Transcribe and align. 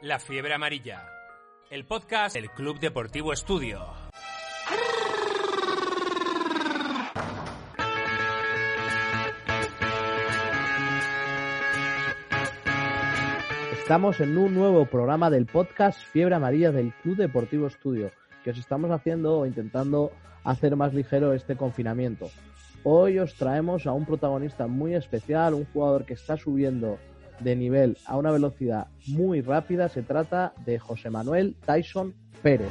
la 0.00 0.20
fiebre 0.20 0.54
amarilla. 0.54 1.08
El 1.70 1.86
podcast 1.86 2.36
del 2.36 2.48
Club 2.50 2.78
Deportivo 2.78 3.32
Estudio. 3.32 3.80
Estamos 13.72 14.20
en 14.20 14.38
un 14.38 14.54
nuevo 14.54 14.86
programa 14.86 15.30
del 15.30 15.46
podcast 15.46 16.00
Fiebre 16.12 16.36
Amarilla 16.36 16.70
del 16.70 16.92
Club 17.02 17.16
Deportivo 17.16 17.66
Estudio, 17.66 18.12
que 18.44 18.50
os 18.50 18.58
estamos 18.58 18.92
haciendo 18.92 19.40
o 19.40 19.46
intentando 19.46 20.12
hacer 20.44 20.76
más 20.76 20.94
ligero 20.94 21.32
este 21.32 21.56
confinamiento. 21.56 22.30
Hoy 22.84 23.18
os 23.18 23.34
traemos 23.34 23.84
a 23.88 23.92
un 23.92 24.06
protagonista 24.06 24.68
muy 24.68 24.94
especial, 24.94 25.54
un 25.54 25.64
jugador 25.72 26.04
que 26.04 26.14
está 26.14 26.36
subiendo 26.36 27.00
de 27.40 27.56
nivel 27.56 27.96
a 28.06 28.16
una 28.16 28.30
velocidad 28.30 28.88
muy 29.06 29.40
rápida. 29.40 29.88
Se 29.88 30.02
trata 30.02 30.52
de 30.64 30.78
José 30.78 31.10
Manuel 31.10 31.56
Tyson 31.64 32.14
Pérez. 32.42 32.70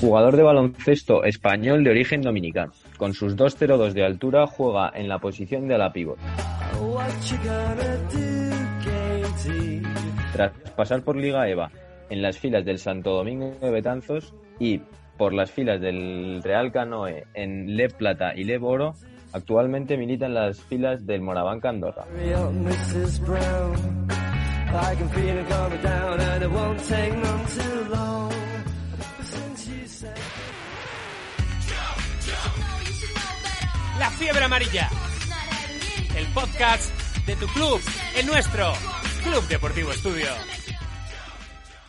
Jugador 0.00 0.36
de 0.36 0.42
baloncesto 0.42 1.24
español 1.24 1.84
de 1.84 1.90
origen 1.90 2.20
dominicano. 2.20 2.72
Con 2.98 3.14
sus 3.14 3.36
2.02 3.36 3.92
de 3.92 4.04
altura 4.04 4.46
juega 4.46 4.92
en 4.94 5.08
la 5.08 5.18
posición 5.18 5.66
de 5.68 5.74
ala 5.76 5.92
pívot. 5.92 6.18
Tras 10.32 10.52
pasar 10.76 11.02
por 11.02 11.16
Liga 11.16 11.48
EVA 11.48 11.70
en 12.10 12.22
las 12.22 12.38
filas 12.38 12.64
del 12.64 12.78
Santo 12.78 13.10
Domingo 13.12 13.56
de 13.60 13.70
Betanzos 13.70 14.34
y 14.58 14.80
por 15.16 15.32
las 15.32 15.50
filas 15.50 15.80
del 15.80 16.42
Real 16.42 16.72
Canoe 16.72 17.24
en 17.34 17.76
Le 17.76 17.88
Plata 17.88 18.34
y 18.34 18.44
Le 18.44 18.58
Oro, 18.58 18.94
Actualmente 19.34 19.96
milita 19.96 20.26
en 20.26 20.34
las 20.34 20.60
filas 20.60 21.04
del 21.04 21.20
Morabanca 21.20 21.68
Andorra. 21.68 22.06
La 33.98 34.10
fiebre 34.10 34.44
amarilla. 34.44 34.88
El 36.16 36.26
podcast 36.32 37.26
de 37.26 37.34
tu 37.34 37.46
club, 37.48 37.80
el 38.16 38.26
nuestro, 38.26 38.72
Club 39.24 39.48
Deportivo 39.48 39.90
Estudio. 39.90 40.28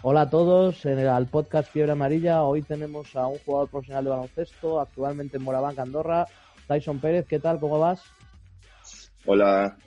Hola 0.02 0.22
a 0.22 0.30
todos, 0.32 0.84
en 0.86 0.98
el, 0.98 1.10
al 1.10 1.28
podcast 1.28 1.72
Fiebre 1.72 1.92
Amarilla 1.92 2.42
hoy 2.44 2.64
tenemos 2.64 3.16
a 3.16 3.28
un 3.28 3.38
jugador 3.40 3.70
profesional 3.70 4.04
de 4.04 4.10
baloncesto, 4.12 4.80
actualmente 4.80 5.38
en 5.38 5.44
Morabanca 5.44 5.82
Andorra, 5.84 6.28
Tyson 6.68 7.00
Pérez, 7.00 7.26
¿qué 7.28 7.40
tal? 7.40 7.60
¿Cómo 7.60 7.80
vas? 7.80 8.04
Hola, 9.26 9.78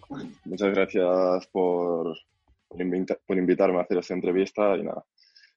muchas 0.44 0.74
gracias 0.74 1.46
por, 1.48 2.16
por, 2.68 3.38
invitarme 3.38 3.78
a 3.78 3.82
hacer 3.82 3.98
esta 3.98 4.14
entrevista 4.14 4.76
y 4.76 4.82
nada, 4.82 5.04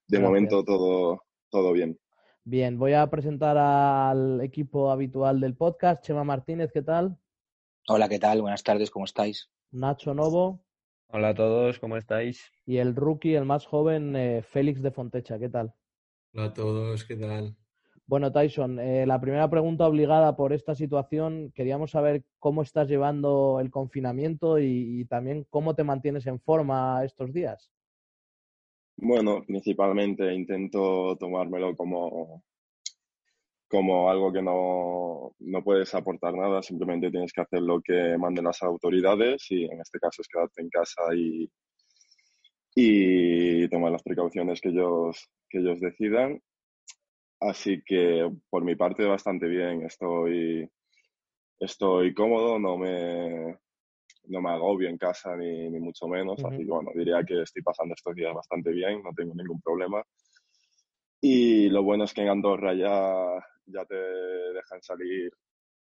de 0.07 0.19
momento 0.19 0.63
todo, 0.63 1.23
todo 1.49 1.73
bien. 1.73 1.99
Bien, 2.43 2.77
voy 2.77 2.93
a 2.93 3.07
presentar 3.09 3.57
al 3.57 4.41
equipo 4.41 4.91
habitual 4.91 5.39
del 5.39 5.55
podcast. 5.55 6.03
Chema 6.03 6.23
Martínez, 6.23 6.71
¿qué 6.73 6.81
tal? 6.81 7.17
Hola, 7.87 8.09
¿qué 8.09 8.19
tal? 8.19 8.41
Buenas 8.41 8.63
tardes, 8.63 8.89
¿cómo 8.89 9.05
estáis? 9.05 9.49
Nacho 9.71 10.13
Novo. 10.13 10.63
Hola 11.07 11.29
a 11.29 11.35
todos, 11.35 11.77
¿cómo 11.77 11.97
estáis? 11.97 12.51
Y 12.65 12.77
el 12.77 12.95
rookie, 12.95 13.35
el 13.35 13.45
más 13.45 13.65
joven, 13.65 14.15
eh, 14.15 14.41
Félix 14.41 14.81
de 14.81 14.91
Fontecha, 14.91 15.37
¿qué 15.37 15.49
tal? 15.49 15.73
Hola 16.33 16.45
a 16.45 16.53
todos, 16.53 17.03
¿qué 17.03 17.15
tal? 17.15 17.55
Bueno, 18.07 18.31
Tyson, 18.31 18.79
eh, 18.79 19.05
la 19.05 19.21
primera 19.21 19.49
pregunta 19.49 19.87
obligada 19.87 20.35
por 20.35 20.53
esta 20.53 20.75
situación, 20.75 21.51
queríamos 21.55 21.91
saber 21.91 22.23
cómo 22.39 22.61
estás 22.61 22.89
llevando 22.89 23.59
el 23.61 23.71
confinamiento 23.71 24.59
y, 24.59 25.05
también 25.05 25.45
cómo 25.49 25.75
te 25.75 25.83
mantienes 25.83 26.27
en 26.27 26.39
forma 26.39 27.03
estos 27.05 27.31
días. 27.31 27.71
Bueno, 28.97 29.43
principalmente 29.47 30.33
intento 30.33 31.15
tomármelo 31.17 31.75
como, 31.75 32.43
como 33.67 34.09
algo 34.09 34.31
que 34.31 34.41
no, 34.41 35.33
no, 35.39 35.63
puedes 35.63 35.95
aportar 35.95 36.33
nada, 36.33 36.61
simplemente 36.61 37.09
tienes 37.09 37.31
que 37.31 37.41
hacer 37.41 37.61
lo 37.61 37.81
que 37.81 38.17
manden 38.17 38.45
las 38.45 38.61
autoridades 38.61 39.49
y 39.49 39.63
en 39.65 39.79
este 39.79 39.99
caso 39.99 40.21
es 40.21 40.27
quedarte 40.27 40.61
en 40.61 40.69
casa 40.69 41.01
y, 41.15 41.49
y 42.75 43.69
tomar 43.69 43.91
las 43.91 44.03
precauciones 44.03 44.59
que 44.59 44.69
ellos, 44.69 45.29
que 45.49 45.59
ellos 45.59 45.79
decidan 45.79 46.41
Así 47.41 47.81
que 47.83 48.31
por 48.49 48.63
mi 48.63 48.75
parte 48.75 49.03
bastante 49.05 49.47
bien, 49.47 49.83
estoy, 49.83 50.69
estoy 51.59 52.13
cómodo, 52.13 52.59
no 52.59 52.77
me, 52.77 53.57
no 54.25 54.41
me 54.41 54.51
agobio 54.51 54.89
en 54.89 54.97
casa 54.97 55.35
ni, 55.37 55.69
ni 55.69 55.79
mucho 55.79 56.07
menos, 56.07 56.43
así 56.45 56.63
que 56.65 56.71
bueno, 56.71 56.91
diría 56.95 57.23
que 57.23 57.41
estoy 57.41 57.63
pasando 57.63 57.95
estos 57.95 58.15
días 58.15 58.33
bastante 58.33 58.71
bien, 58.71 59.01
no 59.03 59.11
tengo 59.15 59.33
ningún 59.35 59.61
problema. 59.61 60.03
Y 61.21 61.69
lo 61.69 61.83
bueno 61.83 62.03
es 62.03 62.13
que 62.13 62.21
en 62.21 62.29
Andorra 62.29 62.73
ya, 62.73 63.43
ya 63.65 63.85
te 63.85 63.95
dejan 63.95 64.81
salir 64.81 65.31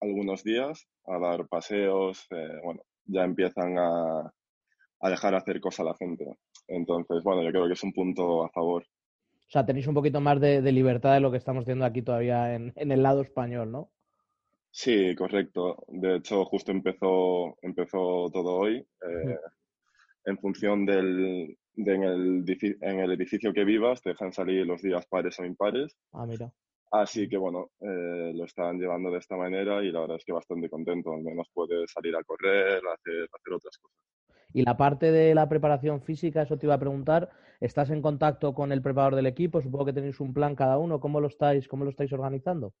algunos 0.00 0.44
días 0.44 0.88
a 1.06 1.18
dar 1.18 1.48
paseos, 1.48 2.26
eh, 2.30 2.60
bueno, 2.64 2.82
ya 3.04 3.24
empiezan 3.24 3.78
a, 3.78 4.32
a 5.00 5.10
dejar 5.10 5.34
hacer 5.34 5.60
cosas 5.60 5.80
a 5.80 5.90
la 5.90 5.96
gente. 5.96 6.26
Entonces, 6.68 7.22
bueno, 7.24 7.42
yo 7.42 7.50
creo 7.50 7.66
que 7.66 7.74
es 7.74 7.84
un 7.84 7.92
punto 7.92 8.44
a 8.44 8.50
favor. 8.50 8.84
O 9.48 9.50
sea, 9.50 9.64
tenéis 9.64 9.86
un 9.86 9.94
poquito 9.94 10.20
más 10.20 10.40
de, 10.40 10.60
libertad 10.72 11.14
de 11.14 11.20
lo 11.20 11.30
que 11.30 11.36
estamos 11.36 11.64
teniendo 11.64 11.84
aquí 11.84 12.02
todavía 12.02 12.54
en, 12.54 12.72
el 12.76 13.02
lado 13.02 13.22
español, 13.22 13.70
¿no? 13.70 13.90
Sí, 14.70 15.14
correcto. 15.14 15.84
De 15.88 16.16
hecho, 16.16 16.44
justo 16.44 16.72
empezó, 16.72 17.56
empezó 17.62 18.28
todo 18.32 18.56
hoy. 18.56 18.76
Eh, 18.78 19.38
en 20.24 20.38
función 20.38 20.84
del, 20.84 21.56
de 21.74 21.94
en, 21.94 22.02
el, 22.02 22.44
en 22.80 23.00
el 23.00 23.12
edificio 23.12 23.52
que 23.52 23.64
vivas, 23.64 24.02
te 24.02 24.10
dejan 24.10 24.32
salir 24.32 24.66
los 24.66 24.82
días 24.82 25.06
pares 25.06 25.38
o 25.38 25.44
impares. 25.44 25.96
Ah, 26.12 26.26
mira. 26.26 26.52
Así 26.90 27.28
que 27.28 27.36
bueno, 27.36 27.70
eh, 27.80 28.32
lo 28.34 28.44
están 28.44 28.78
llevando 28.78 29.10
de 29.10 29.18
esta 29.18 29.36
manera 29.36 29.82
y 29.82 29.90
la 29.90 30.00
verdad 30.00 30.16
es 30.16 30.24
que 30.24 30.32
bastante 30.32 30.68
contento. 30.68 31.12
Al 31.12 31.22
menos 31.22 31.48
puedes 31.52 31.90
salir 31.90 32.14
a 32.16 32.24
correr, 32.24 32.80
hacer, 32.92 33.28
hacer 33.32 33.52
otras 33.52 33.78
cosas. 33.78 33.98
Y 34.52 34.62
la 34.62 34.76
parte 34.76 35.12
de 35.12 35.34
la 35.34 35.48
preparación 35.48 36.00
física, 36.02 36.42
eso 36.42 36.56
te 36.56 36.66
iba 36.66 36.74
a 36.74 36.80
preguntar, 36.80 37.30
¿estás 37.60 37.90
en 37.90 38.02
contacto 38.02 38.54
con 38.54 38.72
el 38.72 38.82
preparador 38.82 39.16
del 39.16 39.26
equipo? 39.26 39.60
Supongo 39.60 39.86
que 39.86 39.92
tenéis 39.92 40.20
un 40.20 40.32
plan 40.32 40.54
cada 40.54 40.78
uno, 40.78 41.00
¿cómo 41.00 41.20
lo 41.20 41.26
estáis, 41.26 41.68
cómo 41.68 41.84
lo 41.84 41.90
estáis 41.90 42.12
organizando? 42.12 42.72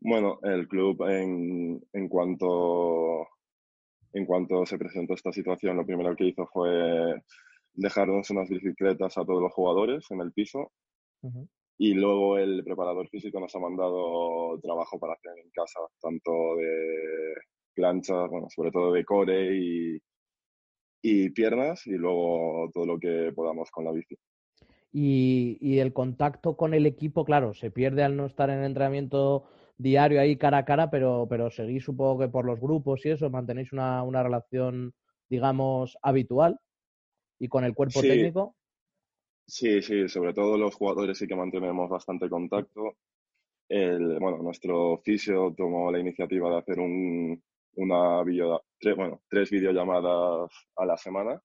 Bueno, 0.00 0.38
el 0.42 0.66
club 0.68 1.02
en, 1.08 1.80
en 1.92 2.08
cuanto 2.08 3.26
en 4.12 4.26
cuanto 4.26 4.66
se 4.66 4.78
presentó 4.78 5.14
esta 5.14 5.32
situación, 5.32 5.76
lo 5.76 5.86
primero 5.86 6.16
que 6.16 6.26
hizo 6.26 6.46
fue 6.46 7.14
dejarnos 7.74 8.30
unas 8.30 8.48
bicicletas 8.48 9.16
a 9.16 9.24
todos 9.24 9.42
los 9.42 9.52
jugadores 9.52 10.10
en 10.10 10.20
el 10.20 10.32
piso. 10.32 10.72
Y 11.78 11.94
luego 11.94 12.38
el 12.38 12.64
preparador 12.64 13.08
físico 13.08 13.40
nos 13.40 13.54
ha 13.54 13.58
mandado 13.58 14.58
trabajo 14.60 14.98
para 14.98 15.14
hacer 15.14 15.32
en 15.38 15.50
casa, 15.50 15.80
tanto 16.00 16.56
de 16.56 17.34
planchas, 17.74 18.28
bueno, 18.30 18.48
sobre 18.50 18.70
todo 18.70 18.92
de 18.92 19.04
core 19.04 19.56
y, 19.56 19.98
y 21.02 21.30
piernas 21.30 21.86
y 21.86 21.92
luego 21.92 22.70
todo 22.72 22.86
lo 22.86 22.98
que 22.98 23.32
podamos 23.34 23.70
con 23.70 23.84
la 23.84 23.92
bici. 23.92 24.16
Y, 24.92 25.78
el 25.78 25.92
contacto 25.92 26.56
con 26.56 26.74
el 26.74 26.84
equipo, 26.84 27.24
claro, 27.24 27.54
se 27.54 27.70
pierde 27.70 28.02
al 28.02 28.16
no 28.16 28.26
estar 28.26 28.50
en 28.50 28.64
entrenamiento 28.64 29.44
diario 29.78 30.20
ahí 30.20 30.36
cara 30.36 30.58
a 30.58 30.64
cara, 30.64 30.90
pero, 30.90 31.26
pero 31.30 31.50
seguís 31.50 31.84
supongo 31.84 32.18
que 32.18 32.28
por 32.28 32.44
los 32.44 32.60
grupos 32.60 33.06
y 33.06 33.10
eso, 33.10 33.30
mantenéis 33.30 33.72
una, 33.72 34.02
una 34.02 34.22
relación, 34.22 34.92
digamos, 35.28 35.96
habitual 36.02 36.58
y 37.38 37.48
con 37.48 37.64
el 37.64 37.74
cuerpo 37.74 38.00
técnico. 38.02 38.56
Sí, 39.46 39.80
sí, 39.82 40.08
sobre 40.08 40.34
todo 40.34 40.58
los 40.58 40.74
jugadores 40.74 41.18
sí 41.18 41.26
que 41.26 41.34
mantenemos 41.36 41.88
bastante 41.88 42.28
contacto. 42.28 42.96
El, 43.68 44.18
bueno, 44.18 44.38
nuestro 44.38 44.98
fisio 44.98 45.54
tomó 45.56 45.90
la 45.90 46.00
iniciativa 46.00 46.50
de 46.50 46.58
hacer 46.58 46.80
un, 46.80 47.42
una 47.74 48.22
video, 48.22 48.64
tres, 48.78 48.96
bueno, 48.96 49.22
tres 49.28 49.50
videollamadas 49.50 50.50
a 50.76 50.84
la 50.86 50.96
semana 50.96 51.40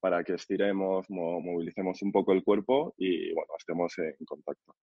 para 0.00 0.24
que 0.24 0.34
estiremos, 0.34 1.06
movilicemos 1.08 2.00
un 2.02 2.12
poco 2.12 2.32
el 2.32 2.42
cuerpo 2.42 2.94
y 2.96 3.32
bueno, 3.34 3.52
estemos 3.58 3.96
en 3.98 4.24
contacto. 4.24 4.74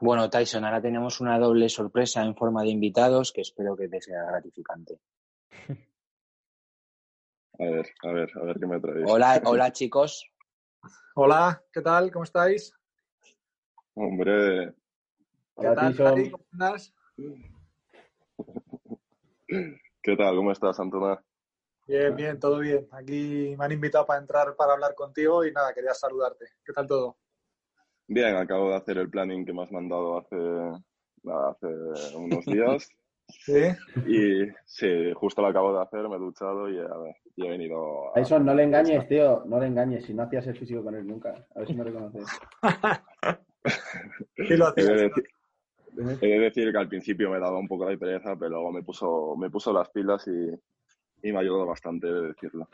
Bueno, 0.00 0.30
Tyson, 0.30 0.64
ahora 0.64 0.80
tenemos 0.80 1.20
una 1.20 1.38
doble 1.38 1.68
sorpresa 1.68 2.22
en 2.22 2.36
forma 2.36 2.62
de 2.62 2.68
invitados 2.68 3.32
que 3.32 3.40
espero 3.40 3.76
que 3.76 3.88
te 3.88 4.00
sea 4.00 4.24
gratificante. 4.24 5.00
A 7.58 7.64
ver, 7.64 7.86
a 8.04 8.12
ver, 8.12 8.30
a 8.36 8.44
ver 8.44 8.60
qué 8.60 8.66
me 8.66 8.80
traéis. 8.80 9.10
Hola, 9.10 9.42
hola 9.44 9.72
chicos. 9.72 10.30
Hola, 11.16 11.60
¿qué 11.72 11.82
tal? 11.82 12.12
¿Cómo 12.12 12.22
estáis? 12.22 12.72
Hombre, 13.94 14.74
¿Qué 15.60 15.66
Hola, 15.66 15.74
tal, 15.74 15.96
Tyson. 15.96 16.30
¿Cómo 16.30 16.44
andas? 16.52 16.94
¿qué 20.02 20.16
tal? 20.16 20.36
¿Cómo 20.36 20.52
estás, 20.52 20.78
Antona? 20.78 21.22
Bien, 21.86 22.14
bien, 22.14 22.38
todo 22.38 22.58
bien. 22.58 22.86
Aquí 22.92 23.54
me 23.58 23.64
han 23.64 23.72
invitado 23.72 24.04
para 24.04 24.20
entrar 24.20 24.54
para 24.56 24.74
hablar 24.74 24.94
contigo 24.94 25.44
y 25.44 25.52
nada, 25.52 25.72
quería 25.72 25.94
saludarte. 25.94 26.44
¿Qué 26.64 26.72
tal 26.72 26.86
todo? 26.86 27.16
Bien, 28.06 28.36
acabo 28.36 28.70
de 28.70 28.76
hacer 28.76 28.98
el 28.98 29.08
planning 29.08 29.46
que 29.46 29.54
me 29.54 29.62
has 29.62 29.72
mandado 29.72 30.18
hace, 30.18 30.36
nada, 31.22 31.50
hace 31.50 31.66
unos 32.16 32.44
días. 32.46 32.88
¿Sí? 33.30 33.62
Y 34.06 34.46
sí, 34.64 35.12
justo 35.14 35.42
lo 35.42 35.48
acabo 35.48 35.74
de 35.74 35.82
hacer, 35.82 36.08
me 36.08 36.16
he 36.16 36.18
duchado 36.18 36.70
y, 36.70 36.78
a 36.78 36.96
ver, 36.96 37.14
y 37.36 37.46
he 37.46 37.50
venido 37.50 38.10
a... 38.10 38.14
Tyson, 38.14 38.44
no 38.44 38.54
le 38.54 38.64
engañes, 38.64 39.06
tío. 39.06 39.44
No 39.46 39.60
le 39.60 39.66
engañes. 39.66 40.04
Si 40.04 40.14
no 40.14 40.22
hacías 40.22 40.46
el 40.46 40.58
físico 40.58 40.82
con 40.82 40.94
él 40.94 41.06
nunca. 41.06 41.34
A 41.54 41.58
ver 41.58 41.68
si 41.68 41.74
me 41.74 41.84
reconoces. 41.84 42.26
Sí 44.36 44.56
lo 44.56 44.72
He 44.76 44.84
de, 44.84 45.12
he 45.98 46.26
de 46.26 46.38
decir 46.38 46.70
que 46.72 46.78
al 46.78 46.88
principio 46.88 47.30
me 47.30 47.38
daba 47.38 47.58
un 47.58 47.68
poco 47.68 47.86
de 47.86 47.98
pereza, 47.98 48.36
pero 48.36 48.50
luego 48.50 48.72
me 48.72 48.82
puso, 48.82 49.36
me 49.36 49.50
puso 49.50 49.72
las 49.72 49.88
pilas 49.90 50.26
y, 50.28 51.28
y 51.28 51.32
me 51.32 51.40
ayudó 51.40 51.66
bastante, 51.66 52.08
he 52.08 52.12
de 52.12 52.26
decirlo. 52.28 52.68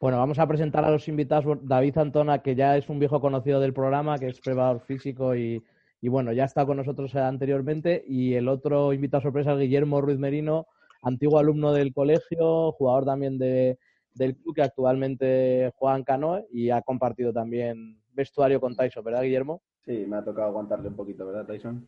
Bueno, 0.00 0.18
vamos 0.18 0.38
a 0.38 0.46
presentar 0.46 0.84
a 0.84 0.90
los 0.90 1.08
invitados. 1.08 1.58
David 1.62 1.98
Antona, 1.98 2.42
que 2.42 2.54
ya 2.54 2.76
es 2.76 2.88
un 2.88 2.98
viejo 2.98 3.20
conocido 3.20 3.60
del 3.60 3.72
programa, 3.72 4.18
que 4.18 4.28
es 4.28 4.40
preparador 4.40 4.80
físico 4.80 5.34
y, 5.34 5.64
y 6.00 6.08
bueno, 6.08 6.32
ya 6.32 6.44
está 6.44 6.66
con 6.66 6.76
nosotros 6.76 7.14
anteriormente. 7.14 8.04
Y 8.06 8.34
el 8.34 8.48
otro 8.48 8.92
invitado 8.92 9.22
sorpresa 9.22 9.52
es 9.54 9.60
Guillermo 9.60 10.00
Ruiz 10.00 10.18
Merino, 10.18 10.66
antiguo 11.02 11.38
alumno 11.38 11.72
del 11.72 11.94
colegio, 11.94 12.72
jugador 12.72 13.06
también 13.06 13.38
de, 13.38 13.78
del 14.14 14.36
club 14.36 14.54
que 14.54 14.62
actualmente 14.62 15.72
juega 15.76 15.96
en 15.96 16.04
canoe 16.04 16.46
y 16.50 16.70
ha 16.70 16.82
compartido 16.82 17.32
también 17.32 17.98
vestuario 18.12 18.60
con 18.60 18.76
Tyson, 18.76 19.04
¿verdad, 19.04 19.22
Guillermo? 19.22 19.62
Sí, 19.84 20.04
me 20.06 20.16
ha 20.16 20.24
tocado 20.24 20.48
aguantarle 20.48 20.88
un 20.88 20.96
poquito, 20.96 21.26
¿verdad, 21.26 21.46
Tyson? 21.46 21.86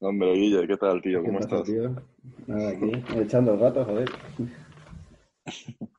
Hombre, 0.00 0.32
Guille, 0.34 0.66
¿qué 0.66 0.76
tal, 0.76 1.02
tío? 1.02 1.22
¿Cómo 1.24 1.38
¿Qué 1.40 1.44
pasa, 1.46 1.56
estás? 1.56 1.74
tío? 1.74 1.96
Nada, 2.46 2.70
aquí, 2.70 2.92
echando 3.16 3.54
el 3.54 3.60
rato, 3.60 3.84
joder. 3.84 4.08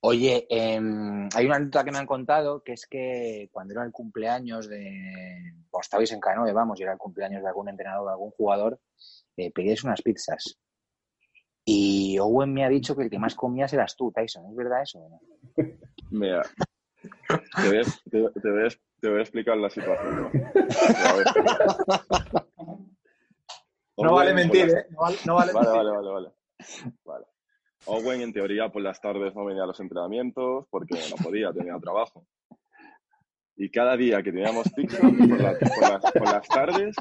Oye, 0.00 0.46
em, 0.50 1.28
hay 1.34 1.46
una 1.46 1.56
anécdota 1.56 1.82
que 1.84 1.90
me 1.90 1.98
han 1.98 2.06
contado 2.06 2.62
que 2.62 2.74
es 2.74 2.86
que 2.86 3.48
cuando 3.50 3.72
era 3.72 3.84
el 3.84 3.92
cumpleaños 3.92 4.68
de. 4.68 5.54
O 5.70 5.80
estabais 5.80 6.12
en 6.12 6.20
Canoe, 6.20 6.52
vamos, 6.52 6.78
y 6.78 6.82
era 6.82 6.92
el 6.92 6.98
cumpleaños 6.98 7.42
de 7.42 7.48
algún 7.48 7.70
entrenador 7.70 8.02
o 8.02 8.06
de 8.06 8.12
algún 8.12 8.30
jugador, 8.32 8.78
eh, 9.36 9.50
pedíais 9.50 9.82
unas 9.82 10.02
pizzas. 10.02 10.58
Y 11.64 12.18
Owen 12.18 12.52
me 12.52 12.64
ha 12.64 12.68
dicho 12.68 12.94
que 12.94 13.04
el 13.04 13.10
que 13.10 13.18
más 13.18 13.34
comías 13.34 13.72
eras 13.72 13.96
tú, 13.96 14.12
Tyson. 14.12 14.44
¿Es 14.50 14.54
verdad 14.54 14.82
eso? 14.82 14.98
o 14.98 15.08
no? 15.08 15.20
Mira, 16.10 16.42
te 17.62 17.68
voy, 17.68 17.78
a, 17.78 17.82
te- 17.84 18.40
te 18.40 18.50
voy 18.50 18.66
a- 18.66 18.68
te 19.00 19.08
voy 19.10 19.18
a 19.18 19.22
explicar 19.22 19.56
la 19.56 19.70
situación. 19.70 20.22
¿no? 20.22 20.30
Vale 23.96 24.32
Owen, 24.32 24.34
mentir, 24.34 24.66
las- 24.68 24.76
¿eh? 24.76 24.86
No 24.90 25.00
vale, 25.00 25.16
no 25.24 25.34
vale 25.34 25.52
Vale, 25.52 25.66
mentir. 25.70 25.84
vale, 25.92 26.10
vale, 26.12 26.30
vale. 27.04 27.24
Owen, 27.86 28.20
en 28.22 28.32
teoría, 28.32 28.70
por 28.70 28.82
las 28.82 29.00
tardes 29.00 29.34
no 29.34 29.44
venía 29.44 29.64
a 29.64 29.66
los 29.66 29.78
entrenamientos 29.80 30.66
porque 30.70 30.94
no 31.10 31.16
podía, 31.22 31.52
tenía 31.52 31.78
trabajo. 31.78 32.26
Y 33.56 33.70
cada 33.70 33.96
día 33.96 34.22
que 34.22 34.32
teníamos 34.32 34.68
pizza, 34.74 34.98
por, 35.28 35.40
la- 35.40 35.58
por 35.58 35.88
las, 35.88 36.12
por 36.12 36.28
las 36.28 36.48
tardes, 36.48 36.96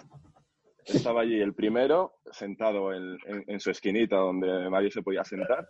estaba 0.85 1.21
allí 1.21 1.39
el 1.39 1.53
primero, 1.55 2.15
sentado 2.31 2.93
en, 2.93 3.17
en- 3.25 3.43
en 3.47 3.59
su 3.59 3.71
esquinita 3.71 4.17
donde 4.17 4.69
nadie 4.69 4.91
se 4.91 5.01
podía 5.01 5.23
sentar. 5.23 5.67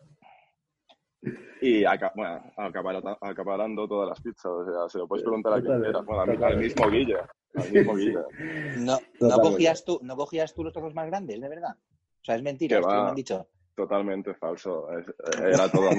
Y 1.61 1.85
aca- 1.85 2.11
bueno, 2.15 2.43
acapara- 2.57 3.17
acaparando 3.21 3.87
todas 3.87 4.09
las 4.09 4.19
pizzas. 4.21 4.45
O 4.45 4.65
sea, 4.65 4.89
se 4.89 4.97
lo 4.97 5.07
puedes 5.07 5.23
preguntar 5.23 5.53
a 5.53 5.61
quien 5.61 5.65
Totalmente, 5.65 5.99
quiera. 6.05 6.25
Bueno, 6.25 6.45
al, 6.45 6.57
mismo 6.57 6.87
Guille. 6.89 7.17
Al 7.55 7.71
mismo. 7.71 7.93
No, 8.77 8.97
no, 9.21 9.39
cogías 9.41 9.85
tú, 9.85 9.99
¿No 10.03 10.15
cogías 10.15 10.53
tú 10.53 10.63
los 10.63 10.73
trozos 10.73 10.93
más 10.93 11.07
grandes, 11.07 11.39
de 11.39 11.47
verdad? 11.47 11.75
O 11.77 12.25
sea, 12.25 12.35
es 12.35 12.43
mentira, 12.43 12.77
Que 12.77 12.81
esto 12.81 12.93
me 13.03 13.09
han 13.09 13.15
dicho. 13.15 13.47
Totalmente 13.75 14.33
falso. 14.35 14.87
Es- 14.97 15.13
Era 15.41 15.69
todo, 15.69 15.89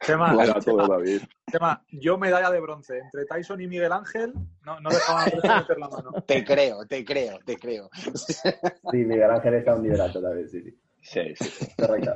Chema, 0.00 0.32
era 0.44 0.60
todo 0.60 0.82
Chema, 0.82 0.88
David. 0.88 1.22
Chema, 1.50 1.84
yo 1.90 2.16
medalla 2.18 2.50
de 2.50 2.60
bronce. 2.60 2.98
Entre 2.98 3.24
Tyson 3.24 3.60
y 3.60 3.66
Miguel 3.66 3.92
Ángel, 3.92 4.34
no, 4.64 4.78
no 4.80 4.90
dejaban 4.90 5.30
de 5.30 5.36
meter 5.54 5.78
la 5.78 5.88
mano. 5.88 6.12
Te 6.26 6.44
creo, 6.44 6.86
te 6.86 7.04
creo, 7.04 7.38
te 7.44 7.56
creo. 7.56 7.90
Sí, 7.92 8.98
Miguel 9.04 9.30
Ángel 9.30 9.54
está 9.54 9.74
un 9.74 9.82
nivel 9.82 10.00
alto 10.00 10.22
también, 10.22 10.48
sí, 10.48 10.62
sí. 10.62 10.78
Sí, 11.02 11.34
sí, 11.36 11.44
sí. 11.44 11.72
Correcto. 11.76 12.14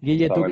Guille, 0.00 0.28
¿tú 0.28 0.44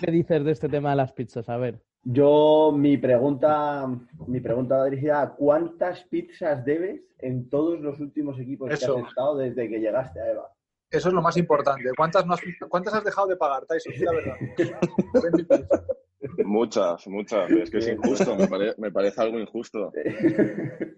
qué, 0.00 0.10
dices 0.10 0.44
de 0.44 0.52
este 0.52 0.68
tema 0.68 0.90
de 0.90 0.96
las 0.96 1.12
pizzas? 1.12 1.48
A 1.48 1.56
ver. 1.56 1.80
Yo, 2.04 2.72
mi 2.76 2.96
pregunta, 2.96 3.88
mi 4.26 4.40
pregunta 4.40 4.76
va 4.76 4.84
dirigida 4.86 5.22
a 5.22 5.34
¿cuántas 5.34 6.04
pizzas 6.04 6.64
debes 6.64 7.02
en 7.18 7.48
todos 7.48 7.80
los 7.80 8.00
últimos 8.00 8.38
equipos 8.38 8.70
Eso. 8.70 8.94
que 8.94 9.00
has 9.02 9.08
estado 9.08 9.36
desde 9.36 9.68
que 9.68 9.78
llegaste 9.78 10.20
a 10.20 10.30
Eva? 10.30 10.48
Eso 10.90 11.08
es 11.08 11.14
lo 11.14 11.22
más 11.22 11.36
importante. 11.36 11.90
¿Cuántas, 11.96 12.26
no 12.26 12.34
has, 12.34 12.40
¿Cuántas 12.68 12.94
has 12.94 13.04
dejado 13.04 13.26
de 13.28 13.36
pagar, 13.36 13.64
Tyson? 13.66 13.92
La 13.98 14.12
verdad. 14.12 14.36
Muchas, 16.44 17.06
muchas. 17.08 17.50
Es 17.50 17.70
que 17.70 17.78
es 17.78 17.88
injusto, 17.88 18.36
me, 18.36 18.46
pare- 18.48 18.74
me 18.78 18.90
parece 18.90 19.20
algo 19.22 19.38
injusto. 19.38 19.92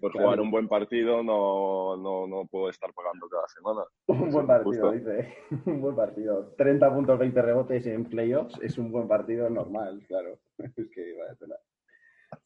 Por 0.01 0.11
Claro. 0.11 0.25
jugar 0.27 0.39
un 0.41 0.51
buen 0.51 0.67
partido 0.67 1.23
no, 1.23 1.97
no, 1.97 2.27
no 2.27 2.45
puedo 2.47 2.69
estar 2.69 2.91
pagando 2.93 3.27
cada 3.27 3.47
semana. 3.47 3.81
Un 4.07 4.29
buen 4.31 4.47
partido, 4.47 4.91
dice. 4.91 5.33
Un 5.65 5.81
buen 5.81 5.95
partido. 5.95 6.53
30 6.57 6.93
puntos, 6.93 7.19
20 7.19 7.41
rebotes 7.41 7.85
en 7.87 8.05
playoffs 8.05 8.59
es 8.61 8.77
un 8.77 8.91
buen 8.91 9.07
partido 9.07 9.49
normal, 9.49 10.03
claro. 10.07 10.39
Es 10.57 10.89
que 10.89 11.15
vaya 11.17 11.35
tela. 11.39 11.55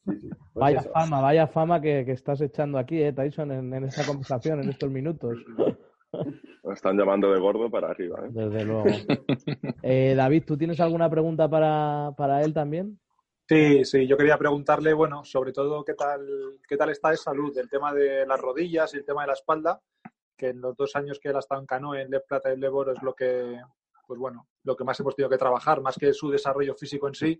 Sí, 0.05 0.19
sí. 0.19 0.29
Pues 0.29 0.53
Vaya 0.53 0.79
eso. 0.81 0.91
fama, 0.91 1.21
vaya 1.21 1.47
fama 1.47 1.81
que, 1.81 2.03
que 2.05 2.11
estás 2.11 2.41
echando 2.41 2.77
aquí, 2.77 3.01
eh, 3.01 3.13
Tyson, 3.13 3.51
en, 3.51 3.73
en 3.73 3.85
esta 3.85 4.05
conversación, 4.05 4.61
en 4.61 4.69
estos 4.69 4.89
minutos. 4.91 5.37
Me 6.63 6.73
están 6.73 6.97
llamando 6.97 7.31
de 7.31 7.39
gordo 7.39 7.69
para 7.69 7.89
arriba. 7.89 8.19
¿eh? 8.25 8.29
Desde 8.31 8.65
luego. 8.65 8.85
Eh, 9.81 10.13
David, 10.15 10.43
¿tú 10.45 10.57
tienes 10.57 10.79
alguna 10.79 11.09
pregunta 11.09 11.49
para, 11.49 12.11
para 12.17 12.41
él 12.43 12.53
también? 12.53 12.99
Sí, 13.47 13.83
sí, 13.83 14.05
yo 14.05 14.15
quería 14.15 14.37
preguntarle, 14.37 14.93
bueno, 14.93 15.25
sobre 15.25 15.51
todo 15.51 15.83
qué 15.83 15.95
tal, 15.95 16.59
qué 16.67 16.77
tal 16.77 16.89
está 16.89 17.09
de 17.09 17.17
salud, 17.17 17.57
el 17.57 17.67
tema 17.67 17.93
de 17.93 18.25
las 18.27 18.39
rodillas 18.39 18.93
y 18.93 18.97
el 18.97 19.05
tema 19.05 19.21
de 19.21 19.27
la 19.27 19.33
espalda, 19.33 19.81
que 20.37 20.49
en 20.49 20.61
los 20.61 20.75
dos 20.77 20.95
años 20.95 21.19
que 21.19 21.29
él 21.29 21.35
ha 21.35 21.39
estado 21.39 21.61
en 21.61 21.65
canoe, 21.65 22.01
en 22.01 22.11
Le 22.11 22.19
Plata 22.19 22.49
y 22.49 22.53
en 22.53 22.59
Le 22.59 22.69
Boro 22.69 22.91
es 22.91 23.01
lo 23.01 23.15
que, 23.15 23.59
pues 24.09 24.19
bueno, 24.19 24.47
lo 24.63 24.75
que 24.75 24.83
más 24.83 24.99
hemos 24.99 25.15
tenido 25.15 25.29
que 25.29 25.37
trabajar, 25.37 25.81
más 25.81 25.95
que 25.95 26.13
su 26.13 26.31
desarrollo 26.31 26.73
físico 26.73 27.07
en 27.07 27.13
sí, 27.13 27.39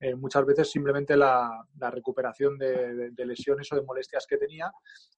eh, 0.00 0.16
muchas 0.16 0.44
veces 0.44 0.68
simplemente 0.68 1.16
la, 1.16 1.64
recuperación 1.92 2.58
de 2.58 3.24
lesiones 3.24 3.70
o 3.70 3.76
de 3.76 3.82
molestias 3.82 4.26
que 4.26 4.36
tenía 4.36 4.72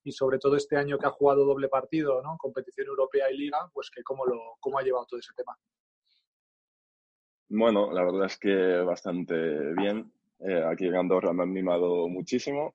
y 0.04 0.12
sobre 0.12 0.38
todo 0.38 0.56
este 0.56 0.76
año 0.76 0.98
que 0.98 1.06
ha 1.06 1.10
jugado 1.10 1.46
doble 1.46 1.68
partido, 1.68 2.20
¿no? 2.20 2.36
Competición 2.36 2.88
europea 2.88 3.30
y 3.30 3.38
liga, 3.38 3.58
pues 3.72 3.90
que 3.90 4.02
cómo, 4.02 4.26
lo, 4.26 4.58
cómo 4.60 4.78
ha 4.78 4.82
llevado 4.82 5.06
todo 5.06 5.20
ese 5.20 5.32
tema. 5.34 5.56
Bueno, 7.48 7.90
la 7.92 8.04
verdad 8.04 8.26
es 8.26 8.36
que 8.36 8.82
bastante 8.82 9.34
bien. 9.74 10.12
Eh, 10.40 10.62
aquí 10.70 10.86
en 10.86 10.96
Andorra 10.96 11.32
me 11.32 11.44
han 11.44 11.52
mimado 11.52 12.08
muchísimo. 12.08 12.74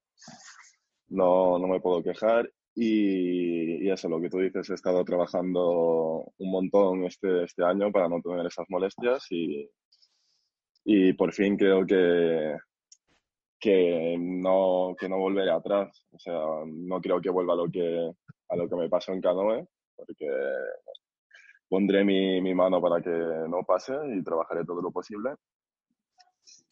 No, 1.09 1.59
no 1.59 1.67
me 1.67 1.79
puedo 1.79 2.01
quejar. 2.01 2.51
Y, 2.75 3.89
eso, 3.89 4.09
lo 4.09 4.19
que 4.19 4.29
tú 4.29 4.39
dices, 4.39 4.69
he 4.69 4.73
estado 4.73 5.03
trabajando 5.05 6.33
un 6.37 6.51
montón 6.51 7.05
este, 7.05 7.45
este 7.45 7.63
año 7.63 7.91
para 7.91 8.09
no 8.09 8.21
tener 8.21 8.45
esas 8.45 8.65
molestias 8.69 9.25
y, 9.29 9.69
y 10.83 11.13
por 11.13 11.31
fin 11.33 11.55
creo 11.55 11.85
que, 11.85 12.57
que, 13.59 14.17
no, 14.19 14.95
que 14.99 15.07
no 15.07 15.17
volveré 15.17 15.51
atrás. 15.51 16.05
O 16.11 16.19
sea, 16.19 16.39
no 16.65 16.99
creo 16.99 17.21
que 17.21 17.29
vuelva 17.29 17.53
a 17.53 17.57
lo 17.57 17.71
que, 17.71 18.11
a 18.49 18.55
lo 18.55 18.67
que 18.67 18.75
me 18.75 18.89
pasó 18.89 19.13
en 19.13 19.21
canoe, 19.21 19.65
porque 19.95 20.27
pondré 21.69 22.03
mi, 22.03 22.41
mi 22.41 22.53
mano 22.53 22.81
para 22.81 23.01
que 23.01 23.09
no 23.09 23.63
pase 23.65 23.93
y 24.15 24.23
trabajaré 24.23 24.65
todo 24.65 24.81
lo 24.81 24.91
posible. 24.91 25.31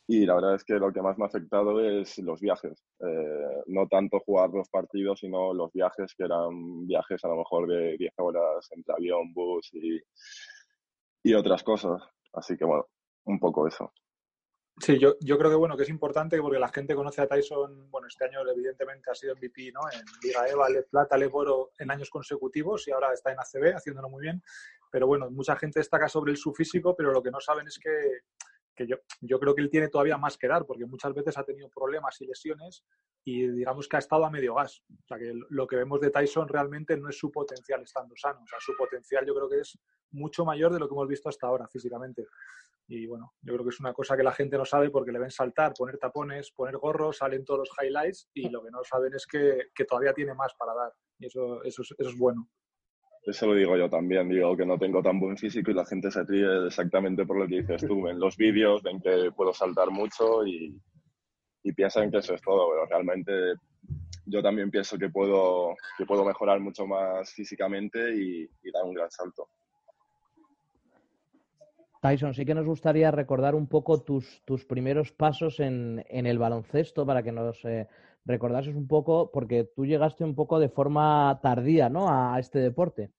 Y 0.07 0.25
la 0.25 0.36
verdad 0.36 0.55
es 0.55 0.63
que 0.65 0.74
lo 0.74 0.91
que 0.91 1.01
más 1.01 1.17
me 1.17 1.24
ha 1.24 1.27
afectado 1.27 1.79
es 1.79 2.17
los 2.19 2.41
viajes. 2.41 2.83
Eh, 3.00 3.63
no 3.67 3.88
tanto 3.88 4.19
jugar 4.19 4.50
los 4.50 4.67
partidos, 4.69 5.19
sino 5.19 5.53
los 5.53 5.72
viajes, 5.72 6.13
que 6.15 6.25
eran 6.25 6.86
viajes 6.86 7.24
a 7.24 7.29
lo 7.29 7.38
mejor 7.38 7.67
de 7.67 7.98
10 7.98 8.13
horas 8.17 8.67
entre 8.72 8.93
avión, 8.95 9.33
bus 9.33 9.69
y, 9.74 10.01
y 11.24 11.33
otras 11.33 11.63
cosas. 11.63 12.01
Así 12.33 12.57
que 12.57 12.65
bueno, 12.65 12.88
un 13.25 13.39
poco 13.39 13.67
eso. 13.67 13.93
Sí, 14.79 14.98
yo, 14.98 15.15
yo 15.22 15.38
creo 15.38 15.51
que 15.51 15.55
bueno, 15.55 15.77
que 15.77 15.83
es 15.83 15.89
importante 15.89 16.41
porque 16.41 16.57
la 16.57 16.67
gente 16.67 16.95
conoce 16.95 17.22
a 17.22 17.27
Tyson, 17.27 17.91
bueno, 17.91 18.07
este 18.07 18.25
año 18.25 18.39
evidentemente 18.50 19.12
ha 19.12 19.15
sido 19.15 19.36
MVP, 19.36 19.72
¿no? 19.72 19.81
En 19.91 20.01
Liga 20.24 20.48
EVA, 20.50 20.69
Le 20.69 20.83
Plata, 20.83 21.15
Le 21.15 21.29
Oro 21.31 21.72
en 21.77 21.91
años 21.91 22.10
consecutivos 22.10 22.88
y 22.88 22.91
ahora 22.91 23.13
está 23.13 23.31
en 23.31 23.39
ACB 23.39 23.75
haciéndolo 23.75 24.10
muy 24.10 24.24
bien. 24.24 24.41
Pero 24.91 25.05
bueno, 25.05 25.29
mucha 25.29 25.55
gente 25.55 25.79
destaca 25.79 26.10
sobre 26.10 26.31
el 26.31 26.38
su 26.38 26.53
físico, 26.53 26.95
pero 26.95 27.12
lo 27.12 27.22
que 27.22 27.29
no 27.29 27.39
saben 27.39 27.67
es 27.67 27.77
que 27.77 27.89
que 28.75 28.88
yo, 28.88 28.98
yo 29.22 29.39
creo 29.39 29.53
que 29.56 29.62
él 29.62 29.70
tiene 29.70 29.88
todavía 29.88 30.18
más 30.18 30.38
que 30.38 30.48
dar, 30.48 30.65
porque 30.65 30.86
muchas 30.86 31.13
veces 31.13 31.38
ha 31.38 31.44
tenido 31.44 31.70
problemas 31.70 32.20
y 32.22 32.25
lesiones 32.25 32.84
y 33.24 33.48
digamos 33.48 33.88
que 33.88 33.96
ha 33.96 34.00
estado 34.00 34.25
a 34.25 34.32
medio 34.32 34.56
gas. 34.56 34.84
O 34.89 35.08
sea, 35.08 35.18
que 35.18 35.34
lo 35.50 35.68
que 35.68 35.75
vemos 35.75 36.01
de 36.01 36.10
Tyson 36.10 36.48
realmente 36.48 36.98
no 36.98 37.10
es 37.10 37.18
su 37.18 37.32
potencial 37.32 37.82
estando 37.82 38.15
sano. 38.15 38.42
O 38.44 38.48
sea, 38.48 38.60
su 38.60 38.74
potencial 38.75 39.25
yo 39.25 39.34
creo 39.34 39.50
que 39.50 39.60
es 39.60 39.77
mucho 40.12 40.46
mayor 40.46 40.74
de 40.74 40.80
lo 40.80 40.88
que 40.88 40.94
hemos 40.94 41.08
visto 41.08 41.30
hasta 41.30 41.48
ahora 41.48 41.68
físicamente. 41.68 42.25
Y 42.88 43.08
bueno, 43.08 43.34
yo 43.42 43.53
creo 43.53 43.63
que 43.63 43.70
es 43.70 43.80
una 43.80 43.94
cosa 43.94 44.18
que 44.18 44.24
la 44.24 44.34
gente 44.34 44.58
no 44.58 44.65
sabe 44.65 44.89
porque 44.89 45.12
le 45.12 45.20
ven 45.20 45.32
saltar, 45.32 45.74
poner 45.74 45.98
tapones, 45.98 46.51
poner 46.51 46.77
gorros, 46.77 47.18
salen 47.18 47.46
todos 47.46 47.60
los 47.60 47.70
highlights 47.82 48.30
y 48.34 48.50
lo 48.50 48.62
que 48.63 48.72
no 48.72 48.84
saben 48.84 49.13
es 49.13 49.25
que, 49.25 49.70
que 49.74 49.86
todavía 49.86 50.13
tiene 50.13 50.34
más 50.34 50.53
para 50.56 50.74
dar. 50.74 50.94
Y 51.18 51.27
eso, 51.27 51.63
eso, 51.63 51.82
es, 51.82 51.96
eso 51.98 52.10
es 52.10 52.18
bueno. 52.18 52.50
Eso 53.25 53.48
lo 53.48 53.56
digo 53.56 53.77
yo 53.77 53.89
también, 53.89 54.27
digo 54.27 54.56
que 54.58 54.65
no 54.65 54.77
tengo 54.77 55.01
tan 55.01 55.20
buen 55.20 55.38
físico 55.38 55.72
y 55.72 55.74
la 55.74 55.86
gente 55.86 56.12
se 56.12 56.24
ríe 56.24 56.68
exactamente 56.68 57.25
por 57.25 57.39
lo 57.39 57.48
que 57.48 57.62
dices 57.62 57.86
tú. 57.88 58.08
En 58.08 58.20
los 58.20 58.36
vídeos 58.36 58.84
ven 58.84 59.00
que 59.00 59.32
puedo 59.36 59.53
saltar 59.53 59.92
mucho 59.92 60.46
y, 60.46 60.77
y 61.63 61.72
piensan 61.72 62.12
que 62.12 62.18
eso 62.18 62.34
es 62.34 62.42
todo, 62.42 62.70
pero 62.72 62.86
realmente 62.86 63.32
yo 64.25 64.42
también 64.42 64.70
pienso 64.70 64.98
que 64.98 65.10
puedo, 65.10 65.74
que 65.98 66.06
puedo 66.06 66.25
mejorar 66.25 66.60
mucho 66.60 66.86
más 66.86 67.32
físicamente 67.34 68.13
y, 68.13 68.44
y 68.44 68.72
dar 68.72 68.84
un 68.84 68.94
gran 68.94 69.10
salto. 69.10 69.48
Tyson, 72.01 72.34
sí 72.34 72.46
que 72.46 72.53
nos 72.53 72.65
gustaría 72.65 73.12
recordar 73.12 73.56
un 73.56 73.68
poco 73.68 74.01
tus, 74.01 74.42
tus 74.44 74.65
primeros 74.65 75.13
pasos 75.13 75.62
en, 75.62 76.03
en 76.10 76.25
el 76.25 76.38
baloncesto 76.38 77.06
para 77.06 77.24
que 77.24 77.32
nos 77.32 77.63
eh, 77.63 77.88
recordases 78.25 78.75
un 78.75 78.88
poco, 78.88 79.32
porque 79.32 79.65
tú 79.75 79.86
llegaste 79.86 80.24
un 80.24 80.36
poco 80.36 80.60
de 80.60 80.70
forma 80.70 81.39
tardía 81.42 81.89
¿no? 81.89 82.10
a 82.10 82.39
este 82.39 82.60
deporte. 82.60 83.12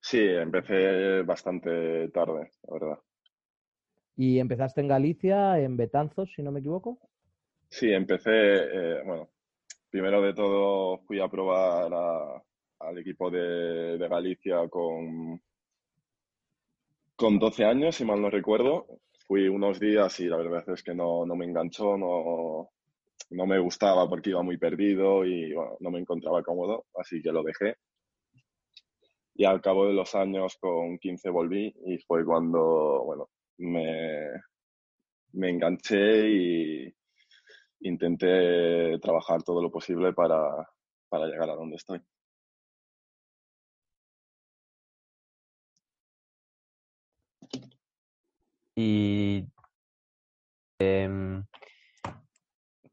Sí, 0.00 0.20
empecé 0.20 1.22
bastante 1.22 2.08
tarde, 2.10 2.50
la 2.68 2.72
verdad. 2.72 2.98
¿Y 4.16 4.38
empezaste 4.38 4.80
en 4.80 4.88
Galicia, 4.88 5.58
en 5.58 5.76
Betanzos, 5.76 6.32
si 6.34 6.42
no 6.42 6.52
me 6.52 6.60
equivoco? 6.60 6.98
Sí, 7.68 7.90
empecé, 7.90 8.30
eh, 8.30 9.02
bueno, 9.04 9.30
primero 9.90 10.22
de 10.22 10.32
todo 10.32 10.98
fui 10.98 11.20
a 11.20 11.28
probar 11.28 11.92
a, 11.92 12.42
al 12.80 12.98
equipo 12.98 13.30
de, 13.30 13.98
de 13.98 14.08
Galicia 14.08 14.68
con, 14.68 15.42
con 17.16 17.38
12 17.38 17.64
años, 17.64 17.96
si 17.96 18.04
mal 18.04 18.22
no 18.22 18.30
recuerdo. 18.30 18.86
Fui 19.26 19.48
unos 19.48 19.80
días 19.80 20.20
y 20.20 20.26
la 20.26 20.36
verdad 20.36 20.64
es 20.68 20.84
que 20.84 20.94
no, 20.94 21.26
no 21.26 21.34
me 21.34 21.46
enganchó, 21.46 21.96
no, 21.98 22.70
no 23.30 23.46
me 23.46 23.58
gustaba 23.58 24.08
porque 24.08 24.30
iba 24.30 24.42
muy 24.42 24.56
perdido 24.58 25.24
y 25.24 25.54
no 25.80 25.90
me 25.90 26.00
encontraba 26.00 26.42
cómodo, 26.42 26.86
así 26.94 27.20
que 27.22 27.32
lo 27.32 27.42
dejé. 27.42 27.76
Y 29.34 29.44
al 29.44 29.60
cabo 29.60 29.86
de 29.86 29.92
los 29.92 30.14
años, 30.14 30.56
con 30.58 30.98
15 30.98 31.28
volví 31.30 31.74
y 31.86 31.98
fue 31.98 32.24
cuando, 32.24 33.02
bueno, 33.04 33.28
me, 33.58 34.30
me 35.32 35.50
enganché 35.50 36.28
y 36.28 36.94
intenté 37.80 38.98
trabajar 39.00 39.42
todo 39.42 39.62
lo 39.62 39.70
posible 39.70 40.12
para, 40.12 40.40
para 41.08 41.26
llegar 41.26 41.50
a 41.50 41.54
donde 41.54 41.76
estoy. 41.76 42.00
Y 48.78 49.46
em, 50.78 51.44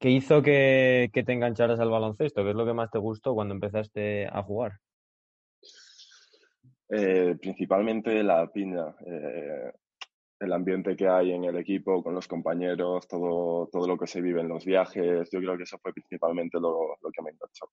¿qué 0.03 0.09
hizo 0.09 0.41
que, 0.41 1.09
que 1.13 1.23
te 1.23 1.31
engancharas 1.31 1.79
al 1.79 1.89
baloncesto? 1.89 2.43
¿Qué 2.43 2.49
es 2.49 2.55
lo 2.57 2.65
que 2.65 2.73
más 2.73 2.91
te 2.91 2.99
gustó 2.99 3.33
cuando 3.33 3.53
empezaste 3.53 4.27
a 4.27 4.43
jugar? 4.43 4.73
Eh, 6.89 7.37
principalmente 7.39 8.21
la 8.21 8.45
piña, 8.51 8.93
eh, 9.07 9.71
el 10.41 10.51
ambiente 10.51 10.97
que 10.97 11.07
hay 11.07 11.31
en 11.31 11.45
el 11.45 11.55
equipo, 11.55 12.03
con 12.03 12.13
los 12.15 12.27
compañeros, 12.27 13.07
todo, 13.07 13.69
todo 13.71 13.87
lo 13.87 13.97
que 13.97 14.05
se 14.05 14.19
vive 14.19 14.41
en 14.41 14.49
los 14.49 14.65
viajes. 14.65 15.29
Yo 15.31 15.39
creo 15.39 15.55
que 15.55 15.63
eso 15.63 15.77
fue 15.81 15.93
principalmente 15.93 16.59
lo, 16.59 16.97
lo 17.01 17.09
que 17.09 17.21
me 17.21 17.29
enganchó. 17.29 17.69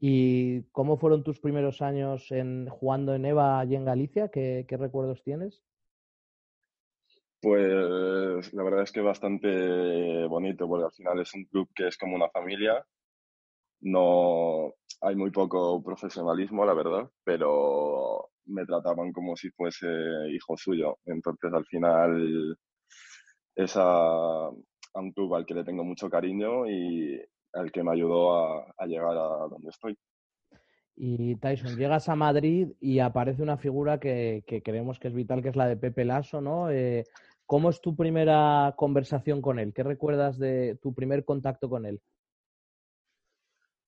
¿Y 0.00 0.64
cómo 0.72 0.96
fueron 0.96 1.22
tus 1.22 1.38
primeros 1.38 1.82
años 1.82 2.32
en, 2.32 2.68
jugando 2.68 3.14
en 3.14 3.26
EVA 3.26 3.60
allí 3.60 3.76
en 3.76 3.84
Galicia? 3.84 4.26
¿Qué, 4.26 4.64
qué 4.66 4.76
recuerdos 4.76 5.22
tienes? 5.22 5.62
Pues 7.42 8.54
la 8.54 8.62
verdad 8.62 8.84
es 8.84 8.92
que 8.92 9.00
bastante 9.00 10.24
bonito, 10.26 10.68
porque 10.68 10.84
al 10.84 10.92
final 10.92 11.20
es 11.20 11.34
un 11.34 11.44
club 11.46 11.68
que 11.74 11.88
es 11.88 11.98
como 11.98 12.14
una 12.14 12.30
familia. 12.30 12.86
No 13.80 14.72
hay 15.00 15.16
muy 15.16 15.32
poco 15.32 15.82
profesionalismo, 15.82 16.64
la 16.64 16.74
verdad, 16.74 17.10
pero 17.24 18.30
me 18.46 18.64
trataban 18.64 19.12
como 19.12 19.36
si 19.36 19.50
fuese 19.50 19.88
hijo 20.30 20.56
suyo. 20.56 20.98
Entonces, 21.04 21.52
al 21.52 21.66
final, 21.66 22.56
es 23.56 23.72
a, 23.76 24.48
un 24.94 25.12
club 25.12 25.34
al 25.34 25.44
que 25.44 25.54
le 25.54 25.64
tengo 25.64 25.82
mucho 25.82 26.08
cariño 26.08 26.68
y 26.70 27.20
al 27.54 27.72
que 27.72 27.82
me 27.82 27.90
ayudó 27.90 28.36
a, 28.36 28.72
a 28.78 28.86
llegar 28.86 29.16
a 29.16 29.48
donde 29.48 29.70
estoy. 29.70 29.98
Y 30.94 31.34
Tyson, 31.36 31.76
llegas 31.76 32.08
a 32.08 32.14
Madrid 32.14 32.68
y 32.78 33.00
aparece 33.00 33.42
una 33.42 33.56
figura 33.56 33.98
que, 33.98 34.44
que 34.46 34.62
creemos 34.62 35.00
que 35.00 35.08
es 35.08 35.14
vital, 35.14 35.42
que 35.42 35.48
es 35.48 35.56
la 35.56 35.66
de 35.66 35.76
Pepe 35.76 36.04
Lasso, 36.04 36.40
¿no? 36.40 36.70
Eh, 36.70 37.04
¿Cómo 37.52 37.68
es 37.68 37.82
tu 37.82 37.94
primera 37.94 38.72
conversación 38.78 39.42
con 39.42 39.58
él? 39.58 39.74
¿Qué 39.74 39.82
recuerdas 39.82 40.38
de 40.38 40.78
tu 40.80 40.94
primer 40.94 41.22
contacto 41.22 41.68
con 41.68 41.84
él? 41.84 42.00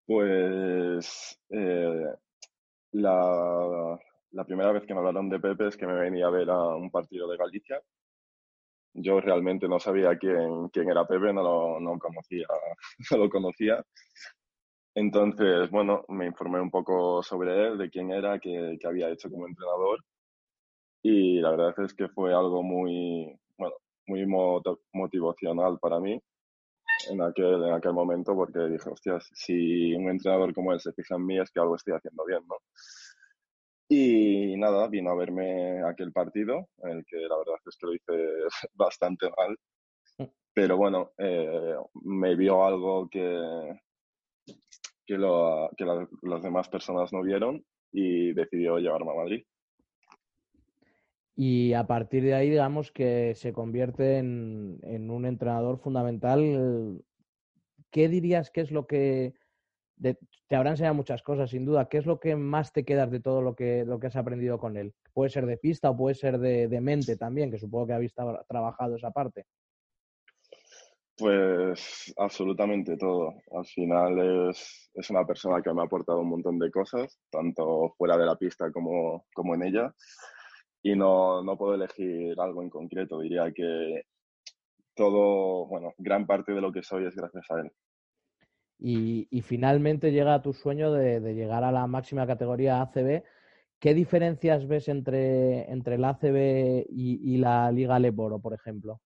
Pues 0.04 1.40
eh, 1.49 2.12
la, 2.92 3.99
la, 4.33 4.44
primera 4.44 4.71
vez 4.71 4.85
que 4.85 4.92
me 4.92 4.99
hablaron 4.99 5.30
de 5.30 5.40
Pepe 5.40 5.68
es 5.68 5.78
que 5.78 5.87
me 5.87 5.94
venía 5.94 6.26
a 6.26 6.30
ver 6.30 6.50
a 6.50 6.76
un 6.76 6.90
partido 6.90 7.26
de 7.26 7.38
Galicia. 7.38 7.80
Yo 8.92 9.18
realmente 9.23 9.66
no 9.66 9.80
sabía 9.80 10.18
quién, 10.18 10.68
quién 10.68 10.90
era 10.90 11.06
Pepe, 11.06 11.33
no 11.33 11.42
lo, 11.42 11.80
no 11.80 11.99
conocía, 11.99 12.47
no 13.12 13.16
lo 13.16 13.30
conocía. 13.30 13.83
Entonces, 14.94 15.71
bueno, 15.71 16.04
me 16.09 16.26
informé 16.26 16.61
un 16.61 16.71
poco 16.71 17.23
sobre 17.23 17.68
él, 17.68 17.78
de 17.78 17.88
quién 17.88 18.11
era, 18.11 18.38
qué, 18.38 18.76
qué 18.78 18.87
había 18.87 19.09
hecho 19.09 19.30
como 19.30 19.47
entrenador. 19.47 20.00
Y 21.02 21.40
la 21.40 21.50
verdad 21.52 21.75
es 21.83 21.94
que 21.94 22.09
fue 22.09 22.35
algo 22.35 22.62
muy, 22.62 23.38
muy 24.06 24.26
motivacional 24.92 25.78
para 25.78 26.00
mí 26.00 26.20
en 27.11 27.23
aquel, 27.23 27.62
en 27.64 27.73
aquel 27.73 27.92
momento 27.92 28.34
porque 28.34 28.61
dije, 28.61 28.88
hostias, 28.90 29.28
si 29.34 29.94
un 29.94 30.08
entrenador 30.11 30.54
como 30.54 30.73
él 30.73 30.80
se 30.80 30.92
fija 30.92 31.16
en 31.16 31.26
mí 31.26 31.38
es 31.38 31.50
que 31.50 31.61
algo 31.61 31.76
estoy 31.76 31.94
haciendo 31.94 32.25
bien, 32.25 32.40
¿no? 32.49 32.56
Y 33.88 34.56
nada, 34.56 34.88
vino 34.88 35.11
a 35.11 35.14
verme 35.14 35.82
aquel 35.87 36.12
partido, 36.12 36.68
en 36.78 36.99
el 36.99 37.04
que 37.04 37.16
la 37.16 37.37
verdad 37.37 37.56
es 37.66 37.76
que 37.76 37.87
lo 37.87 37.94
hice 37.94 38.28
bastante 38.75 39.28
mal. 39.37 39.58
Pero 40.54 40.76
bueno, 40.76 41.12
eh, 41.18 41.76
me 42.04 42.34
vio 42.37 42.64
algo 42.64 43.08
que, 43.11 43.78
que, 45.06 45.18
lo, 45.18 45.68
que 45.76 45.84
la, 45.84 46.08
las 46.23 46.42
demás 46.42 46.68
personas 46.68 47.12
no 47.12 47.23
vieron 47.23 47.64
y 47.92 48.32
decidió 48.32 48.78
llevarme 48.78 49.11
a 49.11 49.16
Madrid. 49.16 49.44
Y 51.37 51.73
a 51.73 51.87
partir 51.87 52.23
de 52.23 52.35
ahí, 52.35 52.50
digamos 52.50 52.93
que 52.93 53.35
se 53.35 53.53
convierte 53.53 54.19
en, 54.19 55.11
un 55.11 55.26
entrenador 55.26 55.79
fundamental. 55.79 57.03
¿Qué 57.91 58.09
dirías 58.09 58.50
que 58.50 58.61
es 58.61 58.71
lo 58.71 58.87
que 58.87 59.35
te 60.49 60.57
habrá 60.57 60.71
enseñado 60.71 60.95
muchas 60.95 61.23
cosas, 61.23 61.50
sin 61.50 61.64
duda. 61.64 61.88
¿Qué 61.88 61.99
es 61.99 62.07
lo 62.07 62.21
que 62.21 62.37
más 62.37 62.73
te 62.73 62.85
quedas 62.85 63.11
de 63.11 63.21
todo 63.21 63.43
lo 63.43 63.55
que, 63.55 63.85
lo 63.85 63.99
que 63.99 64.09
has 64.09 64.17
aprendido 64.17 64.59
con 64.59 64.76
él? 64.76 64.95
Puede 65.12 65.31
ser 65.31 65.47
de 65.47 65.57
pista 65.57 65.91
o 65.91 65.97
puede 65.97 66.14
ser 66.14 66.38
de, 66.38 66.69
de 66.69 66.81
mente 66.81 67.17
también, 67.17 67.50
que 67.50 67.59
supongo 67.59 67.87
que 67.87 67.93
habéis 67.95 68.14
trabajado 68.49 68.97
esa 68.97 69.11
parte. 69.11 69.47
Pues 71.17 72.12
absolutamente 72.17 72.97
todo. 72.97 73.35
Al 73.53 73.64
final 73.67 74.50
es, 74.50 74.91
es, 74.95 75.11
una 75.11 75.25
persona 75.25 75.62
que 75.62 75.73
me 75.73 75.81
ha 75.81 75.85
aportado 75.85 76.21
un 76.21 76.29
montón 76.29 76.59
de 76.59 76.71
cosas, 76.71 77.21
tanto 77.31 77.95
fuera 77.97 78.19
de 78.19 78.26
la 78.26 78.37
pista 78.37 78.71
como, 78.73 79.25
como 79.33 79.55
en 79.55 79.62
ella. 79.62 79.95
Y 80.87 80.95
no, 80.95 81.43
no 81.43 81.57
puedo 81.57 81.75
elegir 81.75 82.38
algo 82.38 82.62
en 82.62 82.69
concreto. 82.69 83.21
Diría 83.21 83.50
que 83.53 84.03
todo, 84.95 85.67
bueno, 85.67 85.95
gran 85.97 86.26
parte 86.26 86.53
de 86.53 86.61
lo 86.61 86.71
que 86.71 86.83
soy 86.83 87.07
es 87.07 87.17
gracias 87.17 87.50
a 87.50 87.61
él. 87.61 87.73
Y, 88.79 89.26
y 89.31 89.41
finalmente 89.41 90.12
llega 90.12 90.35
a 90.35 90.43
tu 90.43 90.53
sueño 90.53 90.93
de, 90.93 91.21
de, 91.21 91.35
llegar 91.35 91.64
a 91.64 91.73
la 91.73 91.87
máxima 91.87 92.26
categoría 92.26 92.83
ACB. 92.83 93.23
¿Qué 93.81 93.95
diferencias 93.95 94.69
ves 94.69 94.88
entre, 94.88 95.73
entre 95.73 95.97
la 95.97 96.11
ACB 96.11 96.85
y, 96.91 97.35
y 97.35 97.38
la 97.38 97.73
Liga 97.73 97.99
Leboro, 97.99 98.38
por 98.38 98.53
ejemplo? 98.53 99.00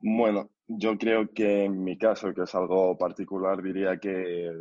Bueno, 0.00 0.50
yo 0.66 0.98
creo 0.98 1.32
que 1.32 1.64
en 1.64 1.82
mi 1.82 1.96
caso, 1.96 2.34
que 2.34 2.42
es 2.42 2.54
algo 2.54 2.98
particular, 2.98 3.62
diría 3.62 3.98
que, 3.98 4.52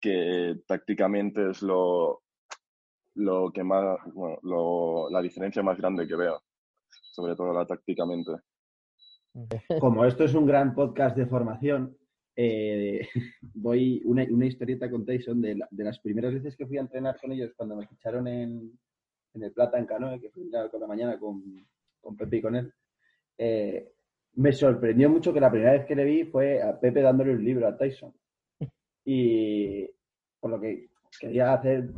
que 0.00 0.60
tácticamente 0.64 1.50
es 1.50 1.60
lo, 1.60 2.22
lo 3.14 3.50
que 3.52 3.62
más, 3.62 3.98
bueno, 4.12 4.38
lo, 4.42 5.10
la 5.10 5.20
diferencia 5.20 5.62
más 5.62 5.78
grande 5.78 6.06
que 6.06 6.16
veo, 6.16 6.42
sobre 7.12 7.34
todo 7.34 7.52
la 7.52 7.66
tácticamente. 7.66 8.32
Como 9.80 10.04
esto 10.04 10.24
es 10.24 10.34
un 10.34 10.46
gran 10.46 10.74
podcast 10.74 11.16
de 11.16 11.26
formación, 11.26 11.96
eh, 12.36 13.06
voy 13.54 14.02
una, 14.04 14.24
una, 14.30 14.46
historieta 14.46 14.90
con 14.90 15.04
Tyson 15.04 15.40
de, 15.40 15.56
la, 15.56 15.68
de, 15.70 15.84
las 15.84 15.98
primeras 16.00 16.32
veces 16.34 16.56
que 16.56 16.66
fui 16.66 16.78
a 16.78 16.82
entrenar 16.82 17.18
con 17.20 17.32
ellos 17.32 17.52
cuando 17.56 17.76
me 17.76 17.86
ficharon 17.86 18.26
en, 18.28 18.78
en 19.34 19.42
el 19.42 19.52
Plata 19.52 19.78
en 19.78 19.86
Canoe, 19.86 20.20
que 20.20 20.30
fui 20.30 20.50
con 20.70 20.80
la 20.80 20.86
mañana 20.86 21.18
con, 21.18 21.42
con 22.00 22.16
Pepe 22.16 22.38
y 22.38 22.42
con 22.42 22.56
él, 22.56 22.72
eh, 23.38 23.92
me 24.34 24.52
sorprendió 24.52 25.08
mucho 25.08 25.32
que 25.32 25.40
la 25.40 25.50
primera 25.50 25.72
vez 25.72 25.86
que 25.86 25.94
le 25.94 26.04
vi 26.04 26.24
fue 26.24 26.62
a 26.62 26.78
Pepe 26.78 27.02
dándole 27.02 27.32
un 27.32 27.44
libro 27.44 27.66
a 27.66 27.76
Tyson. 27.76 28.12
Y 29.02 29.88
por 30.38 30.50
lo 30.50 30.60
que 30.60 30.90
quería 31.18 31.54
hacer 31.54 31.90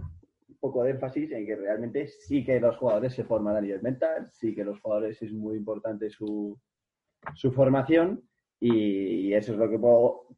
poco 0.63 0.85
de 0.85 0.93
énfasis 0.93 1.33
en 1.33 1.45
que 1.45 1.57
realmente 1.57 2.07
sí 2.07 2.45
que 2.45 2.61
los 2.61 2.77
jugadores 2.77 3.13
se 3.15 3.25
forman 3.25 3.57
a 3.57 3.61
nivel 3.61 3.83
mental, 3.83 4.31
sí 4.31 4.55
que 4.55 4.63
los 4.63 4.81
jugadores 4.81 5.21
es 5.21 5.33
muy 5.33 5.57
importante 5.57 6.09
su, 6.09 6.57
su 7.35 7.51
formación 7.51 8.23
y 8.65 9.35
eso 9.35 9.55
es 9.55 9.59
lo 9.59 9.69
que 9.69 9.81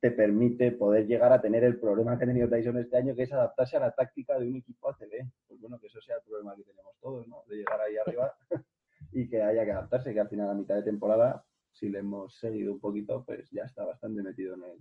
te 0.00 0.10
permite 0.10 0.72
poder 0.72 1.06
llegar 1.06 1.30
a 1.30 1.42
tener 1.42 1.62
el 1.62 1.78
problema 1.78 2.16
que 2.16 2.24
ha 2.24 2.26
tenido 2.26 2.48
Tyson 2.48 2.78
este 2.78 2.96
año, 2.96 3.14
que 3.14 3.24
es 3.24 3.32
adaptarse 3.34 3.76
a 3.76 3.80
la 3.80 3.90
táctica 3.90 4.38
de 4.38 4.48
un 4.48 4.56
equipo 4.56 4.88
ACB. 4.88 5.28
Pues 5.46 5.60
bueno, 5.60 5.78
que 5.78 5.88
eso 5.88 6.00
sea 6.00 6.16
el 6.16 6.22
problema 6.22 6.56
que 6.56 6.62
tenemos 6.62 6.96
todos, 7.02 7.28
¿no? 7.28 7.44
De 7.46 7.56
llegar 7.56 7.78
ahí 7.82 7.98
arriba 7.98 8.34
y 9.12 9.28
que 9.28 9.42
haya 9.42 9.66
que 9.66 9.72
adaptarse, 9.72 10.14
que 10.14 10.20
al 10.20 10.30
final 10.30 10.48
a 10.48 10.54
mitad 10.54 10.76
de 10.76 10.84
temporada, 10.84 11.44
si 11.70 11.90
le 11.90 11.98
hemos 11.98 12.34
seguido 12.38 12.72
un 12.72 12.80
poquito, 12.80 13.22
pues 13.26 13.50
ya 13.50 13.64
está 13.64 13.84
bastante 13.84 14.22
metido 14.22 14.54
en 14.54 14.62
el, 14.64 14.78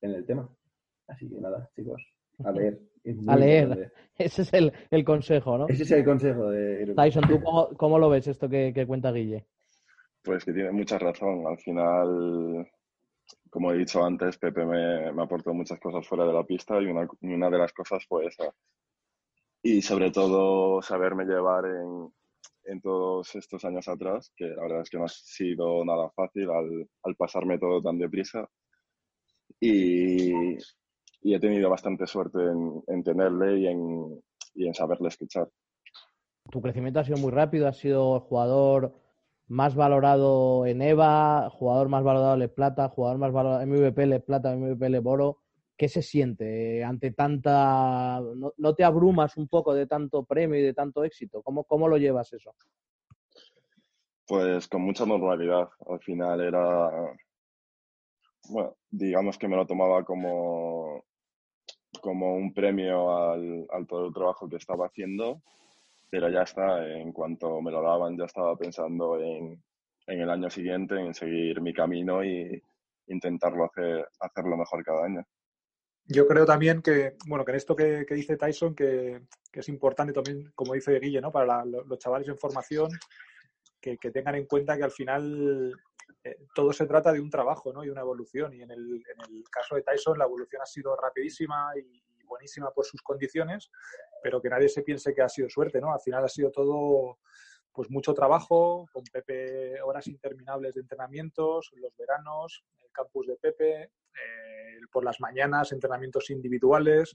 en 0.00 0.10
el 0.10 0.26
tema. 0.26 0.50
Así 1.06 1.28
que 1.28 1.40
nada, 1.40 1.70
chicos, 1.76 2.02
a 2.44 2.50
leer. 2.50 2.80
A 3.28 3.36
leer. 3.36 3.92
Ese 4.18 4.42
es 4.42 4.54
el, 4.54 4.72
el, 4.90 5.04
consejo, 5.04 5.58
¿no? 5.58 5.68
Ese 5.68 5.82
es 5.82 5.90
el 5.90 6.04
consejo 6.04 6.50
de... 6.50 6.94
Tyson, 6.94 7.28
¿tú 7.28 7.42
cómo, 7.42 7.68
cómo 7.76 7.98
lo 7.98 8.08
ves 8.08 8.26
esto 8.26 8.48
que, 8.48 8.72
que 8.74 8.86
cuenta 8.86 9.12
Guille? 9.12 9.44
Pues 10.22 10.44
que 10.44 10.52
tiene 10.52 10.72
mucha 10.72 10.98
razón. 10.98 11.46
Al 11.46 11.58
final, 11.58 12.66
como 13.50 13.72
he 13.72 13.78
dicho 13.78 14.04
antes, 14.04 14.38
Pepe 14.38 14.64
me, 14.64 15.12
me 15.12 15.22
aportó 15.22 15.52
muchas 15.52 15.78
cosas 15.78 16.06
fuera 16.06 16.26
de 16.26 16.32
la 16.32 16.44
pista 16.44 16.80
y 16.80 16.86
una, 16.86 17.06
una, 17.20 17.50
de 17.50 17.58
las 17.58 17.72
cosas 17.72 18.04
fue 18.06 18.26
esa. 18.26 18.52
Y 19.62 19.82
sobre 19.82 20.10
todo 20.10 20.80
saberme 20.80 21.24
llevar 21.24 21.66
en, 21.66 22.12
en, 22.64 22.80
todos 22.80 23.34
estos 23.34 23.64
años 23.64 23.86
atrás, 23.88 24.32
que 24.34 24.46
la 24.46 24.62
verdad 24.62 24.80
es 24.80 24.90
que 24.90 24.98
no 24.98 25.04
ha 25.04 25.08
sido 25.08 25.84
nada 25.84 26.10
fácil 26.10 26.50
al, 26.50 26.88
al 27.02 27.16
pasarme 27.16 27.58
todo 27.58 27.82
tan 27.82 27.98
deprisa. 27.98 28.48
Y, 29.60 30.56
y, 31.22 31.34
he 31.34 31.40
tenido 31.40 31.68
bastante 31.70 32.06
suerte 32.06 32.38
en, 32.38 32.82
en 32.86 33.02
tenerle 33.02 33.58
y 33.58 33.66
en, 33.66 34.22
y 34.54 34.66
en 34.66 34.74
saberle 34.74 35.08
escuchar. 35.08 35.48
Tu 36.50 36.60
crecimiento 36.60 37.00
ha 37.00 37.04
sido 37.04 37.18
muy 37.18 37.32
rápido, 37.32 37.66
has 37.66 37.78
sido 37.78 38.20
jugador 38.20 38.94
más 39.48 39.74
valorado 39.74 40.66
en 40.66 40.82
EVA, 40.82 41.50
jugador 41.50 41.88
más 41.88 42.02
valorado 42.02 42.34
en 42.34 42.40
Le 42.40 42.48
Plata, 42.48 42.88
jugador 42.88 43.18
más 43.18 43.32
valorado 43.32 43.62
en 43.62 43.70
MVP 43.70 44.06
Le 44.06 44.20
Plata, 44.20 44.54
MVP 44.54 44.88
Le 44.88 45.00
Boro. 45.00 45.38
¿Qué 45.76 45.88
se 45.88 46.00
siente 46.00 46.82
ante 46.82 47.10
tanta... 47.10 48.20
¿No, 48.56 48.74
te 48.74 48.82
abrumas 48.82 49.36
un 49.36 49.46
poco 49.46 49.74
de 49.74 49.86
tanto 49.86 50.24
premio 50.24 50.58
y 50.58 50.62
de 50.62 50.72
tanto 50.72 51.04
éxito? 51.04 51.42
¿Cómo, 51.42 51.64
cómo 51.64 51.86
lo 51.86 51.98
llevas 51.98 52.32
eso? 52.32 52.54
Pues 54.26 54.66
con 54.68 54.82
mucha 54.82 55.04
normalidad. 55.04 55.68
Al 55.86 56.00
final 56.00 56.40
era... 56.40 56.90
Bueno, 58.48 58.76
digamos 58.90 59.38
que 59.38 59.48
me 59.48 59.56
lo 59.56 59.66
tomaba 59.66 60.04
como, 60.04 61.04
como 62.00 62.34
un 62.34 62.54
premio 62.54 63.30
al, 63.30 63.66
todo 63.88 64.06
el 64.06 64.14
trabajo 64.14 64.48
que 64.48 64.56
estaba 64.56 64.86
haciendo 64.86 65.42
pero 66.08 66.30
ya 66.30 66.42
está, 66.42 66.86
en 66.86 67.12
cuanto 67.12 67.60
me 67.60 67.72
lo 67.72 67.82
daban 67.82 68.16
ya 68.16 68.26
estaba 68.26 68.56
pensando 68.56 69.20
en, 69.20 69.60
en 70.06 70.20
el 70.20 70.30
año 70.30 70.48
siguiente, 70.50 70.94
en 70.94 71.14
seguir 71.14 71.60
mi 71.60 71.72
camino 71.72 72.24
y 72.24 72.62
intentarlo 73.08 73.64
hacer, 73.64 74.08
hacerlo 74.20 74.56
mejor 74.56 74.84
cada 74.84 75.04
año. 75.04 75.24
Yo 76.08 76.26
creo 76.28 76.46
también 76.46 76.82
que, 76.82 77.14
bueno, 77.26 77.44
que 77.44 77.50
en 77.50 77.56
esto 77.56 77.74
que, 77.74 78.06
dice 78.10 78.36
Tyson, 78.36 78.74
que, 78.74 79.22
es 79.52 79.68
importante 79.68 80.12
también, 80.12 80.52
como 80.54 80.74
dice 80.74 81.00
Guille, 81.00 81.20
¿no? 81.20 81.32
Para 81.32 81.64
los 81.64 81.98
chavales 81.98 82.28
en 82.28 82.38
formación, 82.38 82.90
que, 83.80 83.96
tengan 83.96 84.34
en 84.34 84.46
cuenta 84.46 84.76
que 84.76 84.84
al 84.84 84.90
final 84.90 85.72
eh, 86.26 86.38
todo 86.54 86.72
se 86.72 86.86
trata 86.86 87.12
de 87.12 87.20
un 87.20 87.30
trabajo, 87.30 87.72
¿no? 87.72 87.84
Y 87.84 87.88
una 87.88 88.00
evolución. 88.00 88.52
Y 88.52 88.62
en 88.62 88.70
el, 88.70 89.04
caso 89.50 89.76
de 89.76 89.82
Tyson, 89.82 90.18
la 90.18 90.24
evolución 90.24 90.62
ha 90.62 90.66
sido 90.66 90.96
rapidísima 90.96 91.72
y, 91.76 92.02
buenísima 92.24 92.72
por 92.72 92.84
sus 92.84 93.02
condiciones, 93.02 93.70
pero 94.20 94.42
que 94.42 94.48
nadie 94.48 94.68
se 94.68 94.82
piense 94.82 95.14
que 95.14 95.22
ha 95.22 95.28
sido 95.28 95.48
suerte, 95.48 95.80
¿no? 95.80 95.92
Al 95.92 96.00
final 96.00 96.24
ha 96.24 96.28
sido 96.28 96.50
todo 96.50 97.18
pues 97.72 97.88
mucho 97.88 98.14
trabajo, 98.14 98.88
con 98.92 99.04
Pepe 99.04 99.80
horas 99.80 100.08
interminables 100.08 100.74
de 100.74 100.80
entrenamientos, 100.80 101.70
los 101.76 101.96
veranos, 101.96 102.64
el 102.80 102.90
campus 102.90 103.28
de 103.28 103.36
Pepe, 103.36 103.82
eh, 103.82 104.80
por 104.90 105.04
las 105.04 105.20
mañanas, 105.20 105.70
entrenamientos 105.70 106.28
individuales. 106.30 107.14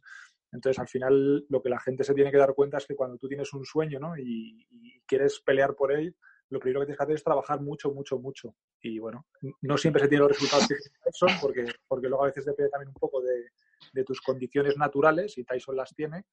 Entonces, 0.54 0.80
al 0.80 0.88
final, 0.88 1.46
lo 1.50 1.62
que 1.62 1.70
la 1.70 1.80
gente 1.82 2.06
se 2.06 2.14
tiene 2.14 2.32
que 2.32 2.38
dar 2.38 2.54
cuenta 2.54 2.78
es 2.78 2.86
que 2.86 2.96
cuando 2.96 3.18
tú 3.18 3.28
tienes 3.28 3.52
un 3.52 3.66
sueño 3.66 4.00
¿no? 4.00 4.18
y 4.18 5.02
quieres 5.06 5.42
pelear 5.42 5.76
por 5.76 5.92
él, 5.92 6.16
lo 6.52 6.60
primero 6.60 6.82
que 6.82 6.88
tienes 6.88 6.98
que 6.98 7.04
hacer 7.04 7.16
es 7.16 7.24
trabajar 7.24 7.62
mucho, 7.62 7.92
mucho, 7.92 8.20
mucho. 8.20 8.54
Y 8.82 9.00
bueno, 9.00 9.26
no 9.62 9.78
siempre 9.78 10.02
se 10.04 10.10
tienen 10.10 10.28
los 10.28 10.38
resultados 10.38 10.68
que 10.68 10.76
son, 11.14 11.30
porque, 11.42 11.66
porque 11.88 12.08
luego 12.08 12.24
a 12.24 12.28
veces 12.28 12.46
depende 12.46 12.70
también 12.70 12.90
un 12.90 12.96
poco 12.96 13.22
de, 13.22 13.52
de 13.94 14.04
tus 14.04 14.22
condiciones 14.22 14.78
naturales 14.78 15.38
y 15.38 15.46
Tyson 15.46 15.78
las 15.78 15.96
tiene, 15.96 16.26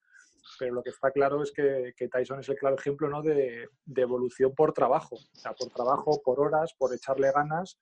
pero 0.59 0.73
lo 0.73 0.83
que 0.83 0.89
está 0.89 1.11
claro 1.11 1.41
es 1.41 1.51
que, 1.51 1.93
que 1.95 2.09
Tyson 2.09 2.41
es 2.41 2.49
el 2.49 2.57
claro 2.57 2.75
ejemplo 2.75 3.09
¿no? 3.09 3.21
de, 3.21 3.69
de, 3.85 4.01
evolución 4.01 4.53
por 4.53 4.73
trabajo, 4.73 5.15
o 5.15 5.35
sea, 5.39 5.53
por 5.53 5.69
trabajo, 5.69 6.21
por 6.23 6.39
horas, 6.39 6.73
por 6.77 6.93
echarle 6.93 7.31
ganas 7.31 7.77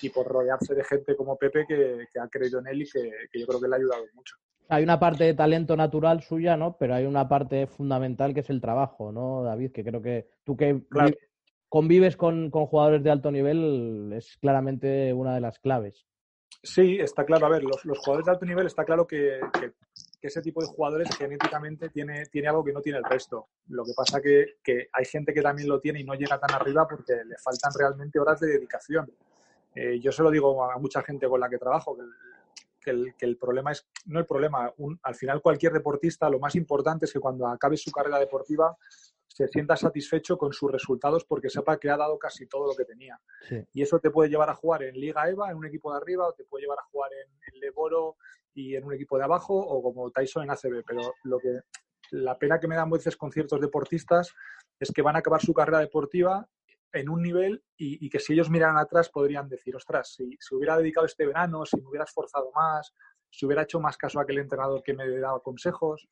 y 0.00 0.10
por 0.10 0.26
rodearse 0.26 0.74
de 0.74 0.84
gente 0.84 1.16
como 1.16 1.36
Pepe 1.36 1.66
que, 1.66 2.06
que 2.12 2.20
ha 2.20 2.28
creído 2.28 2.60
en 2.60 2.68
él 2.68 2.82
y 2.82 2.90
que, 2.90 3.10
que, 3.32 3.40
yo 3.40 3.46
creo 3.46 3.60
que 3.60 3.68
le 3.68 3.74
ha 3.74 3.78
ayudado 3.78 4.04
mucho. 4.14 4.36
Hay 4.68 4.84
una 4.84 5.00
parte 5.00 5.24
de 5.24 5.34
talento 5.34 5.76
natural 5.76 6.22
suya, 6.22 6.56
¿no? 6.56 6.76
Pero 6.78 6.94
hay 6.94 7.04
una 7.04 7.28
parte 7.28 7.66
fundamental 7.66 8.32
que 8.32 8.40
es 8.40 8.50
el 8.50 8.60
trabajo, 8.60 9.10
¿no, 9.10 9.42
David? 9.42 9.72
Que 9.72 9.82
creo 9.82 10.00
que 10.00 10.28
tú 10.44 10.56
que 10.56 10.84
claro. 10.88 11.10
Convives 11.70 12.16
con, 12.16 12.50
con 12.50 12.66
jugadores 12.66 13.02
de 13.02 13.10
alto 13.10 13.30
nivel 13.30 14.12
es 14.12 14.36
claramente 14.38 15.14
una 15.14 15.34
de 15.34 15.40
las 15.40 15.58
claves. 15.60 16.04
Sí, 16.62 16.98
está 17.00 17.24
claro. 17.24 17.46
A 17.46 17.48
ver, 17.48 17.62
los, 17.62 17.82
los, 17.86 17.98
jugadores 18.00 18.26
de 18.26 18.32
alto 18.32 18.44
nivel 18.44 18.66
está 18.66 18.84
claro 18.84 19.06
que, 19.06 19.40
que, 19.52 19.72
ese 20.20 20.42
tipo 20.42 20.60
de 20.60 20.66
jugadores 20.66 21.08
genéticamente 21.16 21.88
tiene, 21.88 22.26
tiene 22.26 22.48
algo 22.48 22.62
que 22.62 22.72
no 22.72 22.82
tiene 22.82 22.98
el 22.98 23.04
resto. 23.04 23.48
Lo 23.68 23.84
que 23.84 23.92
pasa 23.96 24.20
que, 24.20 24.56
que 24.62 24.88
hay 24.92 25.04
gente 25.06 25.32
que 25.32 25.40
también 25.40 25.68
lo 25.68 25.80
tiene 25.80 26.00
y 26.00 26.04
no 26.04 26.14
llega 26.14 26.38
tan 26.38 26.54
arriba 26.54 26.86
porque 26.86 27.24
le 27.24 27.38
faltan 27.38 27.72
realmente 27.78 28.18
horas 28.18 28.40
de 28.40 28.48
dedicación. 28.48 29.10
Eh, 29.74 30.00
yo 30.00 30.12
se 30.12 30.22
lo 30.22 30.30
digo 30.30 30.70
a 30.70 30.76
mucha 30.78 31.02
gente 31.02 31.28
con 31.28 31.40
la 31.40 31.48
que 31.48 31.56
trabajo, 31.56 31.96
que 31.96 32.02
el, 32.02 32.10
que 32.82 32.90
el, 32.90 33.14
que 33.16 33.26
el 33.26 33.36
problema 33.38 33.72
es, 33.72 33.88
no 34.06 34.18
el 34.18 34.26
problema, 34.26 34.70
un, 34.78 34.98
al 35.04 35.14
final 35.14 35.40
cualquier 35.40 35.72
deportista 35.72 36.28
lo 36.28 36.40
más 36.40 36.56
importante 36.56 37.06
es 37.06 37.12
que 37.12 37.20
cuando 37.20 37.46
acabe 37.46 37.76
su 37.76 37.92
carrera 37.92 38.18
deportiva 38.18 38.76
se 39.40 39.48
sienta 39.48 39.74
satisfecho 39.74 40.36
con 40.36 40.52
sus 40.52 40.70
resultados 40.70 41.24
porque 41.24 41.48
sepa 41.48 41.78
que 41.78 41.88
ha 41.88 41.96
dado 41.96 42.18
casi 42.18 42.46
todo 42.46 42.66
lo 42.66 42.74
que 42.74 42.84
tenía. 42.84 43.18
Sí. 43.48 43.64
Y 43.72 43.82
eso 43.82 43.98
te 43.98 44.10
puede 44.10 44.28
llevar 44.28 44.50
a 44.50 44.54
jugar 44.54 44.82
en 44.82 44.94
Liga 44.94 45.28
EVA, 45.28 45.50
en 45.50 45.56
un 45.56 45.66
equipo 45.66 45.90
de 45.92 45.96
arriba, 45.96 46.28
o 46.28 46.34
te 46.34 46.44
puede 46.44 46.64
llevar 46.64 46.78
a 46.78 46.88
jugar 46.90 47.10
en, 47.14 47.54
en 47.54 47.60
Leboro 47.60 48.16
y 48.52 48.76
en 48.76 48.84
un 48.84 48.92
equipo 48.92 49.16
de 49.16 49.24
abajo, 49.24 49.54
o 49.54 49.82
como 49.82 50.10
Tyson 50.10 50.44
en 50.44 50.50
ACB. 50.50 50.84
Pero 50.86 51.14
lo 51.24 51.38
que 51.38 51.60
la 52.10 52.36
pena 52.38 52.60
que 52.60 52.68
me 52.68 52.76
dan 52.76 52.90
veces 52.90 53.16
con 53.16 53.32
ciertos 53.32 53.60
deportistas 53.60 54.34
es 54.78 54.92
que 54.92 55.00
van 55.00 55.16
a 55.16 55.20
acabar 55.20 55.40
su 55.40 55.54
carrera 55.54 55.78
deportiva 55.78 56.46
en 56.92 57.08
un 57.08 57.22
nivel 57.22 57.64
y, 57.78 58.04
y, 58.04 58.10
que 58.10 58.18
si 58.18 58.34
ellos 58.34 58.50
miran 58.50 58.76
atrás 58.76 59.08
podrían 59.08 59.48
decir, 59.48 59.74
ostras, 59.74 60.12
si 60.12 60.32
se 60.32 60.36
si 60.40 60.54
hubiera 60.54 60.76
dedicado 60.76 61.06
este 61.06 61.24
verano, 61.24 61.64
si 61.64 61.80
me 61.80 61.88
hubiera 61.88 62.04
esforzado 62.04 62.50
más, 62.52 62.92
si 63.30 63.46
hubiera 63.46 63.62
hecho 63.62 63.80
más 63.80 63.96
caso 63.96 64.18
a 64.18 64.22
aquel 64.24 64.38
entrenador 64.38 64.82
que 64.82 64.92
me 64.92 65.08
daba 65.18 65.40
consejos, 65.40 66.08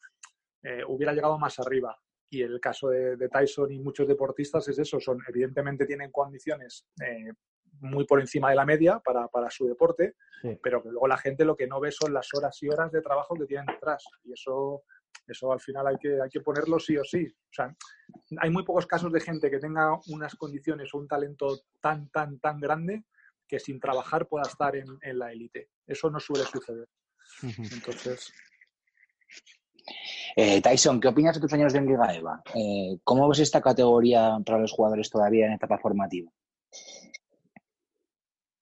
eh, 0.63 0.83
hubiera 0.87 1.13
llegado 1.13 1.37
más 1.37 1.59
arriba. 1.59 1.99
Y 2.31 2.43
el 2.43 2.61
caso 2.61 2.89
de, 2.91 3.17
de, 3.17 3.29
Tyson 3.29 3.73
y 3.73 3.79
muchos 3.79 4.07
deportistas 4.07 4.69
es 4.69 4.79
eso, 4.79 5.01
son 5.01 5.19
evidentemente 5.29 5.87
tienen 5.87 6.11
condiciones 6.11 6.87
eh, 7.03 7.33
muy 7.81 8.05
por 8.05 8.21
encima 8.21 8.51
de 8.51 8.57
la 8.57 8.67
media 8.67 8.99
para, 9.01 9.29
para 9.29 9.51
su 9.51 9.67
deporte, 9.67 10.17
sí. 10.43 10.59
pero 10.63 10.83
que 10.83 10.91
luego 10.91 11.07
la 11.09 11.17
gente 11.17 11.45
lo 11.45 11.57
que 11.57 11.67
no 11.67 11.81
ve 11.81 11.91
son 11.91 12.13
las 12.13 12.29
horas 12.35 12.63
y 12.63 12.69
horas 12.69 12.91
de 12.93 13.03
trabajo 13.03 13.35
que 13.35 13.47
tienen 13.47 13.67
detrás. 13.67 14.05
Y 14.25 14.33
eso, 14.33 14.83
eso 15.27 15.53
al 15.53 15.61
final 15.61 15.87
hay 15.87 15.97
que, 15.97 16.21
hay 16.21 16.29
que 16.29 16.41
ponerlo 16.41 16.79
sí 16.79 16.97
o 16.97 17.05
sí. 17.05 17.27
O 17.27 17.53
sea, 17.53 17.75
hay 18.39 18.51
muy 18.51 18.65
pocos 18.65 18.87
casos 18.87 19.13
de 19.13 19.21
gente 19.21 19.51
que 19.51 19.59
tenga 19.59 19.99
unas 20.09 20.35
condiciones 20.37 20.93
o 20.93 20.99
un 20.99 21.09
talento 21.09 21.61
tan, 21.81 22.09
tan, 22.11 22.39
tan 22.41 22.61
grande 22.61 23.05
que 23.47 23.59
sin 23.59 23.81
trabajar 23.81 24.29
pueda 24.29 24.47
estar 24.47 24.77
en, 24.77 24.87
en 25.01 25.19
la 25.19 25.33
élite. 25.33 25.71
Eso 25.87 26.11
no 26.11 26.21
suele 26.21 26.45
suceder. 26.45 26.89
Entonces, 27.43 28.33
eh, 30.37 30.61
Tyson, 30.63 31.01
¿qué 31.01 31.09
opinas 31.09 31.35
de 31.35 31.41
tus 31.41 31.53
años 31.53 31.73
de 31.73 31.81
Liga 31.81 32.15
EVA? 32.15 32.43
Eh, 32.55 32.99
¿Cómo 33.05 33.29
ves 33.29 33.41
esta 33.41 33.61
categoría 33.61 34.39
para 34.45 34.59
los 34.59 34.73
jugadores 34.73 35.11
todavía 35.11 35.47
en 35.47 35.53
etapa 35.53 35.79
formativa? 35.79 36.31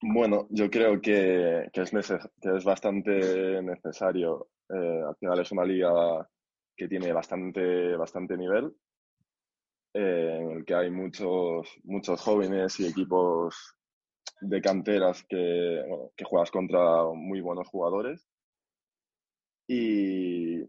Bueno, 0.01 0.47
yo 0.51 0.71
creo 0.71 1.01
que, 1.01 1.71
es, 1.73 2.65
bastante 2.65 3.63
necesario. 3.63 4.49
Eh, 4.69 5.03
al 5.09 5.17
final 5.17 5.41
es 5.41 5.53
una 5.53 5.65
liga 5.65 6.29
que 6.77 6.89
tiene 6.89 7.13
bastante, 7.13 7.97
bastante 7.97 8.37
nivel, 8.37 8.75
en 9.95 10.51
el 10.51 10.65
que 10.65 10.75
hay 10.75 10.91
muchos, 10.91 11.69
muchos 11.85 12.21
jóvenes 12.21 12.79
y 12.81 12.87
equipos 12.87 13.75
de 14.43 14.61
canteras 14.61 15.25
que 15.29 15.83
juegas 16.25 16.51
contra 16.51 17.05
muy 17.15 17.41
buenos 17.41 17.69
jugadores. 17.69 18.29
Y, 19.69 20.63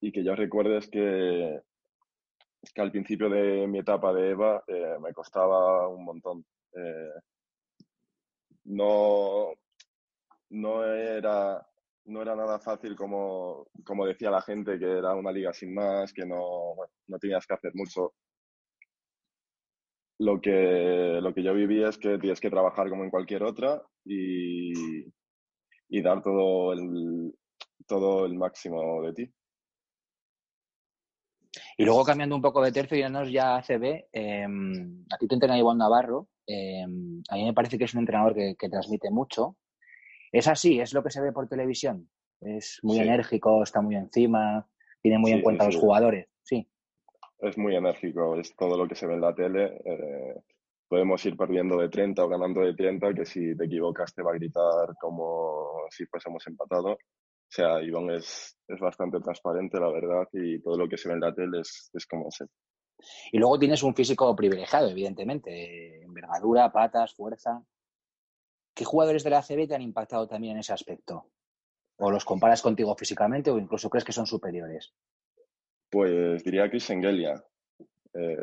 y 0.00 0.12
que 0.12 0.24
yo 0.24 0.34
recuerdes 0.34 0.88
que, 0.88 1.60
que 2.74 2.80
al 2.80 2.90
principio 2.90 3.28
de 3.28 3.66
mi 3.66 3.80
etapa 3.80 4.12
de 4.12 4.30
EVA 4.30 4.64
eh, 4.66 4.96
me 5.00 5.12
costaba 5.12 5.88
un 5.88 6.04
montón. 6.04 6.44
Eh, 6.74 7.12
no, 8.64 9.52
no, 10.50 10.84
era, 10.84 11.66
no 12.06 12.22
era 12.22 12.36
nada 12.36 12.58
fácil 12.58 12.96
como, 12.96 13.68
como 13.84 14.06
decía 14.06 14.30
la 14.30 14.42
gente, 14.42 14.78
que 14.78 14.98
era 14.98 15.14
una 15.14 15.32
liga 15.32 15.52
sin 15.52 15.74
más, 15.74 16.12
que 16.12 16.24
no, 16.24 16.76
no 17.08 17.18
tenías 17.18 17.46
que 17.46 17.54
hacer 17.54 17.72
mucho. 17.74 18.14
Lo 20.18 20.40
que, 20.40 21.18
lo 21.22 21.32
que 21.32 21.42
yo 21.42 21.54
viví 21.54 21.82
es 21.82 21.96
que 21.96 22.18
tienes 22.18 22.40
que 22.40 22.50
trabajar 22.50 22.90
como 22.90 23.04
en 23.04 23.10
cualquier 23.10 23.42
otra 23.42 23.82
y, 24.04 24.72
y 25.88 26.02
dar 26.02 26.22
todo 26.22 26.74
el, 26.74 27.34
todo 27.86 28.26
el 28.26 28.34
máximo 28.34 29.02
de 29.02 29.12
ti. 29.14 29.34
Y 31.80 31.84
luego 31.84 32.04
cambiando 32.04 32.36
un 32.36 32.42
poco 32.42 32.62
de 32.62 32.72
tercio 32.72 32.96
y 32.96 33.00
yéndonos 33.00 33.30
ya 33.32 33.56
a 33.56 33.62
CB, 33.62 34.08
eh, 34.12 34.46
a 35.10 35.16
ti 35.18 35.26
te 35.26 35.34
entrena 35.34 35.58
Iván 35.58 35.78
Navarro. 35.78 36.28
Eh, 36.46 36.82
a 36.82 37.34
mí 37.36 37.44
me 37.44 37.54
parece 37.54 37.78
que 37.78 37.84
es 37.84 37.94
un 37.94 38.00
entrenador 38.00 38.34
que, 38.34 38.54
que, 38.58 38.68
transmite 38.68 39.10
mucho. 39.10 39.56
Es 40.32 40.46
así, 40.46 40.78
es 40.80 40.92
lo 40.92 41.02
que 41.02 41.10
se 41.10 41.20
ve 41.22 41.32
por 41.32 41.48
televisión. 41.48 42.08
Es 42.40 42.80
muy 42.82 42.96
Sí. 42.96 43.02
enérgico, 43.02 43.62
está 43.62 43.80
muy 43.80 43.96
encima, 43.96 44.68
tiene 45.02 45.18
muy 45.18 45.30
Sí, 45.30 45.36
en 45.38 45.42
cuenta 45.42 45.64
a 45.64 45.66
sí. 45.68 45.72
los 45.72 45.80
jugadores. 45.80 46.26
Sí. 46.42 46.68
Es 47.38 47.56
muy 47.56 47.74
enérgico, 47.76 48.36
es 48.36 48.54
todo 48.56 48.76
lo 48.76 48.86
que 48.86 48.94
se 48.94 49.06
ve 49.06 49.14
en 49.14 49.20
la 49.22 49.34
tele. 49.34 49.80
eh, 49.84 50.34
podemos 50.88 51.24
ir 51.24 51.36
perdiendo 51.36 51.76
de 51.78 51.88
30 51.88 52.24
o 52.24 52.28
ganando 52.28 52.60
de 52.62 52.74
30, 52.74 53.14
que 53.14 53.24
si 53.24 53.56
te 53.56 53.64
equivocas 53.66 54.12
te 54.12 54.22
va 54.22 54.32
a 54.32 54.34
gritar 54.34 54.94
como 55.00 55.84
si 55.88 56.04
fuésemos 56.06 56.44
empatados. 56.48 56.98
O 57.50 57.52
sea, 57.52 57.82
Iván 57.82 58.10
es, 58.10 58.56
es 58.68 58.78
bastante 58.78 59.18
transparente, 59.18 59.80
la 59.80 59.90
verdad, 59.90 60.28
y 60.32 60.60
todo 60.62 60.78
lo 60.78 60.88
que 60.88 60.96
se 60.96 61.08
ve 61.08 61.14
en 61.14 61.20
la 61.20 61.34
tele 61.34 61.60
es, 61.60 61.90
es 61.92 62.06
como 62.06 62.28
es 62.28 62.42
él. 62.42 62.48
Y 63.32 63.38
luego 63.38 63.58
tienes 63.58 63.82
un 63.82 63.92
físico 63.92 64.36
privilegiado, 64.36 64.88
evidentemente. 64.88 66.00
Envergadura, 66.02 66.70
patas, 66.70 67.12
fuerza. 67.14 67.60
¿Qué 68.72 68.84
jugadores 68.84 69.24
de 69.24 69.30
la 69.30 69.38
ACB 69.38 69.66
te 69.66 69.74
han 69.74 69.82
impactado 69.82 70.28
también 70.28 70.54
en 70.54 70.60
ese 70.60 70.72
aspecto? 70.72 71.32
¿O 71.98 72.10
los 72.10 72.24
comparas 72.24 72.62
contigo 72.62 72.94
físicamente 72.94 73.50
o 73.50 73.58
incluso 73.58 73.90
crees 73.90 74.04
que 74.04 74.12
son 74.12 74.26
superiores? 74.26 74.94
Pues 75.90 76.44
diría 76.44 76.70
que 76.70 76.78
Sengelia. 76.78 77.44
Eh, 78.14 78.36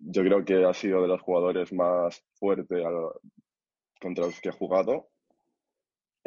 yo 0.00 0.22
creo 0.22 0.44
que 0.44 0.64
ha 0.66 0.74
sido 0.74 1.00
de 1.00 1.08
los 1.08 1.22
jugadores 1.22 1.72
más 1.72 2.22
fuertes 2.34 2.84
contra 3.98 4.26
los 4.26 4.38
que 4.38 4.50
he 4.50 4.52
jugado 4.52 5.08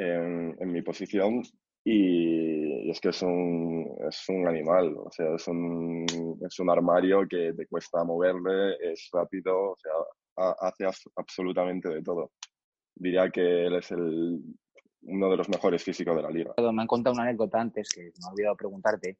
en, 0.01 0.55
en 0.59 0.71
mi 0.71 0.81
posición 0.81 1.41
y, 1.83 2.89
es 2.89 2.99
que 2.99 3.09
es 3.09 3.21
un, 3.21 3.87
es 4.07 4.29
un 4.29 4.47
animal, 4.47 4.95
o 4.97 5.09
sea, 5.11 5.33
es 5.35 5.47
un, 5.47 6.05
es 6.45 6.59
un 6.59 6.69
armario 6.69 7.27
que 7.27 7.53
te 7.53 7.65
cuesta 7.67 8.03
moverle, 8.03 8.75
es 8.81 9.09
rápido, 9.11 9.71
o 9.71 9.77
sea, 9.77 9.91
ha- 10.37 10.55
hace 10.67 10.85
abs- 10.85 11.11
absolutamente 11.15 11.89
de 11.89 12.01
todo. 12.03 12.31
Diría 12.95 13.29
que 13.29 13.65
él 13.65 13.75
es 13.75 13.91
el, 13.91 14.41
uno 15.03 15.29
de 15.31 15.37
los 15.37 15.49
mejores 15.49 15.83
físicos 15.83 16.15
de 16.15 16.21
la 16.21 16.29
liga. 16.29 16.53
Me 16.57 16.81
han 16.81 16.87
contado 16.87 17.13
una 17.15 17.23
anécdota 17.23 17.59
antes 17.59 17.89
que 17.89 18.01
me 18.01 18.07
he 18.09 18.31
olvidado 18.31 18.55
preguntarte. 18.55 19.17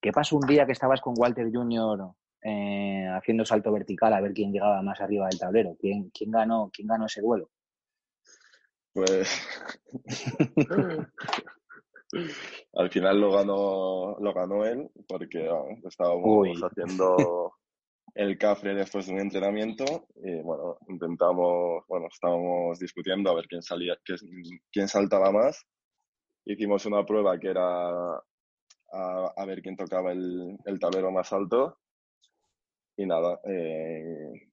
¿Qué 0.00 0.12
pasó 0.12 0.36
un 0.36 0.46
día 0.46 0.66
que 0.66 0.72
estabas 0.72 1.00
con 1.00 1.14
Walter 1.16 1.48
Jr. 1.52 2.00
eh, 2.42 3.06
haciendo 3.14 3.44
salto 3.44 3.70
vertical 3.70 4.12
a 4.14 4.20
ver 4.20 4.32
quién 4.32 4.50
llegaba 4.50 4.82
más 4.82 5.00
arriba 5.00 5.28
del 5.28 5.38
tablero? 5.38 5.76
¿Quién, 5.78 6.10
quién, 6.10 6.30
ganó, 6.30 6.70
quién 6.72 6.88
ganó 6.88 7.06
ese 7.06 7.20
duelo? 7.20 7.50
Pues 8.92 9.48
al 12.74 12.90
final 12.90 13.20
lo 13.20 13.30
ganó, 13.32 14.16
lo 14.18 14.34
ganó 14.34 14.64
él 14.64 14.90
porque 15.08 15.46
vamos, 15.46 15.78
estábamos 15.84 16.24
Uy. 16.24 16.60
haciendo 16.60 17.54
el 18.14 18.36
cafre 18.38 18.74
después 18.74 19.06
de 19.06 19.12
un 19.12 19.20
entrenamiento 19.20 19.84
y 20.16 20.42
bueno, 20.42 20.78
intentamos, 20.88 21.84
bueno, 21.86 22.08
estábamos 22.12 22.78
discutiendo 22.78 23.30
a 23.30 23.34
ver 23.34 23.46
quién 23.46 23.62
salía, 23.62 23.96
quién, 24.04 24.18
quién 24.72 24.88
saltaba 24.88 25.30
más. 25.30 25.64
Hicimos 26.44 26.84
una 26.86 27.06
prueba 27.06 27.38
que 27.38 27.48
era 27.48 28.16
a, 28.92 29.32
a 29.36 29.44
ver 29.46 29.62
quién 29.62 29.76
tocaba 29.76 30.10
el, 30.10 30.58
el 30.64 30.80
tablero 30.80 31.12
más 31.12 31.32
alto 31.32 31.78
y 32.96 33.06
nada, 33.06 33.40
eh, 33.44 34.49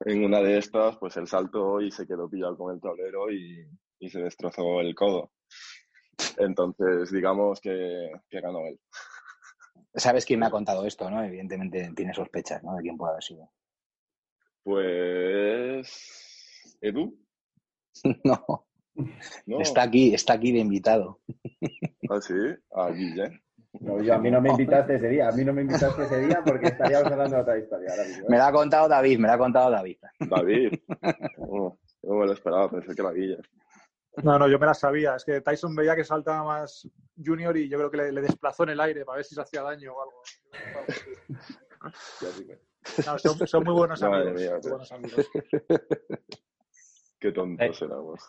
en 0.00 0.24
una 0.24 0.40
de 0.40 0.58
estas, 0.58 0.96
pues 0.98 1.16
él 1.16 1.26
saltó 1.26 1.80
y 1.80 1.90
se 1.90 2.06
quedó 2.06 2.28
pillado 2.28 2.56
con 2.56 2.74
el 2.74 2.80
tablero 2.80 3.30
y, 3.30 3.66
y 3.98 4.10
se 4.10 4.20
destrozó 4.20 4.80
el 4.80 4.94
codo. 4.94 5.32
Entonces, 6.38 7.10
digamos 7.10 7.60
que, 7.60 8.10
que 8.28 8.40
ganó 8.40 8.60
él. 8.66 8.78
Sabes 9.94 10.26
quién 10.26 10.40
me 10.40 10.46
ha 10.46 10.50
contado 10.50 10.86
esto, 10.86 11.10
¿no? 11.10 11.22
Evidentemente 11.22 11.90
tiene 11.94 12.12
sospechas, 12.12 12.62
¿no? 12.62 12.74
De 12.76 12.82
quién 12.82 12.96
puede 12.96 13.12
haber 13.12 13.22
sido. 13.22 13.50
Pues. 14.62 16.76
¿Edu? 16.80 17.18
No, 18.24 18.66
¿No? 19.46 19.60
está 19.60 19.82
aquí, 19.82 20.14
está 20.14 20.34
aquí 20.34 20.52
de 20.52 20.58
invitado. 20.58 21.20
Ah, 22.10 22.20
sí, 22.20 22.34
a 22.74 22.90
Guille. 22.90 23.40
No, 23.80 24.00
yo, 24.02 24.14
a 24.14 24.18
mí 24.18 24.30
no 24.30 24.40
me 24.40 24.50
invitaste 24.50 24.96
ese 24.96 25.08
día, 25.08 25.28
a 25.28 25.32
mí 25.32 25.44
no 25.44 25.52
me 25.52 25.62
invitaste 25.62 26.02
ese 26.04 26.20
día 26.20 26.42
porque 26.44 26.66
estaríamos 26.68 27.10
hablando 27.12 27.36
de 27.36 27.42
otra 27.42 27.58
historia 27.58 27.90
ahora 27.90 28.04
mismo. 28.04 28.22
¿eh? 28.22 28.26
Me 28.28 28.38
la 28.38 28.46
ha 28.48 28.52
contado 28.52 28.88
David, 28.88 29.18
me 29.18 29.28
la 29.28 29.34
ha 29.34 29.38
contado 29.38 29.70
David. 29.70 29.98
David. 30.20 30.72
Oh, 31.38 31.78
no 32.02 32.14
me 32.14 32.26
lo 32.26 32.32
esperaba, 32.32 32.70
pensé 32.70 32.94
que 32.94 33.02
era 33.02 33.12
Guille. 33.12 33.38
No, 34.22 34.38
no, 34.38 34.48
yo 34.48 34.58
me 34.58 34.66
la 34.66 34.74
sabía. 34.74 35.16
Es 35.16 35.24
que 35.24 35.40
Tyson 35.42 35.74
veía 35.74 35.94
que 35.94 36.04
saltaba 36.04 36.42
más 36.44 36.88
Junior 37.22 37.56
y 37.56 37.68
yo 37.68 37.76
creo 37.78 37.90
que 37.90 37.96
le, 37.98 38.12
le 38.12 38.22
desplazó 38.22 38.62
en 38.62 38.70
el 38.70 38.80
aire 38.80 39.04
para 39.04 39.16
ver 39.16 39.24
si 39.26 39.34
se 39.34 39.42
hacía 39.42 39.62
daño 39.62 39.92
o 39.92 40.02
algo. 40.02 40.22
No, 43.04 43.18
son, 43.18 43.46
son 43.46 43.64
muy 43.64 43.74
buenos 43.74 44.00
Madre 44.00 44.30
amigos. 44.30 44.40
mía, 44.40 44.52
muy 44.62 44.70
buenos 44.70 44.92
amigos. 44.92 45.30
Qué 47.18 47.32
tontos 47.32 47.82
éramos. 47.82 48.20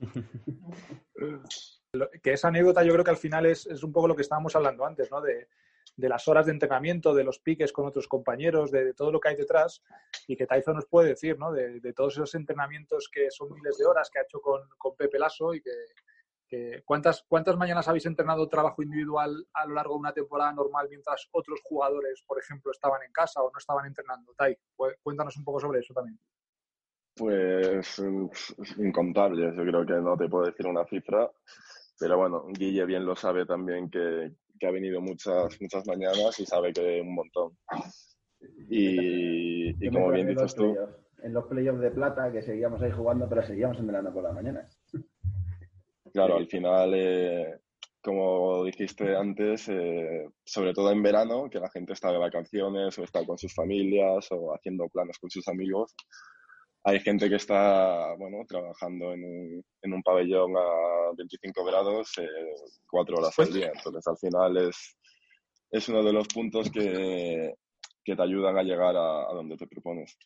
Que 2.22 2.32
esa 2.34 2.48
anécdota 2.48 2.82
yo 2.84 2.92
creo 2.92 3.04
que 3.04 3.10
al 3.10 3.16
final 3.16 3.46
es, 3.46 3.66
es 3.66 3.82
un 3.82 3.92
poco 3.92 4.08
lo 4.08 4.14
que 4.16 4.22
estábamos 4.22 4.54
hablando 4.54 4.84
antes, 4.84 5.10
¿no? 5.10 5.20
De, 5.22 5.48
de 5.96 6.08
las 6.08 6.28
horas 6.28 6.46
de 6.46 6.52
entrenamiento, 6.52 7.14
de 7.14 7.24
los 7.24 7.38
piques 7.38 7.72
con 7.72 7.86
otros 7.86 8.06
compañeros, 8.06 8.70
de, 8.70 8.92
todo 8.94 9.10
lo 9.10 9.18
que 9.18 9.30
hay 9.30 9.36
detrás 9.36 9.82
y 10.26 10.36
que 10.36 10.46
Tyson 10.46 10.76
nos 10.76 10.86
puede 10.86 11.08
decir, 11.08 11.38
¿no? 11.38 11.50
De, 11.50 11.80
todos 11.94 12.12
esos 12.12 12.34
entrenamientos 12.34 13.08
que 13.10 13.30
son 13.30 13.52
miles 13.54 13.78
de 13.78 13.86
horas 13.86 14.10
que 14.10 14.18
ha 14.18 14.22
hecho 14.22 14.40
con, 14.40 14.68
con 14.76 14.94
Pepe 14.96 15.18
Lasso 15.18 15.54
y 15.54 15.62
que, 16.46 16.82
¿cuántas, 16.84 17.24
¿cuántas 17.26 17.56
mañanas 17.56 17.88
habéis 17.88 18.06
entrenado 18.06 18.48
trabajo 18.48 18.82
individual 18.82 19.46
a 19.54 19.66
lo 19.66 19.74
largo 19.74 19.94
de 19.94 20.00
una 20.00 20.12
temporada 20.12 20.52
normal 20.52 20.88
mientras 20.90 21.26
otros 21.32 21.60
jugadores, 21.64 22.22
por 22.26 22.38
ejemplo, 22.38 22.70
estaban 22.70 23.02
en 23.02 23.12
casa 23.12 23.42
o 23.42 23.50
no 23.50 23.58
estaban 23.58 23.86
entrenando? 23.86 24.34
Tai, 24.34 24.56
cu- 24.76 24.92
cuéntanos 25.02 25.36
un 25.38 25.44
poco 25.44 25.58
sobre 25.58 25.80
eso 25.80 25.94
también. 25.94 26.18
Pues 27.16 27.98
mm, 27.98 28.28
incontables, 28.78 29.56
yo 29.56 29.62
creo 29.64 29.84
que 29.84 29.94
no 29.94 30.16
te 30.16 30.28
puedo 30.28 30.44
decir 30.46 30.66
una 30.66 30.84
cifra, 30.86 31.28
pero 31.98 32.16
bueno, 32.16 32.44
Guille 32.48 32.84
bien 32.86 33.04
lo 33.04 33.16
sabe 33.16 33.44
también 33.46 33.90
que, 33.90 34.32
que 34.58 34.66
ha 34.66 34.70
venido 34.70 35.00
muchas, 35.00 35.60
muchas 35.60 35.86
mañanas 35.86 36.38
y 36.38 36.46
sabe 36.46 36.72
que 36.72 37.00
un 37.00 37.14
montón. 37.14 37.56
Y, 38.68 39.84
y 39.84 39.90
como 39.90 40.10
bien 40.10 40.28
dices 40.28 40.54
tú, 40.54 40.76
En 41.22 41.32
los 41.32 41.46
playoffs 41.46 41.80
de 41.80 41.90
plata, 41.90 42.30
que 42.30 42.42
seguíamos 42.42 42.80
ahí 42.82 42.92
jugando, 42.92 43.28
pero 43.28 43.42
seguíamos 43.42 43.78
entrenando 43.78 44.12
por 44.12 44.22
la 44.22 44.32
mañana. 44.32 44.68
claro, 46.12 46.36
al 46.36 46.46
final, 46.46 46.92
eh, 46.94 47.58
como 48.00 48.64
dijiste 48.64 49.16
antes, 49.16 49.68
eh, 49.68 50.28
sobre 50.44 50.72
todo 50.72 50.92
en 50.92 51.02
verano, 51.02 51.50
que 51.50 51.58
la 51.58 51.70
gente 51.70 51.94
está 51.94 52.12
de 52.12 52.18
vacaciones 52.18 52.96
o 52.98 53.02
está 53.02 53.26
con 53.26 53.38
sus 53.38 53.52
familias 53.52 54.28
o 54.30 54.54
haciendo 54.54 54.88
planes 54.88 55.18
con 55.18 55.30
sus 55.30 55.48
amigos, 55.48 55.94
hay 56.84 57.00
gente 57.00 57.28
que 57.28 57.36
está, 57.36 58.14
bueno, 58.14 58.44
trabajando 58.46 59.12
en 59.12 59.24
un, 59.24 59.64
en 59.82 59.92
un 59.92 60.02
pabellón 60.02 60.56
a 60.56 61.12
25 61.16 61.64
grados 61.64 62.16
eh, 62.18 62.26
cuatro 62.88 63.18
horas 63.18 63.38
al 63.38 63.52
día. 63.52 63.70
Entonces, 63.74 64.06
al 64.06 64.16
final 64.16 64.68
es, 64.68 64.96
es 65.70 65.88
uno 65.88 66.02
de 66.02 66.12
los 66.12 66.28
puntos 66.28 66.70
que, 66.70 67.54
que 68.04 68.16
te 68.16 68.22
ayudan 68.22 68.56
a 68.56 68.62
llegar 68.62 68.96
a, 68.96 69.30
a 69.30 69.34
donde 69.34 69.56
te 69.56 69.66
propones. 69.66 70.16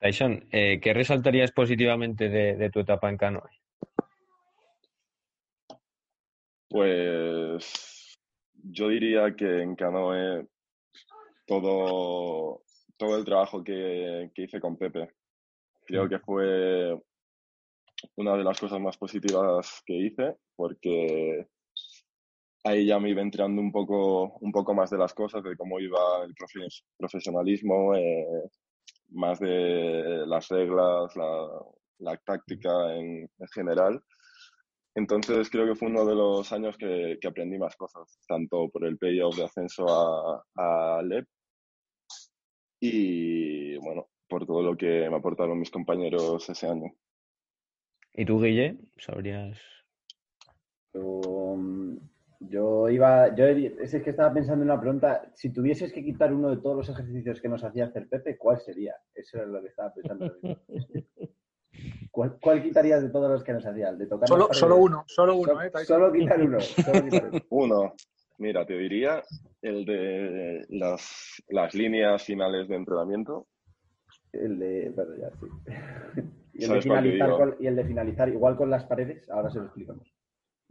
Tyson, 0.00 0.46
eh, 0.52 0.80
¿qué 0.80 0.92
resaltarías 0.92 1.52
positivamente 1.52 2.28
de, 2.28 2.56
de 2.56 2.70
tu 2.70 2.80
etapa 2.80 3.08
en 3.08 3.16
canoe? 3.16 3.48
Pues 6.68 8.18
yo 8.54 8.88
diría 8.88 9.34
que 9.36 9.62
en 9.62 9.76
canoe 9.76 10.46
todo, 11.46 12.63
todo 12.96 13.16
el 13.16 13.24
trabajo 13.24 13.62
que, 13.62 14.30
que 14.34 14.42
hice 14.42 14.60
con 14.60 14.76
Pepe. 14.76 15.10
Creo 15.86 16.08
que 16.08 16.18
fue 16.18 16.98
una 18.16 18.36
de 18.36 18.44
las 18.44 18.58
cosas 18.60 18.80
más 18.80 18.96
positivas 18.96 19.82
que 19.86 19.94
hice 19.94 20.36
porque 20.56 21.46
ahí 22.64 22.86
ya 22.86 22.98
me 22.98 23.10
iba 23.10 23.22
enterando 23.22 23.60
un 23.60 23.72
poco, 23.72 24.38
un 24.40 24.52
poco 24.52 24.74
más 24.74 24.90
de 24.90 24.98
las 24.98 25.12
cosas, 25.12 25.42
de 25.42 25.56
cómo 25.56 25.78
iba 25.80 25.98
el 26.24 26.34
profe- 26.34 26.84
profesionalismo, 26.96 27.94
eh, 27.94 28.26
más 29.10 29.38
de 29.38 30.24
las 30.26 30.48
reglas, 30.48 31.14
la, 31.16 31.48
la 31.98 32.16
táctica 32.18 32.94
en, 32.96 33.28
en 33.38 33.48
general. 33.52 34.02
Entonces 34.94 35.50
creo 35.50 35.66
que 35.66 35.74
fue 35.74 35.88
uno 35.88 36.06
de 36.06 36.14
los 36.14 36.52
años 36.52 36.76
que, 36.78 37.18
que 37.20 37.28
aprendí 37.28 37.58
más 37.58 37.76
cosas, 37.76 38.18
tanto 38.28 38.68
por 38.70 38.86
el 38.86 38.96
playoff 38.96 39.36
de 39.36 39.44
ascenso 39.44 39.84
a, 39.88 40.44
a 40.98 41.02
LEP 41.02 41.26
y 42.86 43.76
bueno, 43.78 44.08
por 44.28 44.46
todo 44.46 44.62
lo 44.62 44.76
que 44.76 45.08
me 45.08 45.16
aportaron 45.16 45.58
mis 45.58 45.70
compañeros 45.70 46.48
ese 46.50 46.66
año. 46.66 46.92
¿Y 48.12 48.24
tú, 48.24 48.40
Guille? 48.40 48.76
¿Sabrías? 48.98 49.58
Yo, 50.92 51.56
yo 52.40 52.88
iba, 52.90 53.34
yo 53.34 53.46
es 53.46 53.90
que 54.02 54.10
estaba 54.10 54.32
pensando 54.32 54.62
en 54.64 54.70
una 54.70 54.80
pregunta. 54.80 55.30
Si 55.34 55.50
tuvieses 55.50 55.92
que 55.92 56.04
quitar 56.04 56.32
uno 56.32 56.50
de 56.50 56.58
todos 56.58 56.76
los 56.76 56.88
ejercicios 56.90 57.40
que 57.40 57.48
nos 57.48 57.64
hacía 57.64 57.86
hacer 57.86 58.08
Pepe, 58.08 58.36
¿cuál 58.36 58.60
sería? 58.60 58.94
Eso 59.14 59.40
es 59.40 59.48
lo 59.48 59.60
que 59.62 59.68
estaba 59.68 59.92
pensando. 59.94 60.30
¿Cuál, 62.10 62.38
cuál 62.40 62.62
quitarías 62.62 63.02
de 63.02 63.08
todos 63.10 63.30
los 63.30 63.42
que 63.42 63.52
nos 63.54 63.66
hacía? 63.66 63.88
¿El 63.88 63.98
de 63.98 64.06
tocar 64.06 64.28
Solo, 64.28 64.48
solo 64.52 64.76
uno, 64.76 65.04
solo 65.08 65.36
uno, 65.36 65.54
So- 65.54 65.62
¿eh? 65.62 65.70
Tyson? 65.70 65.86
solo 65.86 66.12
quitar 66.12 66.40
uno. 66.40 66.60
solo 66.60 67.04
quitar 67.04 67.24
uno. 67.30 67.40
Uno, 67.50 67.94
mira, 68.38 68.64
te 68.66 68.76
diría 68.76 69.22
el 69.62 69.84
de 69.84 70.66
las, 70.70 71.42
las 71.48 71.74
líneas 71.74 72.22
finales 72.24 72.68
de 72.68 72.76
entrenamiento. 72.76 73.46
El 74.32 74.58
de, 74.58 74.90
bueno, 74.90 75.16
ya, 75.16 75.30
sí. 75.30 75.46
Y 76.56 76.62
el, 76.62 76.68
de 76.70 76.82
¿Sabes 76.82 76.86
cuál 76.86 77.02
te 77.02 77.10
finalizar 77.10 77.30
con- 77.36 77.56
y 77.58 77.66
el 77.66 77.74
de 77.76 77.84
finalizar 77.84 78.28
igual 78.28 78.56
con 78.56 78.70
las 78.70 78.84
paredes, 78.84 79.28
ahora 79.28 79.50
se 79.50 79.58
lo 79.58 79.64
explicamos. 79.64 80.08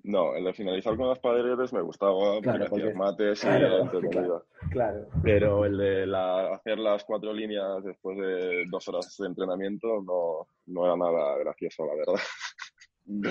No, 0.04 0.34
el 0.36 0.44
de 0.46 0.54
finalizar 0.54 0.96
con 0.96 1.10
las 1.10 1.20
paredes 1.20 1.74
me 1.74 1.82
gustaba 1.82 2.40
Claro, 2.42 2.68
porque 2.70 2.94
mates 2.94 3.44
y 3.44 3.48
claro, 3.48 3.80
entretenido. 3.80 4.46
Claro. 4.72 5.08
Pero 5.22 5.66
el 5.66 5.78
de 5.78 6.06
la, 6.08 6.54
hacer 6.56 6.80
las 6.80 7.04
cuatro 7.04 7.34
líneas 7.34 7.84
después 7.84 8.18
de 8.18 8.66
dos 8.70 8.88
horas 8.88 9.16
de 9.20 9.28
entrenamiento 9.28 10.02
no, 10.02 10.48
no 10.68 10.86
era 10.86 10.96
nada 10.96 11.38
gracioso, 11.38 11.86
la 11.86 11.96
verdad. 11.96 12.14
Mm, 13.06 13.22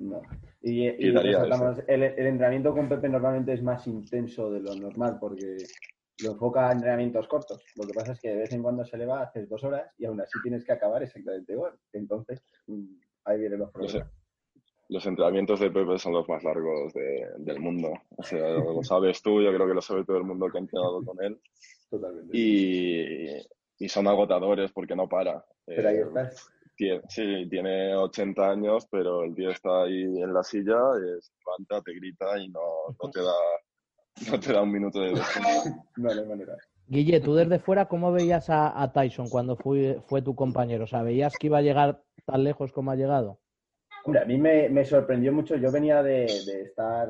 No. 0.00 0.22
Y, 0.62 0.82
y 0.88 0.88
el, 0.88 2.02
el 2.02 2.26
entrenamiento 2.26 2.72
con 2.72 2.88
Pepe 2.88 3.08
normalmente 3.08 3.52
es 3.52 3.62
más 3.62 3.86
intenso 3.86 4.50
de 4.50 4.60
lo 4.60 4.74
normal 4.74 5.18
porque 5.20 5.56
lo 6.22 6.32
enfoca 6.32 6.68
a 6.68 6.72
entrenamientos 6.72 7.26
cortos. 7.26 7.64
Lo 7.76 7.86
que 7.86 7.94
pasa 7.94 8.12
es 8.12 8.20
que 8.20 8.28
de 8.28 8.36
vez 8.36 8.52
en 8.52 8.62
cuando 8.62 8.84
se 8.84 8.96
le 8.96 9.06
va, 9.06 9.22
haces 9.22 9.48
dos 9.48 9.64
horas 9.64 9.90
y 9.98 10.04
aún 10.04 10.20
así 10.20 10.38
tienes 10.42 10.64
que 10.64 10.72
acabar 10.72 11.02
exactamente 11.02 11.52
igual. 11.52 11.72
Entonces, 11.92 12.42
mm, 12.66 12.84
ahí 13.24 13.40
vienen 13.40 13.58
los 13.60 13.70
problemas. 13.72 14.08
los 14.88 15.06
entrenamientos 15.06 15.58
de 15.58 15.70
Pepe 15.70 15.98
son 15.98 16.12
los 16.12 16.28
más 16.28 16.44
largos 16.44 16.92
de- 16.92 17.26
del 17.38 17.60
mundo. 17.60 17.92
O 18.16 18.22
sea, 18.22 18.46
lo 18.50 18.82
sabes 18.84 19.22
tú, 19.22 19.40
yo 19.40 19.52
creo 19.54 19.66
que 19.66 19.74
lo 19.74 19.80
sabe 19.80 20.04
todo 20.04 20.18
el 20.18 20.24
mundo 20.24 20.48
que 20.50 20.58
ha 20.58 20.60
entrenado 20.60 21.02
con 21.02 21.22
él. 21.24 21.40
Totalmente. 21.88 22.36
Y, 22.36 23.28
y 23.78 23.88
son 23.88 24.06
agotadores 24.06 24.70
porque 24.70 24.94
no 24.94 25.08
para. 25.08 25.44
Pero 25.64 25.88
ahí 25.88 25.96
Eh, 25.96 26.02
estás. 26.02 26.52
Sí, 27.08 27.48
tiene 27.48 27.94
80 27.94 28.50
años, 28.50 28.86
pero 28.90 29.24
el 29.24 29.34
tío 29.34 29.50
está 29.50 29.84
ahí 29.84 30.02
en 30.02 30.32
la 30.32 30.42
silla, 30.42 30.74
eh, 30.74 31.20
se 31.20 31.32
levanta, 31.38 31.82
te 31.82 31.94
grita 31.94 32.38
y 32.38 32.48
no, 32.48 32.60
no 33.02 33.10
te 33.10 33.20
da 33.20 33.32
no 34.30 34.40
te 34.40 34.52
da 34.52 34.62
un 34.62 34.72
minuto 34.72 35.00
de 35.00 35.10
descanso. 35.10 35.70
Guille, 36.88 37.20
tú 37.20 37.34
desde 37.34 37.58
fuera, 37.58 37.86
¿cómo 37.86 38.12
veías 38.12 38.50
a, 38.50 38.80
a 38.82 38.92
Tyson 38.92 39.28
cuando 39.28 39.56
fue, 39.56 40.02
fue 40.08 40.20
tu 40.20 40.34
compañero? 40.34 40.84
O 40.84 40.86
sea, 40.86 41.02
¿veías 41.02 41.34
que 41.38 41.46
iba 41.46 41.58
a 41.58 41.62
llegar 41.62 42.02
tan 42.26 42.44
lejos 42.44 42.72
como 42.72 42.90
ha 42.90 42.96
llegado? 42.96 43.38
Hombre, 44.04 44.20
a 44.20 44.24
mí 44.24 44.36
me, 44.36 44.68
me 44.68 44.84
sorprendió 44.84 45.32
mucho. 45.32 45.54
Yo 45.56 45.70
venía 45.70 46.02
de, 46.02 46.26
de 46.46 46.62
estar, 46.62 47.08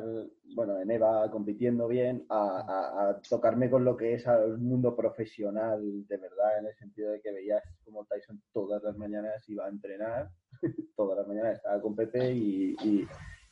bueno, 0.55 0.79
en 0.79 0.91
EVA 0.91 1.31
compitiendo 1.31 1.87
bien, 1.87 2.23
a, 2.29 2.59
a- 2.59 3.09
a 3.09 3.19
tocarme 3.27 3.69
con 3.69 3.83
lo 3.83 3.97
que 3.97 4.13
es 4.13 4.27
el 4.27 4.59
mundo 4.59 4.95
profesional 4.95 5.81
de 6.07 6.17
verdad, 6.17 6.59
en 6.59 6.67
el 6.67 6.75
sentido 6.75 7.11
de 7.11 7.19
que 7.21 7.31
veías 7.31 7.63
como 7.83 8.05
Tyson 8.05 8.41
todas 8.53 8.83
las 8.83 8.95
mañanas 8.97 9.47
iba 9.49 9.65
a 9.65 9.69
entrenar, 9.69 10.29
todas 10.95 11.17
las 11.17 11.27
mañanas 11.27 11.55
estaba 11.57 11.81
con 11.81 11.95
Pepe 11.95 12.31
y, 12.31 12.75
y- 12.83 13.07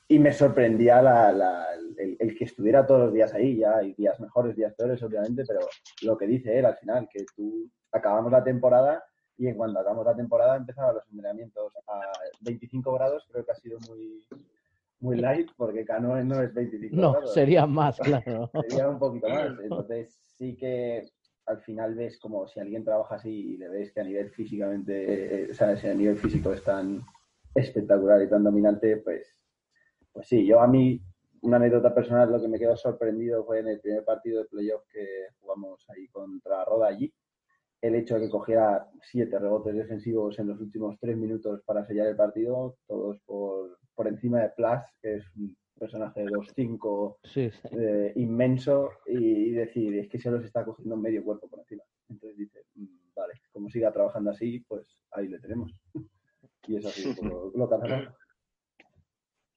y 0.07 0.19
me 0.19 0.33
sorprendía 0.33 1.01
la- 1.01 1.31
la- 1.31 1.67
el, 1.97 2.17
el 2.19 2.37
que 2.37 2.43
estuviera 2.43 2.85
todos 2.85 3.05
los 3.05 3.13
días 3.13 3.33
ahí. 3.33 3.57
Ya 3.57 3.77
hay 3.77 3.93
días 3.93 4.19
mejores, 4.19 4.55
días 4.55 4.73
peores, 4.75 5.01
obviamente, 5.01 5.43
pero 5.47 5.61
lo 6.03 6.17
que 6.17 6.27
dice 6.27 6.59
él 6.59 6.65
al 6.65 6.75
final, 6.75 7.07
que 7.11 7.25
tú 7.35 7.67
acabamos 7.91 8.31
la 8.31 8.43
temporada 8.43 9.03
y 9.41 9.47
en 9.47 9.55
cuanto 9.55 9.79
acabamos 9.79 10.05
la 10.05 10.15
temporada 10.15 10.55
empezaban 10.55 10.93
los 10.93 11.03
entrenamientos 11.09 11.73
a 11.87 11.99
25 12.41 12.93
grados, 12.93 13.27
creo 13.31 13.43
que 13.43 13.51
ha 13.51 13.55
sido 13.55 13.79
muy, 13.89 14.23
muy 14.99 15.17
light, 15.17 15.49
porque 15.57 15.83
Canoe 15.83 16.23
no 16.23 16.39
es 16.43 16.53
25 16.53 16.95
No, 16.95 17.13
grados. 17.13 17.33
sería 17.33 17.65
más, 17.65 17.99
claro. 17.99 18.51
Sería 18.69 18.87
un 18.87 18.99
poquito 18.99 19.27
más. 19.29 19.47
Entonces 19.63 20.13
sí 20.37 20.55
que 20.55 21.09
al 21.47 21.59
final 21.61 21.95
ves 21.95 22.19
como 22.19 22.47
si 22.47 22.59
alguien 22.59 22.85
trabaja 22.85 23.15
así 23.15 23.53
y 23.53 23.57
le 23.57 23.67
ves 23.69 23.91
que 23.91 24.01
a 24.01 24.03
nivel 24.03 24.29
físicamente, 24.29 25.45
eh, 25.45 25.47
o 25.49 25.53
sea, 25.55 25.75
si 25.75 25.87
a 25.87 25.95
nivel 25.95 26.17
físico 26.17 26.53
es 26.53 26.63
tan 26.63 27.01
espectacular 27.55 28.21
y 28.21 28.29
tan 28.29 28.43
dominante, 28.43 28.97
pues, 28.97 29.27
pues 30.13 30.27
sí, 30.27 30.45
yo 30.45 30.61
a 30.61 30.67
mí, 30.67 31.01
una 31.41 31.57
anécdota 31.57 31.95
personal, 31.95 32.31
lo 32.31 32.39
que 32.39 32.47
me 32.47 32.59
quedó 32.59 32.77
sorprendido 32.77 33.43
fue 33.43 33.61
en 33.61 33.69
el 33.69 33.79
primer 33.81 34.05
partido 34.05 34.43
de 34.43 34.49
playoff 34.49 34.83
que 34.87 35.29
jugamos 35.39 35.83
ahí 35.89 36.07
contra 36.09 36.63
Roda 36.63 36.89
allí, 36.89 37.11
el 37.81 37.95
hecho 37.95 38.15
de 38.15 38.21
que 38.21 38.29
cogiera 38.29 38.87
siete 39.01 39.39
rebotes 39.39 39.75
defensivos 39.75 40.37
en 40.39 40.47
los 40.47 40.59
últimos 40.61 40.97
tres 40.99 41.17
minutos 41.17 41.61
para 41.65 41.85
sellar 41.85 42.07
el 42.07 42.15
partido, 42.15 42.77
todos 42.87 43.19
por, 43.25 43.79
por 43.95 44.07
encima 44.07 44.41
de 44.41 44.49
Plus, 44.55 44.79
que 45.01 45.15
es 45.15 45.25
un 45.35 45.55
personaje 45.79 46.21
de 46.21 46.27
2'5 46.27 47.17
Sí, 47.23 47.49
sí. 47.49 47.67
eh, 47.71 48.13
inmenso, 48.17 48.91
y, 49.07 49.17
y 49.17 49.51
decir, 49.51 49.97
es 49.97 50.07
que 50.09 50.19
se 50.19 50.29
los 50.29 50.43
está 50.45 50.63
cogiendo 50.63 50.95
medio 50.95 51.23
cuerpo 51.23 51.49
por 51.49 51.59
encima. 51.59 51.83
Entonces 52.07 52.37
dice, 52.37 52.59
"Mm, 52.75 52.85
vale, 53.15 53.33
como 53.51 53.67
siga 53.69 53.91
trabajando 53.91 54.29
así, 54.29 54.59
pues 54.67 54.85
ahí 55.11 55.27
le 55.27 55.39
tenemos. 55.39 55.71
Y 56.67 56.75
es 56.77 56.85
así 56.85 57.03
lo 57.19 57.67
que 57.67 57.75
hacemos. 57.75 58.13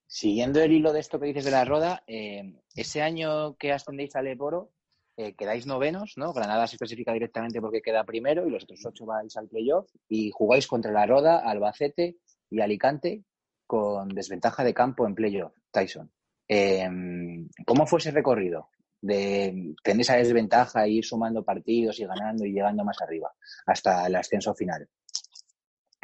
Siguiendo 0.06 0.60
el 0.62 0.72
hilo 0.72 0.92
de 0.92 1.00
esto 1.00 1.20
que 1.20 1.26
dices 1.26 1.44
de 1.44 1.50
la 1.50 1.64
Roda, 1.64 2.02
eh, 2.06 2.60
ese 2.74 3.02
año 3.02 3.56
que 3.56 3.72
ascendéis 3.72 4.16
al 4.16 4.24
Leporo, 4.26 4.70
eh, 5.16 5.34
quedáis 5.34 5.66
novenos, 5.66 6.14
¿no? 6.16 6.32
Granada 6.32 6.66
se 6.66 6.76
clasifica 6.76 7.12
directamente 7.12 7.60
porque 7.60 7.82
queda 7.82 8.04
primero 8.04 8.46
y 8.46 8.50
los 8.50 8.64
otros 8.64 8.84
ocho 8.84 9.06
vais 9.06 9.36
al 9.36 9.48
playoff 9.48 9.88
y 10.08 10.30
jugáis 10.32 10.66
contra 10.66 10.90
la 10.92 11.06
Roda, 11.06 11.38
Albacete 11.38 12.16
y 12.50 12.60
Alicante 12.60 13.22
con 13.66 14.08
desventaja 14.08 14.64
de 14.64 14.74
campo 14.74 15.06
en 15.06 15.14
playoff, 15.14 15.54
Tyson. 15.70 16.10
Eh, 16.48 16.88
¿Cómo 17.64 17.86
fue 17.86 18.00
ese 18.00 18.10
recorrido? 18.10 18.70
De 19.00 19.74
tener 19.82 20.00
esa 20.00 20.16
desventaja 20.16 20.84
e 20.84 20.90
ir 20.90 21.04
sumando 21.04 21.44
partidos 21.44 22.00
y 22.00 22.06
ganando 22.06 22.44
y 22.44 22.52
llegando 22.52 22.84
más 22.84 23.00
arriba 23.00 23.32
hasta 23.66 24.06
el 24.06 24.16
ascenso 24.16 24.54
final. 24.54 24.88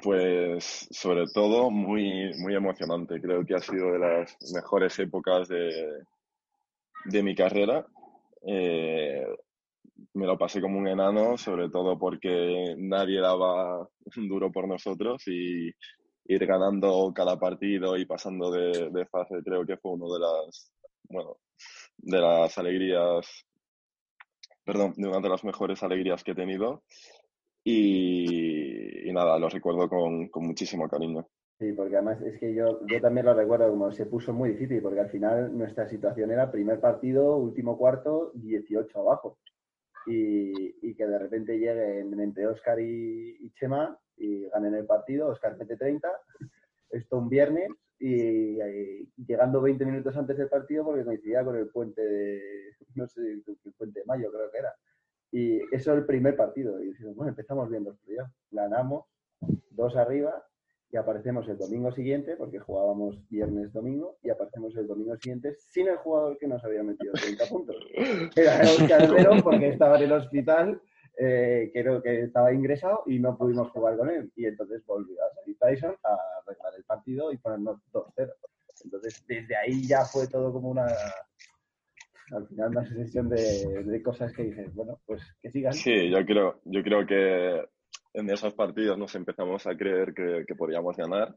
Pues 0.03 0.88
sobre 0.90 1.27
todo 1.35 1.70
muy, 1.70 2.33
muy 2.38 2.55
emocionante. 2.55 3.20
Creo 3.20 3.44
que 3.44 3.55
ha 3.55 3.61
sido 3.61 3.92
de 3.92 3.99
las 3.99 4.37
mejores 4.55 4.99
épocas 4.99 5.49
de, 5.49 6.05
de 7.07 7.23
mi 7.23 7.35
carrera. 7.35 7.87
Eh, 8.42 9.26
me 10.14 10.26
lo 10.26 10.38
pasé 10.38 10.61
como 10.61 10.79
un 10.79 10.88
enano, 10.88 11.37
sobre 11.37 11.68
todo 11.68 11.98
porque 11.98 12.74
nadie 12.79 13.20
daba 13.20 13.88
duro 14.16 14.50
por 14.50 14.66
nosotros 14.66 15.22
y 15.26 15.70
ir 16.26 16.46
ganando 16.46 17.12
cada 17.14 17.38
partido 17.38 17.96
y 17.96 18.07
pasando 18.07 18.50
de, 18.50 18.90
de 18.90 19.07
fase 19.07 19.42
creo 19.44 19.66
que 19.66 19.76
fue 19.76 19.92
uno 19.92 20.12
de 20.12 20.20
las, 20.20 20.72
bueno, 21.09 21.37
de 21.98 22.18
las 22.18 22.57
alegrías, 22.59 23.44
perdón, 24.64 24.94
de 24.96 25.09
una 25.09 25.20
de 25.20 25.29
las 25.29 25.44
mejores 25.44 25.83
alegrías 25.83 26.22
que 26.24 26.33
he 26.33 26.35
tenido. 26.35 26.83
Y, 27.62 29.09
y 29.09 29.12
nada, 29.12 29.38
lo 29.38 29.48
recuerdo 29.48 29.88
con, 29.88 30.29
con 30.29 30.46
muchísimo 30.46 30.88
cariño. 30.88 31.26
Sí, 31.61 31.75
porque 31.75 31.96
además 31.96 32.23
es 32.23 32.38
que 32.40 32.55
yo, 32.55 32.81
yo 32.87 33.03
también 33.03 33.27
lo 33.27 33.35
recuerdo 33.35 33.68
como 33.68 33.92
se 33.92 34.07
puso 34.07 34.33
muy 34.33 34.53
difícil, 34.53 34.81
porque 34.81 35.01
al 35.01 35.11
final 35.11 35.57
nuestra 35.57 35.87
situación 35.87 36.31
era 36.31 36.51
primer 36.51 36.81
partido, 36.81 37.37
último 37.37 37.77
cuarto, 37.77 38.33
18 38.37 38.99
abajo. 38.99 39.37
Y, 40.07 40.75
y 40.81 40.94
que 40.94 41.07
de 41.07 41.18
repente 41.18 41.59
lleguen 41.59 42.18
entre 42.18 42.46
Oscar 42.46 42.81
y, 42.81 43.53
Chema 43.57 43.94
y 44.16 44.46
ganen 44.49 44.75
el 44.75 44.87
partido, 44.87 45.29
Oscar 45.29 45.59
mete 45.59 45.77
30, 45.77 46.09
esto 46.92 47.18
un 47.18 47.29
viernes 47.29 47.68
y, 47.99 48.57
llegando 49.27 49.61
20 49.61 49.85
minutos 49.85 50.16
antes 50.16 50.38
del 50.38 50.49
partido 50.49 50.83
porque 50.87 51.05
coincidía 51.05 51.44
con 51.44 51.57
el 51.57 51.68
puente 51.68 52.01
de, 52.01 52.40
no 52.94 53.07
sé, 53.07 53.20
el 53.20 53.73
puente 53.77 54.01
de 54.01 54.07
mayo 54.07 54.33
creo 54.33 54.51
que 54.51 54.59
era. 54.59 54.75
Y 55.31 55.61
eso 55.75 55.92
el 55.92 56.07
primer 56.07 56.37
partido. 56.37 56.83
Y 56.83 56.88
decimos, 56.88 57.16
bueno, 57.16 57.29
empezamos 57.29 57.68
bien 57.68 57.85
los 57.85 57.99
playoffs. 57.99 58.33
Ganamos, 58.51 59.05
dos 59.70 59.94
arriba, 59.96 60.42
y 60.92 60.96
aparecemos 60.96 61.48
el 61.48 61.57
domingo 61.57 61.92
siguiente, 61.92 62.37
porque 62.37 62.59
jugábamos 62.59 63.16
viernes-domingo, 63.29 64.18
y 64.22 64.31
aparecemos 64.31 64.76
el 64.76 64.88
domingo 64.88 65.16
siguiente 65.16 65.55
sin 65.55 65.88
el 65.88 65.96
jugador 65.96 66.37
que 66.38 66.48
nos 66.48 66.64
había 66.64 66.83
metido 66.83 67.12
30 67.12 67.46
puntos. 67.46 67.76
Era 68.37 68.61
Oscar 68.62 69.03
Herrero, 69.05 69.37
porque 69.42 69.68
estaba 69.68 69.98
en 69.98 70.05
el 70.05 70.12
hospital, 70.12 70.81
eh, 71.16 71.70
creo 71.72 72.03
que 72.03 72.22
estaba 72.22 72.53
ingresado 72.53 73.05
y 73.07 73.18
no 73.20 73.37
pudimos 73.37 73.70
jugar 73.70 73.96
con 73.96 74.11
él. 74.11 74.33
Y 74.35 74.46
entonces 74.46 74.85
volvió 74.85 75.16
a 75.22 75.35
salir 75.35 75.57
Tyson 75.59 75.96
a 76.03 76.18
arreglar 76.42 76.72
el 76.76 76.85
partido 76.85 77.33
y 77.33 77.37
ponernos 77.37 77.79
2-0. 77.92 78.33
Entonces, 78.85 79.24
desde 79.29 79.57
ahí 79.57 79.87
ya 79.87 80.05
fue 80.05 80.26
todo 80.26 80.53
como 80.53 80.70
una. 80.70 80.87
Al 82.33 82.46
final, 82.46 82.70
una 82.70 82.87
sucesión 82.87 83.29
de, 83.29 83.85
de 83.85 84.03
cosas 84.03 84.33
que 84.33 84.44
dices, 84.44 84.72
bueno, 84.74 85.00
pues 85.05 85.20
que 85.42 85.50
sigan. 85.50 85.72
Sí, 85.72 86.09
yo 86.09 86.24
creo, 86.24 86.61
yo 86.64 86.83
creo 86.83 87.05
que 87.05 87.64
en 88.12 88.31
esos 88.31 88.55
partidos 88.55 88.99
nos 88.99 89.14
empezamos 89.14 89.66
a 89.66 89.77
creer 89.77 90.12
que, 90.14 90.44
que 90.46 90.55
podíamos 90.55 90.96
ganar. 90.96 91.35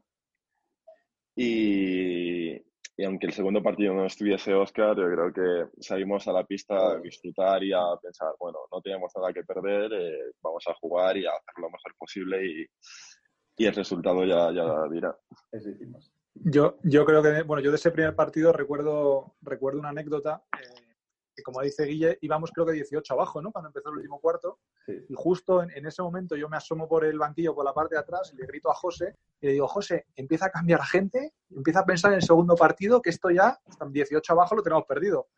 Y, 1.36 2.54
y 2.96 3.04
aunque 3.04 3.26
el 3.26 3.32
segundo 3.32 3.62
partido 3.62 3.92
no 3.92 4.06
estuviese 4.06 4.54
Oscar, 4.54 4.96
yo 4.96 5.10
creo 5.10 5.32
que 5.32 5.82
salimos 5.82 6.28
a 6.28 6.32
la 6.32 6.44
pista 6.44 6.76
a 6.76 7.00
disfrutar 7.00 7.62
y 7.64 7.72
a 7.72 7.82
pensar, 8.00 8.32
bueno, 8.38 8.58
no 8.70 8.80
tenemos 8.80 9.12
nada 9.16 9.32
que 9.32 9.42
perder, 9.42 9.92
eh, 9.92 10.32
vamos 10.40 10.62
a 10.68 10.74
jugar 10.74 11.16
y 11.16 11.26
a 11.26 11.30
hacer 11.30 11.54
lo 11.56 11.70
mejor 11.70 11.94
posible 11.98 12.46
y, 12.46 12.66
y 13.56 13.66
el 13.66 13.74
resultado 13.74 14.24
ya, 14.24 14.52
ya 14.52 14.88
dirá. 14.92 15.16
Yo, 16.34 16.76
yo 16.82 17.04
creo 17.04 17.22
que, 17.22 17.42
bueno, 17.42 17.62
yo 17.62 17.70
de 17.70 17.76
ese 17.76 17.90
primer 17.90 18.14
partido 18.14 18.52
recuerdo, 18.52 19.34
recuerdo 19.42 19.80
una 19.80 19.90
anécdota. 19.90 20.44
eh, 20.60 20.83
como 21.44 21.60
dice 21.60 21.84
Guille, 21.84 22.18
íbamos 22.22 22.50
creo 22.50 22.66
que 22.66 22.72
18 22.72 23.14
abajo, 23.14 23.40
¿no? 23.40 23.52
Cuando 23.52 23.68
empezó 23.68 23.90
el 23.90 23.98
último 23.98 24.18
cuarto. 24.18 24.58
Sí. 24.84 25.04
Y 25.08 25.14
justo 25.14 25.62
en, 25.62 25.70
en 25.70 25.86
ese 25.86 26.02
momento 26.02 26.34
yo 26.34 26.48
me 26.48 26.56
asomo 26.56 26.88
por 26.88 27.04
el 27.04 27.18
banquillo, 27.18 27.54
por 27.54 27.64
la 27.64 27.72
parte 27.72 27.94
de 27.94 28.00
atrás, 28.00 28.32
y 28.32 28.36
le 28.36 28.46
grito 28.46 28.70
a 28.70 28.74
José, 28.74 29.14
y 29.40 29.46
le 29.46 29.52
digo, 29.52 29.68
José, 29.68 30.06
empieza 30.16 30.46
a 30.46 30.50
cambiar 30.50 30.82
gente, 30.82 31.34
empieza 31.50 31.80
a 31.80 31.86
pensar 31.86 32.12
en 32.12 32.16
el 32.16 32.22
segundo 32.22 32.56
partido, 32.56 33.00
que 33.00 33.10
esto 33.10 33.30
ya, 33.30 33.60
están 33.68 33.92
18 33.92 34.32
abajo, 34.32 34.56
lo 34.56 34.62
tenemos 34.62 34.84
perdido. 34.86 35.28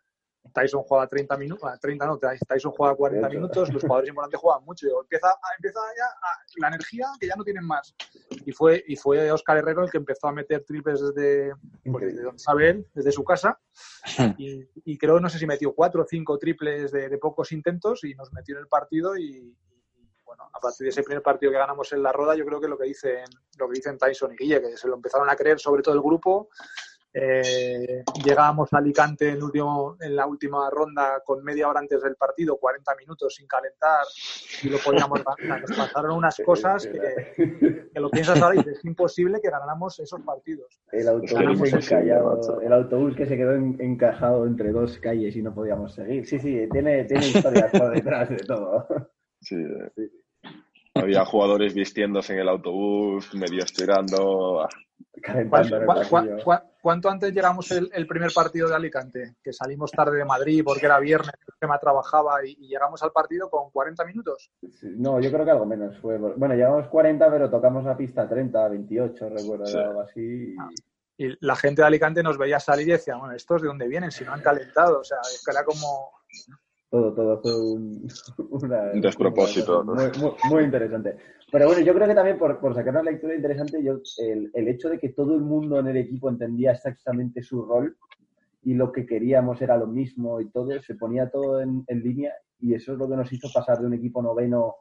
Tyson 0.53 0.83
juega 0.83 1.07
30 1.07 1.37
minutos, 1.37 1.81
30 1.81 2.07
no, 2.07 2.19
Tyson 2.19 2.73
juega 2.73 2.95
40 2.95 3.27
De 3.29 3.33
hecho. 3.33 3.41
minutos, 3.41 3.73
los 3.73 3.83
jugadores 3.83 4.09
importantes 4.09 4.41
juegan 4.41 4.65
mucho. 4.65 4.87
Empieza, 5.03 5.29
empieza 5.59 5.81
ya 5.97 6.05
a- 6.05 6.43
la 6.59 6.69
energía 6.69 7.07
que 7.21 7.27
ya 7.27 7.35
no 7.37 7.45
tienen 7.45 7.65
más. 7.65 7.95
Y 8.45 8.53
fue, 8.53 8.83
y 8.87 8.97
fue 8.97 9.31
Oscar 9.31 9.59
Herrero 9.59 9.85
el 9.85 9.91
que 9.91 9.99
empezó 9.99 10.29
a 10.29 10.33
meter 10.33 10.65
triples 10.65 11.01
desde, 11.01 11.55
pues, 11.91 12.05
desde 12.07 12.23
donde 12.23 12.39
sabe 12.39 12.71
él, 12.71 12.87
desde 12.95 13.13
su 13.13 13.25
casa. 13.25 13.59
Y, 14.39 14.69
y 14.85 14.99
creo, 14.99 15.21
no 15.21 15.29
sé 15.29 15.39
si 15.39 15.47
metió 15.47 15.75
cuatro 15.75 16.03
o 16.03 16.07
cinco 16.09 16.39
triples 16.39 16.93
de, 16.93 17.09
de 17.09 17.19
pocos 17.19 17.53
intentos 17.53 18.05
y 18.05 18.15
nos 18.15 18.33
metió 18.33 18.55
en 18.57 18.61
el 18.63 18.69
partido. 18.69 19.17
Y, 19.17 19.55
y, 19.97 20.23
bueno, 20.25 20.45
a 20.53 20.59
partir 20.61 20.85
de 20.85 20.91
ese 20.91 21.03
primer 21.03 21.23
partido 21.23 21.53
que 21.53 21.59
ganamos 21.59 21.93
en 21.93 22.03
la 22.03 22.13
roda, 22.13 22.35
yo 22.35 22.45
creo 22.47 22.61
que 22.61 22.69
lo 22.69 22.79
que 22.79 22.85
dicen, 22.85 23.25
lo 23.59 23.69
que 23.69 23.75
dicen 23.75 23.99
Tyson 23.99 24.33
y 24.33 24.37
Guille, 24.37 24.61
que 24.61 24.77
se 24.77 24.89
lo 24.89 24.95
empezaron 24.95 25.29
a 25.31 25.37
creer 25.37 25.59
sobre 25.61 25.83
todo 25.83 25.95
el 25.95 26.01
grupo. 26.01 26.49
Eh, 27.19 28.05
llegábamos 28.23 28.71
a 28.75 28.77
Alicante 28.79 29.31
en, 29.31 29.43
último, 29.43 29.97
en 30.01 30.15
la 30.15 30.27
última 30.27 30.69
ronda 30.69 31.23
con 31.25 31.43
media 31.43 31.67
hora 31.67 31.81
antes 31.81 32.03
del 32.03 32.15
partido, 32.17 32.59
40 32.59 32.95
minutos 32.97 33.35
sin 33.35 33.47
calentar 33.47 34.05
y 34.63 34.69
lo 34.69 34.77
podíamos 34.79 35.23
ganar. 35.25 35.63
Nos 35.63 35.79
pasaron 35.79 36.17
unas 36.19 36.37
cosas 36.45 36.87
que, 36.87 37.89
que 37.91 38.01
lo 38.01 38.11
piensas 38.11 38.43
ahora 38.43 38.57
y 38.57 38.59
dices, 38.59 38.77
es 38.79 38.85
imposible 38.85 39.41
que 39.41 39.49
ganáramos 39.49 39.99
esos 39.99 40.21
partidos. 40.21 40.79
El 40.93 41.09
autobús 41.09 41.73
encallado, 41.73 42.61
el 43.09 43.17
que 43.17 43.25
se 43.27 43.37
quedó 43.39 43.55
en- 43.55 43.77
encajado 43.81 44.47
entre 44.47 44.73
dos 44.73 44.99
calles 44.99 45.35
y 45.37 45.43
no 45.43 45.55
podíamos 45.55 45.95
seguir. 45.95 46.27
Sí, 46.27 46.39
sí, 46.39 46.69
tiene, 46.71 47.05
tiene 47.05 47.29
historias 47.29 47.71
por 47.71 47.91
detrás 47.95 48.29
de 48.29 48.37
todo. 48.37 48.87
Sí. 49.41 49.57
Había 50.95 51.25
jugadores 51.25 51.75
vistiéndose 51.75 52.35
en 52.35 52.41
el 52.41 52.49
autobús, 52.49 53.35
medio 53.35 53.63
estirando. 53.65 54.67
Ah, 55.17 55.21
Calentando 55.23 55.77
en 55.77 55.83
el 55.83 55.87
¿Cuán- 55.87 56.09
cuán- 56.09 56.25
pasillo. 56.27 56.45
cuán- 56.45 56.63
¿Cuánto 56.83 57.11
antes 57.11 57.33
llegamos 57.35 57.69
el, 57.73 57.91
el 57.93 58.07
primer 58.07 58.31
partido 58.33 58.69
de 58.69 58.77
Alicante? 58.77 59.35
Que 59.43 59.53
salimos 59.53 59.91
tarde 59.91 60.19
de 60.19 60.25
Madrid 60.25 60.63
porque 60.65 60.87
era 60.87 61.01
viernes, 61.01 61.33
el 61.49 61.55
tema 61.59 61.79
trabajaba 61.81 62.45
y, 62.47 62.53
y 62.61 62.69
llegamos 62.69 63.03
al 63.03 63.11
partido 63.11 63.51
con 63.51 63.71
40 63.73 64.05
minutos. 64.05 64.53
No, 64.83 65.19
yo 65.21 65.33
creo 65.33 65.45
que 65.45 65.51
algo 65.51 65.67
menos 65.67 65.99
fue. 65.99 66.17
Bueno, 66.17 66.55
llevamos 66.55 66.87
40, 66.87 67.29
pero 67.29 67.51
tocamos 67.51 67.83
la 67.85 67.97
pista 67.97 68.29
30, 68.29 68.69
28, 68.69 69.29
recuerdo, 69.31 69.67
Sí. 69.67 69.79
algo 69.79 70.01
así. 70.03 70.55
y- 70.55 70.57
Y 71.25 71.37
la 71.41 71.57
gente 71.57 71.81
de 71.83 71.87
Alicante 71.89 72.23
nos 72.23 72.37
veía 72.39 72.61
salir 72.61 72.87
y 72.89 72.93
decía, 72.93 73.17
bueno, 73.17 73.35
¿estos 73.35 73.63
de 73.63 73.69
dónde 73.69 73.89
vienen? 73.89 74.11
Si 74.13 74.23
no 74.23 74.33
han 74.35 74.43
calentado. 74.43 75.01
O 75.01 75.05
sea, 75.05 75.19
es 75.23 75.43
que 75.45 75.51
era 75.51 75.65
como... 75.65 76.13
Todo, 76.97 77.13
todo 77.13 77.41
fue 77.43 77.55
un, 77.61 78.09
una- 78.51 78.93
Un 78.95 79.01
despropósito, 79.03 79.83
una 79.83 79.95
Muy, 79.95 80.11
muy, 80.19 80.33
muy 80.51 80.65
interesante. 80.65 81.17
Pero 81.53 81.67
bueno, 81.67 81.83
yo 81.83 81.93
creo 81.95 82.09
que 82.09 82.15
también 82.15 82.39
por, 82.39 82.59
por 82.59 82.75
sacar 82.75 82.95
una 82.95 83.03
lectura 83.03 83.35
interesante, 83.35 83.83
yo, 83.83 84.01
el, 84.19 84.51
el 84.55 84.69
hecho 84.69 84.89
de 84.89 84.99
que 84.99 85.11
todo 85.11 85.35
el 85.35 85.43
mundo 85.43 85.79
en 85.79 85.89
el 85.89 85.99
equipo 85.99 86.31
entendía 86.31 86.73
exactamente 86.73 87.43
su 87.43 87.65
rol 87.67 87.97
y 88.63 88.73
lo 88.75 88.91
que 88.93 89.05
queríamos 89.05 89.61
era 89.61 89.77
lo 89.77 89.87
mismo 89.87 90.41
y 90.41 90.49
todo, 90.49 90.71
se 90.81 90.95
ponía 90.95 91.29
todo 91.31 91.61
en, 91.61 91.85
en 91.87 92.01
línea 92.03 92.33
y 92.61 92.73
eso 92.75 92.93
es 92.95 92.99
lo 92.99 93.07
que 93.09 93.17
nos 93.17 93.31
hizo 93.31 93.49
pasar 93.53 93.79
de 93.79 93.87
un 93.87 93.95
equipo 93.95 94.23
noveno 94.23 94.77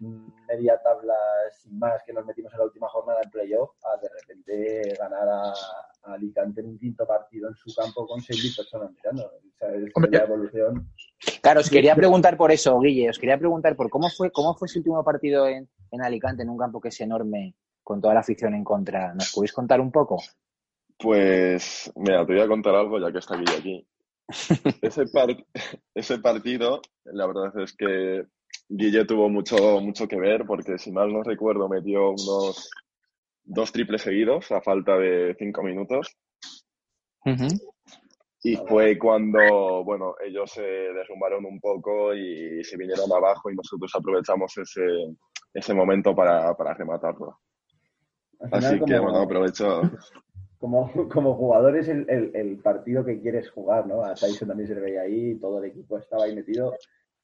mm, 0.00 0.46
media 0.48 0.80
tabla 0.82 1.14
sin 1.52 1.78
más 1.78 2.02
que 2.04 2.12
nos 2.14 2.24
metimos 2.24 2.50
en 2.54 2.58
la 2.60 2.64
última 2.64 2.88
jornada 2.88 3.20
en 3.22 3.30
playoff 3.30 3.70
a 3.84 4.00
de 4.00 4.08
repente 4.08 4.94
ganar 4.98 5.28
a, 5.28 5.50
a 5.50 6.14
Alicante 6.14 6.62
en 6.62 6.68
un 6.68 6.78
quinto 6.78 7.06
partido 7.06 7.48
en 7.50 7.54
su 7.54 7.72
campo 7.74 8.06
con 8.06 8.18
6.000 8.20 8.56
personas 8.56 8.90
mirando. 8.92 9.24
O 9.26 9.56
sea, 9.58 9.72
es 9.74 9.92
Hombre, 9.94 10.10
la 10.10 10.24
evolución. 10.24 10.88
Claro, 11.42 11.60
os 11.60 11.70
quería 11.70 11.94
preguntar 11.94 12.36
por 12.36 12.52
eso, 12.52 12.78
Guille, 12.80 13.10
os 13.10 13.18
quería 13.18 13.38
preguntar 13.38 13.74
por 13.76 13.90
cómo 13.90 14.08
fue, 14.08 14.30
cómo 14.30 14.54
fue 14.54 14.66
ese 14.66 14.78
último 14.78 15.02
partido 15.04 15.48
en, 15.48 15.68
en 15.90 16.02
Alicante, 16.02 16.42
en 16.42 16.50
un 16.50 16.58
campo 16.58 16.80
que 16.80 16.88
es 16.88 17.00
enorme, 17.00 17.54
con 17.82 18.00
toda 18.00 18.14
la 18.14 18.20
afición 18.20 18.54
en 18.54 18.64
contra. 18.64 19.14
¿Nos 19.14 19.32
podéis 19.32 19.52
contar 19.52 19.80
un 19.80 19.90
poco? 19.90 20.22
Pues, 20.98 21.90
mira, 21.96 22.26
te 22.26 22.32
voy 22.34 22.42
a 22.42 22.48
contar 22.48 22.74
algo 22.74 22.98
ya 22.98 23.12
que 23.12 23.18
está 23.18 23.36
Guille 23.36 23.56
aquí. 23.56 23.86
Ese, 24.82 25.06
par- 25.06 25.44
ese 25.94 26.18
partido, 26.18 26.82
la 27.04 27.26
verdad 27.26 27.58
es 27.62 27.74
que 27.74 28.26
Guille 28.68 29.06
tuvo 29.06 29.28
mucho, 29.30 29.80
mucho 29.80 30.06
que 30.06 30.16
ver 30.20 30.44
porque, 30.46 30.76
si 30.78 30.92
mal 30.92 31.10
no 31.12 31.22
recuerdo, 31.22 31.68
metió 31.68 32.10
unos 32.10 32.70
dos 33.44 33.72
triples 33.72 34.02
seguidos 34.02 34.52
a 34.52 34.60
falta 34.60 34.98
de 34.98 35.34
cinco 35.38 35.62
minutos. 35.62 36.14
Y 38.44 38.56
fue 38.56 38.96
cuando, 38.98 39.82
bueno, 39.84 40.14
ellos 40.24 40.50
se 40.52 40.62
derrumbaron 40.62 41.44
un 41.44 41.58
poco 41.60 42.14
y 42.14 42.62
se 42.62 42.76
vinieron 42.76 43.10
abajo 43.12 43.50
y 43.50 43.56
nosotros 43.56 43.90
aprovechamos 43.94 44.56
ese, 44.58 44.82
ese 45.52 45.74
momento 45.74 46.14
para, 46.14 46.54
para 46.56 46.74
rematarlo. 46.74 47.38
Al 48.40 48.48
final, 48.50 48.64
Así 48.64 48.80
que, 48.84 48.98
bueno, 49.00 49.18
aprovecho. 49.18 49.80
como, 50.60 50.90
como 51.08 51.34
jugador 51.34 51.76
es 51.78 51.88
el, 51.88 52.08
el- 52.08 52.30
el 52.34 52.58
partido 52.58 53.04
que 53.04 53.20
quieres 53.20 53.50
jugar, 53.50 53.86
¿no? 53.86 54.04
A 54.04 54.14
Tyson 54.14 54.46
también 54.48 54.68
se 54.68 54.74
le 54.76 54.80
veía 54.82 55.02
ahí, 55.02 55.34
todo 55.36 55.58
el 55.58 55.70
equipo 55.70 55.98
estaba 55.98 56.24
ahí 56.24 56.34
metido. 56.36 56.74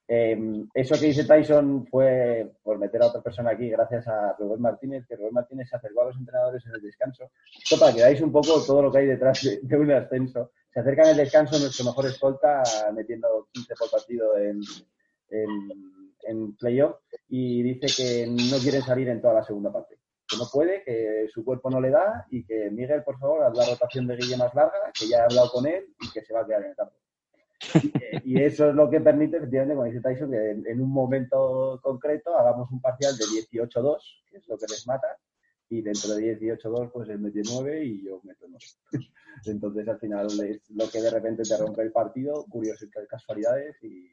Eh, 0.07 0.37
eso 0.75 0.97
que 1.01 1.07
dice 1.07 1.25
Tyson 1.25 1.87
fue 1.87 2.51
por 2.63 2.79
meter 2.79 3.01
a 3.03 3.07
otra 3.07 3.23
persona 3.23 3.53
aquí 3.53 3.71
gracias 3.71 4.07
a 4.07 4.35
Rubén 4.39 4.61
Martínez, 4.61 5.07
que 5.07 5.17
Rubén 5.17 5.33
Martínez 5.33 5.69
se 5.71 5.77
acercó 5.77 6.03
a 6.03 6.07
los 6.07 6.17
entrenadores 6.17 6.67
en 6.67 6.73
el 6.75 6.83
descanso. 6.83 7.31
Esto 7.63 7.79
para 7.79 7.93
que 7.95 8.01
veáis 8.03 8.21
un 8.21 8.33
poco 8.33 8.63
todo 8.67 8.83
lo 8.83 8.93
que 8.93 8.99
hay 8.99 9.07
detrás 9.07 9.41
de, 9.43 9.61
de 9.63 9.77
un 9.79 9.91
ascenso. 9.93 10.51
Se 10.75 10.81
acerca 10.81 11.03
en 11.05 11.11
el 11.11 11.17
descanso 11.19 11.57
nuestro 11.57 11.85
mejor 11.85 12.07
escolta 12.07 12.65
metiendo 12.93 13.49
15 13.53 13.75
por 13.79 13.91
partido 13.93 14.37
en, 14.37 14.61
en, 15.31 16.57
playoff 16.57 16.97
y 17.29 17.63
dice 17.63 17.87
que 17.97 18.27
no 18.27 18.59
quieren 18.59 18.83
salir 18.83 19.09
en 19.09 19.23
toda 19.23 19.35
la 19.35 19.45
segunda 19.45 19.73
parte 19.73 19.99
que 20.27 20.37
no 20.37 20.45
puede, 20.53 20.83
que 20.83 21.29
su 21.33 21.45
cuerpo 21.45 21.71
no 21.71 21.81
le 21.81 21.91
da 21.91 22.27
y 22.31 22.45
que 22.45 22.71
Miguel, 22.71 23.05
por 23.05 23.19
favor, 23.21 23.45
haz 23.45 23.57
la 23.57 23.67
rotación 23.67 24.07
de 24.09 24.17
Guille 24.17 24.37
más 24.37 24.53
larga, 24.55 24.91
que 24.99 25.07
ya 25.07 25.19
he 25.19 25.21
hablado 25.21 25.51
con 25.53 25.67
él 25.67 25.95
y 26.01 26.11
que 26.11 26.25
se 26.25 26.33
va 26.33 26.41
a 26.41 26.47
quedar 26.47 26.63
en 26.63 26.71
el 26.71 26.77
campo. 26.77 26.95
Y 28.25 28.43
eso 28.43 28.71
es 28.71 28.75
lo 28.75 28.91
que 28.91 29.01
permite, 29.01 29.37
efectivamente, 29.37 29.75
como 29.75 29.87
dice 29.87 30.01
Tyson, 30.01 30.31
que 30.31 30.51
en, 30.51 30.67
en 30.67 30.81
un 30.81 30.91
momento 30.91 31.79
concreto 31.83 32.37
hagamos 32.37 32.71
un 32.71 32.81
parcial 32.81 33.17
de 33.17 33.25
18-2, 33.25 33.99
que 34.31 34.39
es 34.39 34.49
lo 34.49 34.59
que 34.59 34.67
les 34.69 34.87
mata, 34.87 35.19
y 35.69 35.83
dentro 35.83 36.15
de 36.15 36.39
18-2, 36.41 36.91
pues 36.91 37.09
él 37.11 37.19
metió 37.21 37.43
9 37.45 37.85
y 37.85 38.05
yo 38.05 38.21
meto 38.25 38.47
9. 38.49 38.65
Entonces, 39.47 39.89
al 39.89 39.99
final, 39.99 40.27
es 40.27 40.71
lo 40.71 40.89
que 40.89 41.01
de 41.01 41.11
repente 41.11 41.43
te 41.43 41.57
rompe 41.57 41.83
el 41.83 41.93
partido, 41.93 42.45
curioso 42.49 42.87
casualidades, 43.09 43.77
y, 43.83 44.07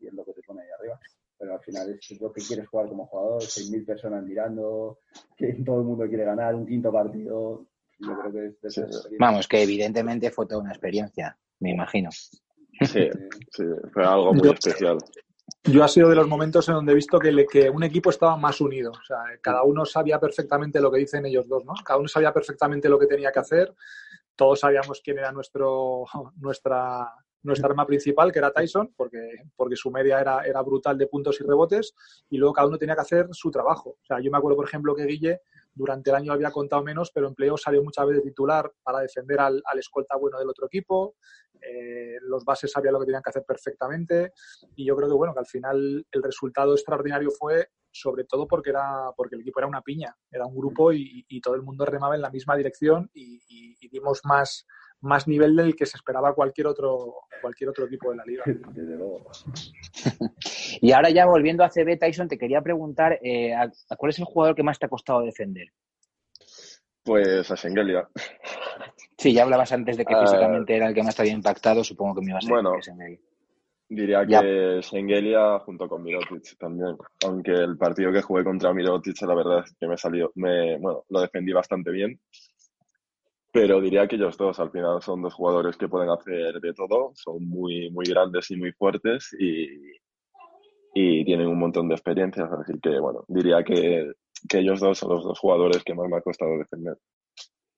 y 0.00 0.06
es 0.06 0.12
lo 0.12 0.24
que 0.24 0.32
te 0.32 0.42
pone 0.42 0.62
ahí 0.62 0.68
arriba 0.78 0.98
pero 1.42 1.54
al 1.54 1.60
final 1.60 1.90
es 1.90 2.20
lo 2.20 2.32
que 2.32 2.40
quieres 2.40 2.68
jugar 2.68 2.88
como 2.88 3.04
jugador, 3.08 3.42
6.000 3.42 3.84
personas 3.84 4.22
mirando, 4.22 5.00
que 5.36 5.52
todo 5.64 5.80
el 5.80 5.86
mundo 5.86 6.06
quiere 6.06 6.24
ganar, 6.24 6.54
un 6.54 6.64
quinto 6.64 6.92
partido, 6.92 7.66
yo 7.98 8.20
creo 8.20 8.32
que 8.32 8.46
es 8.46 8.74
de 8.76 8.82
experiencias. 8.82 9.14
Vamos, 9.18 9.48
que 9.48 9.60
evidentemente 9.64 10.30
fue 10.30 10.46
toda 10.46 10.60
una 10.60 10.70
experiencia, 10.70 11.36
me 11.58 11.72
imagino. 11.72 12.10
Sí, 12.12 13.08
sí, 13.50 13.64
fue 13.92 14.04
algo 14.04 14.32
muy 14.34 14.44
Yo- 14.44 14.52
especial. 14.52 14.98
Yo 15.64 15.84
ha 15.84 15.88
sido 15.88 16.08
de 16.08 16.16
los 16.16 16.26
momentos 16.26 16.68
en 16.68 16.74
donde 16.74 16.90
he 16.92 16.94
visto 16.96 17.18
que, 17.20 17.30
le- 17.30 17.46
que 17.46 17.70
un 17.70 17.84
equipo 17.84 18.10
estaba 18.10 18.36
más 18.36 18.60
unido. 18.60 18.90
O 18.90 19.04
sea, 19.04 19.18
cada 19.40 19.62
uno 19.62 19.84
sabía 19.84 20.18
perfectamente 20.18 20.80
lo 20.80 20.90
que 20.90 20.98
dicen 20.98 21.24
ellos 21.24 21.46
dos, 21.48 21.64
¿no? 21.64 21.72
Cada 21.84 21.98
uno 22.00 22.08
sabía 22.08 22.32
perfectamente 22.32 22.88
lo 22.88 22.98
que 22.98 23.06
tenía 23.06 23.30
que 23.30 23.38
hacer. 23.38 23.72
Todos 24.34 24.60
sabíamos 24.60 25.00
quién 25.04 25.18
era 25.18 25.30
nuestro, 25.30 26.04
nuestra, 26.36 27.12
nuestra 27.42 27.68
arma 27.68 27.86
principal, 27.86 28.32
que 28.32 28.40
era 28.40 28.52
Tyson, 28.52 28.92
porque, 28.96 29.20
porque 29.54 29.76
su 29.76 29.90
media 29.92 30.20
era, 30.20 30.40
era 30.44 30.62
brutal 30.62 30.98
de 30.98 31.06
puntos 31.06 31.40
y 31.40 31.44
rebotes, 31.44 31.94
y 32.28 32.38
luego 32.38 32.54
cada 32.54 32.66
uno 32.66 32.78
tenía 32.78 32.96
que 32.96 33.02
hacer 33.02 33.28
su 33.30 33.50
trabajo. 33.50 33.90
O 33.90 34.04
sea, 34.04 34.18
yo 34.20 34.32
me 34.32 34.38
acuerdo, 34.38 34.56
por 34.56 34.66
ejemplo, 34.66 34.96
que 34.96 35.04
Guille 35.06 35.42
durante 35.74 36.10
el 36.10 36.16
año 36.16 36.32
había 36.32 36.50
contado 36.50 36.82
menos, 36.82 37.10
pero 37.12 37.28
en 37.28 37.34
playoff 37.34 37.60
salió 37.62 37.82
muchas 37.82 38.06
veces 38.06 38.22
titular 38.24 38.70
para 38.82 39.00
defender 39.00 39.40
al, 39.40 39.62
al 39.64 39.78
escolta 39.78 40.16
bueno 40.16 40.38
del 40.38 40.48
otro 40.50 40.66
equipo. 40.66 41.16
Eh, 41.60 42.16
los 42.22 42.44
bases 42.44 42.72
sabían 42.72 42.94
lo 42.94 43.00
que 43.00 43.06
tenían 43.06 43.22
que 43.22 43.30
hacer 43.30 43.44
perfectamente 43.46 44.32
y 44.74 44.84
yo 44.84 44.96
creo 44.96 45.08
que 45.08 45.14
bueno 45.14 45.32
que 45.32 45.40
al 45.40 45.46
final 45.46 46.06
el 46.10 46.22
resultado 46.22 46.72
extraordinario 46.74 47.30
fue 47.30 47.68
sobre 47.92 48.24
todo 48.24 48.48
porque 48.48 48.70
era 48.70 49.10
porque 49.16 49.36
el 49.36 49.42
equipo 49.42 49.60
era 49.60 49.68
una 49.68 49.82
piña 49.82 50.16
era 50.30 50.44
un 50.46 50.56
grupo 50.56 50.92
y, 50.92 51.24
y 51.28 51.40
todo 51.40 51.54
el 51.54 51.62
mundo 51.62 51.84
remaba 51.84 52.16
en 52.16 52.22
la 52.22 52.30
misma 52.30 52.56
dirección 52.56 53.10
y- 53.14 53.40
y 53.48 53.88
dimos 53.90 54.22
más 54.24 54.66
más 55.02 55.28
nivel 55.28 55.54
del 55.54 55.76
que 55.76 55.86
se 55.86 55.96
esperaba 55.96 56.34
cualquier 56.34 56.66
otro 56.68 57.14
cualquier 57.40 57.70
otro 57.70 57.86
equipo 57.86 58.10
de 58.10 58.16
la 58.16 58.24
liga 58.24 58.44
Desde 58.74 58.96
luego. 58.96 59.22
Y 60.80 60.92
ahora 60.92 61.10
ya 61.10 61.26
volviendo 61.26 61.62
a 61.64 61.68
CB, 61.70 61.98
Tyson, 61.98 62.26
te 62.28 62.38
quería 62.38 62.60
preguntar, 62.62 63.18
eh, 63.22 63.52
¿a- 63.54 63.70
a 63.90 63.96
¿cuál 63.96 64.10
es 64.10 64.18
el 64.18 64.24
jugador 64.24 64.54
que 64.56 64.62
más 64.62 64.78
te 64.78 64.86
ha 64.86 64.88
costado 64.88 65.22
defender? 65.22 65.68
Pues 67.04 67.50
a 67.50 67.56
Schengelia. 67.56 68.08
Sí, 69.18 69.32
ya 69.32 69.42
hablabas 69.42 69.72
antes 69.72 69.96
de 69.96 70.04
que 70.04 70.14
Ah. 70.14 70.20
físicamente 70.20 70.76
era 70.76 70.88
el 70.88 70.94
que 70.94 71.02
más 71.02 71.14
te 71.16 71.22
había 71.22 71.34
impactado, 71.34 71.82
supongo 71.84 72.14
que 72.16 72.20
me 72.22 72.30
ibas 72.30 72.46
a 72.46 72.48
Bueno. 72.48 72.70
decir 72.76 72.92
Schengelia. 72.94 73.18
Diría 73.88 74.24
Ya. 74.26 74.40
que 74.40 74.80
Schengelia 74.82 75.58
junto 75.60 75.88
con 75.88 76.02
Mirotic 76.02 76.56
también. 76.58 76.96
Aunque 77.26 77.52
el 77.52 77.76
partido 77.76 78.10
que 78.12 78.22
jugué 78.22 78.42
contra 78.44 78.72
Mirotic, 78.72 79.20
la 79.22 79.34
verdad 79.34 79.64
es 79.66 79.74
que 79.78 79.86
me 79.86 79.96
salió, 79.98 80.32
me, 80.36 80.78
bueno, 80.78 81.04
lo 81.10 81.20
defendí 81.20 81.52
bastante 81.52 81.90
bien. 81.90 82.18
Pero 83.52 83.80
diría 83.80 84.08
que 84.08 84.16
ellos 84.16 84.36
dos 84.38 84.58
al 84.58 84.70
final 84.70 85.02
son 85.02 85.20
dos 85.20 85.34
jugadores 85.34 85.76
que 85.76 85.88
pueden 85.88 86.08
hacer 86.08 86.58
de 86.58 86.72
todo, 86.72 87.12
son 87.14 87.46
muy, 87.46 87.90
muy 87.90 88.06
grandes 88.06 88.50
y 88.50 88.56
muy 88.56 88.72
fuertes 88.72 89.36
y, 89.38 89.68
y 90.94 91.24
tienen 91.24 91.48
un 91.48 91.58
montón 91.58 91.88
de 91.88 91.94
experiencias. 91.94 92.50
Así 92.50 92.80
que, 92.80 92.98
bueno, 92.98 93.24
diría 93.28 93.62
que, 93.62 94.12
que 94.48 94.58
ellos 94.58 94.80
dos 94.80 94.98
son 94.98 95.10
los 95.10 95.24
dos 95.24 95.38
jugadores 95.38 95.84
que 95.84 95.94
más 95.94 96.08
me 96.08 96.16
ha 96.16 96.22
costado 96.22 96.58
defender. 96.58 96.96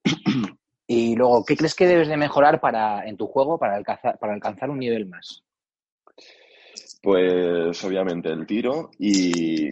Y 0.87 1.17
luego, 1.17 1.47
¿qué 1.47 1.57
crees 1.57 1.75
que 1.75 1.87
debes 1.87 2.09
de 2.09 2.17
mejorar 2.19 2.61
para, 2.61 3.09
en 3.09 3.17
tu 3.17 3.27
juego 3.27 3.59
para 3.59 3.75
alcanzar, 3.77 4.19
para 4.19 4.35
alcanzar 4.35 4.69
un 4.69 4.79
nivel 4.79 5.07
más? 5.07 5.43
Pues 7.03 7.83
obviamente 7.85 8.29
el 8.29 8.47
tiro 8.47 8.91
y, 8.99 9.71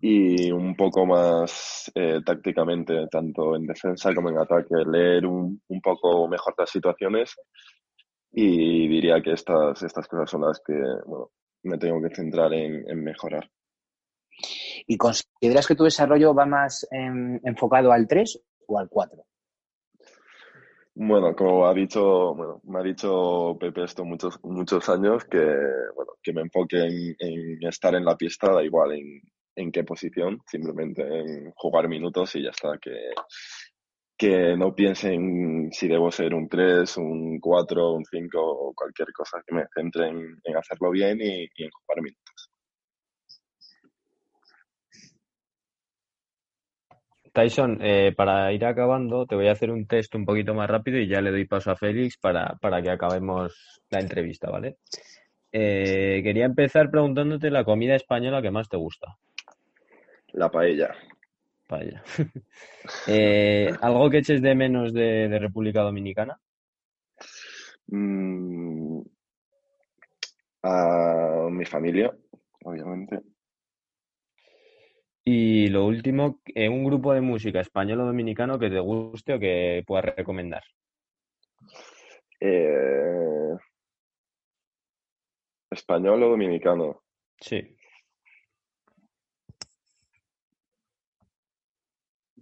y 0.00 0.50
un 0.52 0.76
poco 0.76 1.06
más 1.06 1.90
eh, 1.94 2.20
tácticamente, 2.24 3.06
tanto 3.10 3.56
en 3.56 3.66
defensa 3.66 4.14
como 4.14 4.30
en 4.30 4.38
ataque, 4.38 4.74
leer 4.86 5.26
un, 5.26 5.60
un 5.68 5.80
poco 5.80 6.28
mejor 6.28 6.54
las 6.56 6.70
situaciones 6.70 7.34
y 8.32 8.88
diría 8.88 9.20
que 9.22 9.32
estas, 9.32 9.82
estas 9.82 10.06
cosas 10.06 10.30
son 10.30 10.42
las 10.42 10.60
que 10.64 10.74
bueno, 11.06 11.30
me 11.64 11.78
tengo 11.78 12.00
que 12.02 12.14
centrar 12.14 12.52
en, 12.54 12.88
en 12.88 13.02
mejorar. 13.02 13.50
¿Y 14.86 14.96
consideras 14.96 15.66
que 15.66 15.74
tu 15.74 15.84
desarrollo 15.84 16.34
va 16.34 16.46
más 16.46 16.86
en- 16.90 17.40
enfocado 17.44 17.90
al 17.92 18.06
3 18.06 18.40
o 18.66 18.78
al 18.78 18.88
4? 18.88 19.24
Bueno, 20.94 21.34
como 21.36 21.66
ha 21.66 21.74
dicho, 21.74 22.34
bueno, 22.34 22.60
me 22.64 22.80
ha 22.80 22.82
dicho 22.82 23.56
Pepe 23.58 23.84
esto 23.84 24.04
muchos, 24.04 24.38
muchos 24.42 24.88
años, 24.88 25.24
que, 25.26 25.38
bueno, 25.94 26.12
que 26.22 26.32
me 26.32 26.40
enfoque 26.42 26.76
en, 26.84 27.14
en 27.20 27.68
estar 27.68 27.94
en 27.94 28.04
la 28.04 28.16
pista, 28.16 28.52
da 28.52 28.64
igual 28.64 28.92
en, 28.92 29.20
en 29.58 29.72
qué 29.72 29.84
posición, 29.84 30.40
simplemente 30.46 31.02
en 31.02 31.52
jugar 31.56 31.88
minutos 31.88 32.34
y 32.36 32.44
ya 32.44 32.50
está, 32.50 32.78
que, 32.78 33.10
que 34.16 34.56
no 34.56 34.74
piense 34.74 35.12
en 35.12 35.70
si 35.72 35.88
debo 35.88 36.10
ser 36.10 36.34
un 36.34 36.48
3, 36.48 36.96
un 36.98 37.40
4, 37.40 37.92
un 37.92 38.04
5 38.04 38.40
o 38.40 38.72
cualquier 38.74 39.12
cosa, 39.12 39.42
que 39.46 39.54
me 39.54 39.64
centre 39.74 40.08
en, 40.08 40.56
hacerlo 40.56 40.90
bien 40.90 41.20
y, 41.20 41.42
y 41.42 41.64
en 41.64 41.70
jugar 41.70 42.02
minutos. 42.02 42.50
Tyson, 47.32 47.78
eh, 47.80 48.12
para 48.16 48.52
ir 48.52 48.64
acabando, 48.64 49.26
te 49.26 49.36
voy 49.36 49.48
a 49.48 49.52
hacer 49.52 49.70
un 49.70 49.86
test 49.86 50.14
un 50.14 50.24
poquito 50.24 50.54
más 50.54 50.68
rápido 50.68 50.98
y 50.98 51.06
ya 51.06 51.20
le 51.20 51.30
doy 51.30 51.44
paso 51.44 51.70
a 51.70 51.76
Félix 51.76 52.16
para, 52.18 52.56
para 52.60 52.82
que 52.82 52.90
acabemos 52.90 53.80
la 53.90 54.00
entrevista, 54.00 54.50
¿vale? 54.50 54.78
Eh, 55.52 56.20
quería 56.24 56.44
empezar 56.44 56.90
preguntándote 56.90 57.50
la 57.50 57.64
comida 57.64 57.94
española 57.94 58.42
que 58.42 58.50
más 58.50 58.68
te 58.68 58.76
gusta. 58.76 59.16
La 60.32 60.50
paella. 60.50 60.94
Paella. 61.66 62.02
Eh, 63.06 63.70
¿algo 63.82 64.08
que 64.08 64.18
eches 64.18 64.40
de 64.40 64.54
menos 64.54 64.94
de, 64.94 65.28
de 65.28 65.38
República 65.38 65.82
Dominicana? 65.82 66.40
Mm, 67.88 69.00
a 70.62 71.48
mi 71.50 71.64
familia, 71.64 72.14
obviamente. 72.64 73.20
Y 75.24 75.68
lo 75.68 75.86
último, 75.86 76.40
eh, 76.54 76.68
un 76.68 76.84
grupo 76.84 77.12
de 77.12 77.20
música 77.20 77.60
español 77.60 78.00
o 78.00 78.06
dominicano 78.06 78.58
que 78.58 78.70
te 78.70 78.80
guste 78.80 79.34
o 79.34 79.38
que 79.38 79.84
puedas 79.86 80.16
recomendar. 80.16 80.62
Eh, 82.40 83.56
¿Español 85.70 86.22
o 86.22 86.28
dominicano? 86.30 87.02
Sí. 87.40 87.77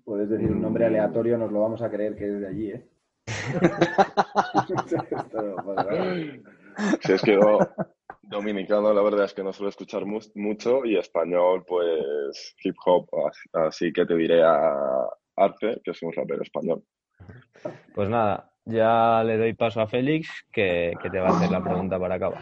Puedes 0.07 0.31
decir 0.31 0.53
un 0.53 0.63
nombre 0.63 0.87
aleatorio, 0.87 1.37
nos 1.37 1.51
lo 1.51 1.63
vamos 1.63 1.83
a 1.83 1.91
creer 1.91 2.15
que 2.17 2.29
es 2.29 2.41
de 2.41 2.47
allí, 2.47 2.71
¿eh? 2.71 2.87
Si 7.01 7.13
es 7.13 7.23
que 7.23 7.33
yo, 7.35 7.59
dominicano, 8.23 8.93
la 8.95 9.03
verdad 9.03 9.25
es 9.25 9.35
que 9.35 9.43
no 9.43 9.53
suelo 9.53 9.71
escuchar 9.71 10.07
mu- 10.07 10.21
mucho 10.37 10.85
y 10.85 10.97
español, 10.97 11.65
pues 11.67 12.55
hip 12.63 12.77
hop, 12.85 13.09
así, 13.27 13.49
así 13.53 13.93
que 13.93 14.07
te 14.07 14.15
diré 14.15 14.45
a 14.45 15.09
Arce, 15.37 15.81
que 15.85 15.91
es 15.91 16.01
un 16.03 16.13
rapero 16.13 16.43
español. 16.43 16.85
Pues 17.95 18.09
nada, 18.09 18.53
ya 18.65 19.25
le 19.25 19.39
doy 19.39 19.55
paso 19.55 19.81
a 19.81 19.89
Félix, 19.89 20.29
que, 20.53 20.93
que 21.03 21.11
te 21.11 21.19
va 21.19 21.31
a 21.31 21.37
hacer 21.37 21.51
la 21.51 21.65
pregunta 21.65 21.99
para 21.99 22.15
acabar. 22.15 22.41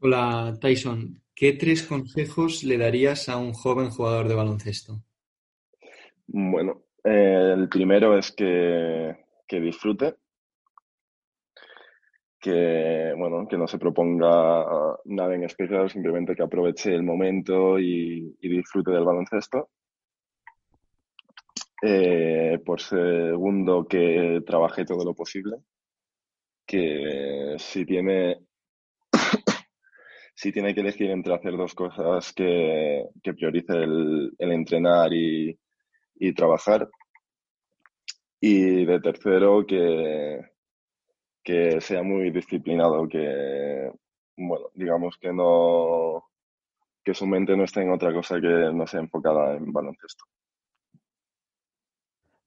Hola, 0.00 0.54
Tyson. 0.60 1.22
¿Qué 1.34 1.54
tres 1.54 1.82
consejos 1.84 2.62
le 2.64 2.76
darías 2.76 3.28
a 3.30 3.38
un 3.38 3.54
joven 3.54 3.88
jugador 3.90 4.28
de 4.28 4.34
baloncesto? 4.34 5.00
Bueno, 6.30 6.82
eh, 7.04 7.54
el 7.56 7.68
primero 7.70 8.16
es 8.16 8.32
que, 8.32 9.16
que 9.46 9.60
disfrute, 9.60 10.16
que, 12.38 13.14
bueno, 13.16 13.48
que 13.48 13.56
no 13.56 13.66
se 13.66 13.78
proponga 13.78 14.66
nada 15.06 15.34
en 15.34 15.44
especial, 15.44 15.90
simplemente 15.90 16.36
que 16.36 16.42
aproveche 16.42 16.94
el 16.94 17.02
momento 17.02 17.78
y, 17.78 18.36
disfrute 18.42 18.90
del 18.90 19.04
baloncesto. 19.04 19.70
Eh, 21.82 22.58
por 22.64 22.80
segundo, 22.80 23.86
que 23.86 24.42
trabaje 24.46 24.84
todo 24.84 25.04
lo 25.04 25.14
posible, 25.14 25.56
que 26.66 27.54
si 27.58 27.86
tiene, 27.86 28.40
si 30.34 30.52
tiene 30.52 30.74
que 30.74 30.80
elegir 30.80 31.10
entre 31.10 31.34
hacer 31.34 31.56
dos 31.56 31.74
cosas, 31.74 32.32
que, 32.34 33.06
que 33.22 33.34
priorice 33.34 33.72
el, 33.72 34.34
el 34.38 34.52
entrenar 34.52 35.12
y, 35.14 35.58
y 36.18 36.32
trabajar. 36.32 36.88
Y 38.40 38.84
de 38.84 39.00
tercero, 39.00 39.66
que, 39.66 40.40
que 41.42 41.80
sea 41.80 42.02
muy 42.02 42.30
disciplinado, 42.30 43.08
que, 43.08 43.90
bueno, 44.36 44.66
digamos 44.74 45.16
que 45.20 45.32
no, 45.32 46.24
que 47.04 47.14
su 47.14 47.26
mente 47.26 47.56
no 47.56 47.64
esté 47.64 47.82
en 47.82 47.90
otra 47.90 48.12
cosa 48.12 48.40
que 48.40 48.70
no 48.72 48.86
sea 48.86 49.00
enfocada 49.00 49.56
en 49.56 49.72
baloncesto. 49.72 50.24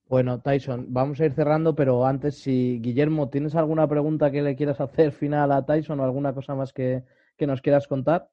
Bueno, 0.07 0.41
Tyson, 0.41 0.87
vamos 0.89 1.21
a 1.21 1.25
ir 1.25 1.33
cerrando, 1.33 1.73
pero 1.73 2.05
antes, 2.05 2.37
si 2.37 2.79
Guillermo, 2.81 3.29
¿tienes 3.29 3.55
alguna 3.55 3.87
pregunta 3.87 4.29
que 4.29 4.41
le 4.41 4.57
quieras 4.57 4.81
hacer 4.81 5.13
final 5.13 5.53
a 5.53 5.65
Tyson 5.65 5.99
o 5.99 6.03
alguna 6.03 6.33
cosa 6.33 6.53
más 6.53 6.73
que, 6.73 7.03
que 7.37 7.47
nos 7.47 7.61
quieras 7.61 7.87
contar? 7.87 8.29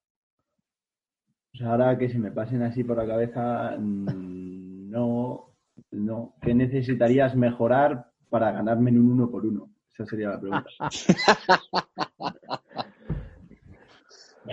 Pues 1.53 1.63
ahora 1.63 1.97
que 1.97 2.09
se 2.09 2.19
me 2.19 2.33
pasen 2.33 2.63
así 2.63 2.83
por 2.83 2.97
la 2.97 3.07
cabeza, 3.07 3.77
mm, 3.79 4.58
no, 4.99 5.51
no. 5.93 6.35
¿Qué 6.43 6.55
necesitarías 6.55 7.35
mejorar 7.37 8.07
para 8.31 8.53
ganarme 8.53 8.91
en 8.91 8.99
un 9.01 9.13
uno 9.13 9.31
por 9.31 9.47
uno? 9.47 9.69
Esa 9.93 10.07
sería 10.07 10.31
la 10.31 10.41
pregunta. 10.41 10.69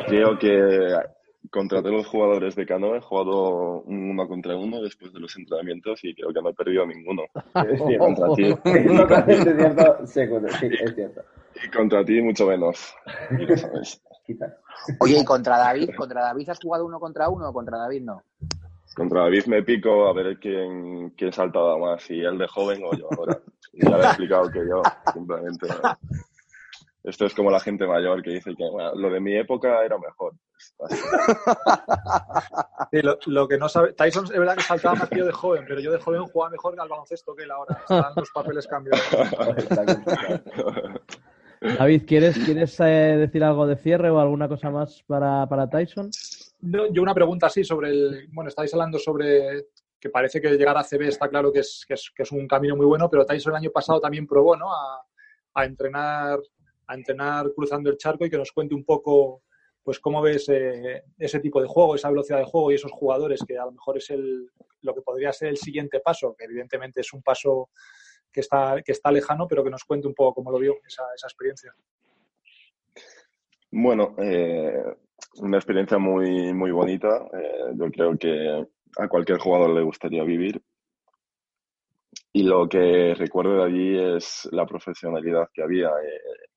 Creo 0.08 0.38
que 0.38 0.94
contra 1.50 1.80
todos 1.82 1.94
los 1.96 2.08
jugadores 2.08 2.56
de 2.56 2.66
Cano 2.66 2.96
he 2.96 3.02
jugado 3.02 3.82
un 3.84 4.10
uno 4.10 4.28
contra 4.28 4.56
uno 4.58 4.82
después 4.82 5.14
de 5.14 5.20
los 5.22 5.36
entrenamientos 5.38 6.04
y 6.04 6.14
creo 6.14 6.34
que 6.34 6.42
no 6.42 6.50
he 6.50 6.54
perdido 6.54 6.86
ninguno. 6.86 7.24
Es 7.56 7.80
Y 7.82 7.86
cierto. 7.86 8.06
contra 8.06 8.28
ti, 8.36 8.44
Es 8.66 8.98
totalmente 8.98 9.56
cierto. 9.56 10.08
Segundo, 10.08 10.50
sí, 10.60 10.68
es 10.82 10.96
cierto. 10.96 11.22
y 11.64 11.70
contra 11.70 12.04
ti 12.04 12.22
mucho 12.22 12.48
menos. 12.48 12.94
Y 13.40 13.46
lo 13.46 13.56
sabes. 13.58 14.02
Oye, 15.00 15.20
¿y 15.20 15.24
contra 15.26 15.58
David? 15.58 15.92
¿Contra 15.96 16.24
David 16.24 16.50
has 16.50 16.60
jugado 16.60 16.86
uno 16.86 17.00
contra 17.00 17.30
uno 17.30 17.48
o 17.50 17.54
contra 17.54 17.78
David 17.78 18.02
no? 18.02 18.22
Contra 18.96 19.24
David 19.24 19.46
me 19.48 19.62
pico 19.62 20.08
a 20.08 20.14
ver 20.14 20.40
quién, 20.40 21.10
quién 21.12 21.34
saltaba 21.34 21.78
más, 21.78 22.02
si 22.02 22.22
él 22.22 22.38
de 22.38 22.48
joven 22.48 22.82
o 22.86 22.96
yo 22.98 23.10
ahora. 23.18 23.40
Ya 23.74 23.98
le 23.98 24.04
he 24.04 24.08
explicado 24.08 24.50
que 24.50 24.60
yo, 24.60 24.82
simplemente. 25.14 25.68
Esto 27.04 27.26
es 27.26 27.36
como 27.36 27.52
la 27.52 27.60
gente 27.60 27.86
mayor 27.86 28.24
que 28.24 28.32
dice 28.32 28.56
que 28.56 28.68
bueno, 28.70 28.96
lo 28.96 29.10
de 29.10 29.20
mi 29.20 29.36
época 29.36 29.84
era 29.84 29.98
mejor. 29.98 30.34
Sí, 32.92 33.02
lo, 33.02 33.18
lo 33.26 33.48
que 33.48 33.58
no 33.58 33.68
sabe. 33.68 33.94
Tyson 33.94 34.26
es 34.26 34.32
verdad 34.32 34.56
que 34.56 34.64
saltaba 34.64 34.96
más 34.96 35.10
que 35.10 35.20
yo 35.20 35.26
de 35.26 35.34
joven, 35.34 35.66
pero 35.68 35.82
yo 35.82 35.92
de 35.92 36.00
joven 36.00 36.24
jugaba 36.24 36.52
mejor 36.52 36.80
al 36.80 36.88
baloncesto 36.88 37.36
que 37.36 37.44
él 37.44 37.52
ahora. 37.52 37.78
Están 37.82 38.14
los 38.16 38.32
papeles 38.32 38.66
cambiados. 38.66 39.04
David, 41.78 42.04
¿quieres, 42.08 42.38
¿quieres 42.40 42.80
eh, 42.80 43.18
decir 43.18 43.44
algo 43.44 43.68
de 43.68 43.76
cierre 43.76 44.10
o 44.10 44.20
alguna 44.20 44.48
cosa 44.48 44.70
más 44.70 45.04
para, 45.04 45.46
para 45.48 45.70
Tyson? 45.70 46.10
No, 46.60 46.92
yo 46.92 47.02
una 47.02 47.14
pregunta 47.14 47.48
así 47.48 47.64
sobre 47.64 47.90
el. 47.90 48.28
Bueno, 48.32 48.50
estáis 48.50 48.74
hablando 48.74 48.98
sobre 48.98 49.68
que 50.00 50.10
parece 50.10 50.40
que 50.42 50.52
llegar 50.52 50.78
a 50.78 50.84
CB 50.84 51.04
está 51.08 51.30
claro 51.30 51.52
que 51.52 51.60
es, 51.60 51.86
que 51.88 51.96
es, 51.96 52.12
que 52.16 52.24
es 52.24 52.32
un 52.32 52.48
camino 52.48 52.76
muy 52.76 52.86
bueno, 52.86 53.10
pero 53.10 53.26
Tyson 53.26 53.54
el 53.54 53.58
año 53.58 53.72
pasado 53.72 54.00
también 54.00 54.28
probó, 54.28 54.56
¿no? 54.56 54.72
A, 54.72 55.06
a 55.56 55.66
entrenar, 55.66 56.40
a 56.88 56.94
entrenar 56.94 57.52
cruzando 57.56 57.90
el 57.90 57.98
charco 57.98 58.26
y 58.26 58.30
que 58.30 58.38
nos 58.38 58.52
cuente 58.52 58.76
un 58.76 58.84
poco, 58.84 59.44
pues, 59.82 60.00
cómo 60.00 60.22
ves 60.22 60.48
eh, 60.50 61.04
ese 61.18 61.40
tipo 61.40 61.62
de 61.62 61.68
juego, 61.68 61.96
esa 61.96 62.10
velocidad 62.10 62.40
de 62.40 62.46
juego 62.46 62.72
y 62.72 62.76
esos 62.76 62.92
jugadores 62.92 63.44
que 63.48 63.58
a 63.58 63.66
lo 63.66 63.72
mejor 63.72 63.98
es 63.98 64.10
el, 64.10 64.50
lo 64.82 64.94
que 64.94 65.02
podría 65.02 65.34
ser 65.34 65.50
el 65.50 65.58
siguiente 65.58 66.02
paso, 66.02 66.36
que 66.38 66.46
evidentemente 66.46 67.02
es 67.02 67.14
un 67.14 67.24
paso 67.24 67.70
que 68.32 68.42
está, 68.42 68.82
que 68.84 68.92
está 68.92 69.12
lejano, 69.12 69.48
pero 69.48 69.64
que 69.64 69.70
nos 69.70 69.86
cuente 69.86 70.08
un 70.08 70.14
poco 70.14 70.36
cómo 70.36 70.52
lo 70.52 70.60
vio 70.60 70.76
esa, 70.86 71.04
esa 71.16 71.28
experiencia. 71.28 71.74
Bueno, 73.78 74.16
eh, 74.20 74.86
una 75.42 75.58
experiencia 75.58 75.98
muy, 75.98 76.54
muy 76.54 76.72
bonita. 76.72 77.28
Eh, 77.34 77.74
yo 77.76 77.92
creo 77.92 78.18
que 78.18 78.66
a 78.98 79.08
cualquier 79.10 79.38
jugador 79.38 79.72
le 79.72 79.82
gustaría 79.82 80.24
vivir. 80.24 80.62
Y 82.32 82.44
lo 82.44 82.70
que 82.70 83.14
recuerdo 83.16 83.58
de 83.58 83.64
allí 83.66 84.16
es 84.16 84.48
la 84.54 84.66
profesionalidad 84.66 85.50
que 85.54 85.62
había. 85.62 85.90
Eh, 85.90 86.48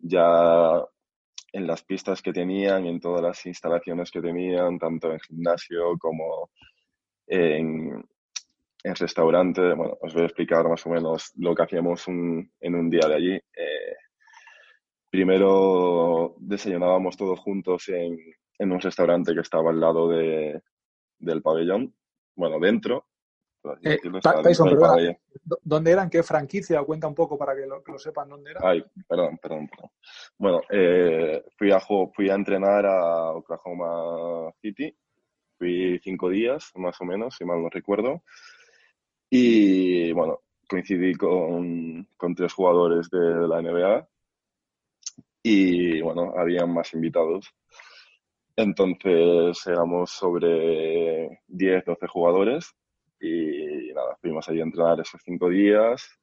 ya 0.00 0.82
en 1.54 1.66
las 1.66 1.82
pistas 1.82 2.20
que 2.20 2.34
tenían, 2.34 2.84
en 2.84 3.00
todas 3.00 3.22
las 3.22 3.46
instalaciones 3.46 4.10
que 4.10 4.20
tenían, 4.20 4.78
tanto 4.78 5.12
en 5.12 5.20
gimnasio 5.20 5.96
como 5.98 6.50
en, 7.26 8.04
en 8.84 8.94
restaurante. 8.94 9.62
Bueno, 9.72 9.96
os 10.02 10.12
voy 10.12 10.24
a 10.24 10.26
explicar 10.26 10.68
más 10.68 10.84
o 10.84 10.90
menos 10.90 11.32
lo 11.36 11.54
que 11.54 11.62
hacíamos 11.62 12.06
un, 12.06 12.52
en 12.60 12.74
un 12.74 12.90
día 12.90 13.08
de 13.08 13.14
allí. 13.14 13.40
Primero 15.10 16.36
desayunábamos 16.38 17.16
todos 17.16 17.40
juntos 17.40 17.88
en, 17.88 18.16
en, 18.58 18.72
un 18.72 18.80
restaurante 18.80 19.34
que 19.34 19.40
estaba 19.40 19.70
al 19.70 19.80
lado 19.80 20.08
de, 20.08 20.62
del 21.18 21.42
pabellón, 21.42 21.94
bueno, 22.36 22.58
dentro. 22.60 23.06
Eh, 23.82 23.98
Tyson, 24.42 24.70
perdón, 24.70 25.18
¿Dónde 25.62 25.90
eran? 25.90 26.08
¿Qué 26.08 26.22
franquicia? 26.22 26.82
Cuenta 26.82 27.08
un 27.08 27.14
poco 27.14 27.36
para 27.36 27.54
que 27.54 27.66
lo, 27.66 27.82
que 27.82 27.92
lo 27.92 27.98
sepan 27.98 28.30
dónde 28.30 28.52
era. 28.52 28.60
Ay, 28.62 28.82
perdón, 29.06 29.36
perdón. 29.36 29.68
perdón. 29.68 29.90
Bueno, 30.38 30.62
eh, 30.70 31.44
fui, 31.58 31.70
a, 31.70 31.80
fui 31.80 32.30
a 32.30 32.34
entrenar 32.34 32.86
a 32.86 33.32
Oklahoma 33.32 34.50
City. 34.62 34.96
Fui 35.58 36.00
cinco 36.02 36.30
días, 36.30 36.70
más 36.76 36.98
o 37.02 37.04
menos, 37.04 37.36
si 37.36 37.44
mal 37.44 37.62
no 37.62 37.68
recuerdo. 37.68 38.22
Y 39.28 40.10
bueno, 40.12 40.40
coincidí 40.66 41.14
con, 41.14 42.08
con 42.16 42.34
tres 42.34 42.54
jugadores 42.54 43.10
de, 43.10 43.46
la 43.46 43.60
NBA 43.60 44.08
y 45.42 46.00
bueno, 46.00 46.34
habían 46.36 46.72
más 46.72 46.92
invitados. 46.94 47.48
Entonces 48.56 49.66
éramos 49.66 50.10
sobre 50.10 51.40
10, 51.46 51.84
12 51.84 52.06
jugadores 52.08 52.74
y 53.20 53.92
nada, 53.94 54.16
fuimos 54.20 54.48
allí 54.48 54.60
a 54.60 54.64
entrenar 54.64 55.00
esos 55.00 55.20
cinco 55.24 55.48
días 55.48 56.20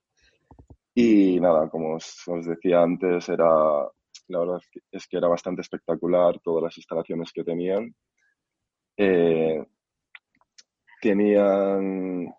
y 1.00 1.40
nada, 1.40 1.70
como 1.70 1.96
os, 1.96 2.24
decía 2.48 2.82
antes, 2.82 3.30
era, 3.30 3.46
la 3.46 4.40
verdad 4.40 4.60
es 4.92 5.08
que, 5.08 5.18
era 5.18 5.28
bastante 5.28 5.62
espectacular 5.62 6.40
todas 6.40 6.64
las 6.64 6.78
instalaciones 6.78 7.32
que 7.32 7.44
tenían. 7.44 7.94
Eh, 8.98 9.64
tenían 11.00 12.34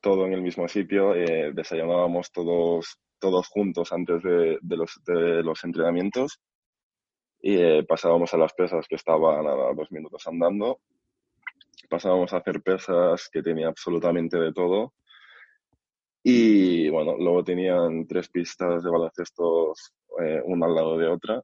todo 0.00 0.26
en 0.26 0.32
el 0.32 0.40
mismo 0.40 0.66
sitio, 0.68 1.14
eh, 1.14 1.52
desayunábamos 1.52 2.32
todos, 2.32 2.98
todos 3.18 3.48
juntos 3.48 3.92
antes 3.92 4.22
de, 4.22 4.58
los, 4.62 5.64
entrenamientos 5.64 6.40
y 7.40 7.56
eh, 7.56 7.84
pasábamos 7.84 8.34
a 8.34 8.38
las 8.38 8.52
pesas 8.52 8.86
que 8.88 8.96
estaban 8.96 9.46
a 9.46 9.72
dos 9.74 9.90
minutos 9.92 10.26
andando. 10.26 10.80
Pasábamos 11.88 12.32
a 12.32 12.38
hacer 12.38 12.60
pesas 12.62 13.28
que 13.32 13.42
tenía 13.42 13.68
absolutamente 13.68 14.38
de 14.38 14.52
todo. 14.52 14.92
Y 16.22 16.88
bueno, 16.90 17.16
luego 17.16 17.44
tenían 17.44 18.06
tres 18.06 18.28
pistas 18.28 18.82
de 18.82 18.90
baloncesto, 18.90 19.72
eh, 20.20 20.42
una 20.44 20.66
al 20.66 20.74
lado 20.74 20.98
de 20.98 21.08
otra. 21.08 21.42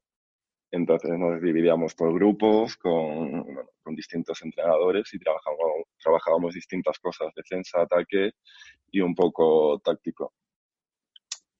Entonces 0.71 1.17
nos 1.17 1.41
dividíamos 1.41 1.95
por 1.95 2.13
grupos 2.13 2.77
con, 2.77 3.47
distintos 3.95 4.43
entrenadores 4.43 5.09
y 5.15 5.21
trabajábamos 5.21 6.53
distintas 6.53 6.99
cosas, 6.99 7.33
defensa, 7.37 7.83
ataque 7.83 8.33
y 8.91 9.01
un 9.01 9.15
poco 9.15 9.79
táctico. 9.79 10.33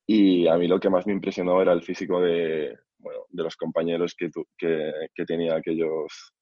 Y 0.07 0.47
a 0.49 0.57
mí 0.57 0.69
lo 0.69 0.79
que 0.79 0.91
más 0.91 1.07
me 1.07 1.13
impresionó 1.13 1.61
era 1.63 1.73
el 1.73 1.83
físico 1.83 2.21
de, 2.21 2.79
bueno, 2.99 3.21
de 3.31 3.43
los 3.43 3.57
compañeros 3.57 4.15
que, 4.15 4.31
que, 4.59 4.93
que, 5.15 5.25
tenía 5.25 5.57
aquellos 5.57 6.33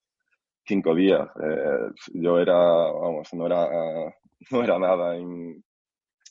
cinco 0.67 0.95
días. 0.95 1.29
Eh, 1.43 1.91
yo 2.15 2.39
era, 2.39 2.57
vamos, 2.57 3.29
no 3.35 3.47
era, 3.47 3.69
no 4.51 4.65
era 4.65 4.79
nada 4.79 5.17
en, 5.17 5.63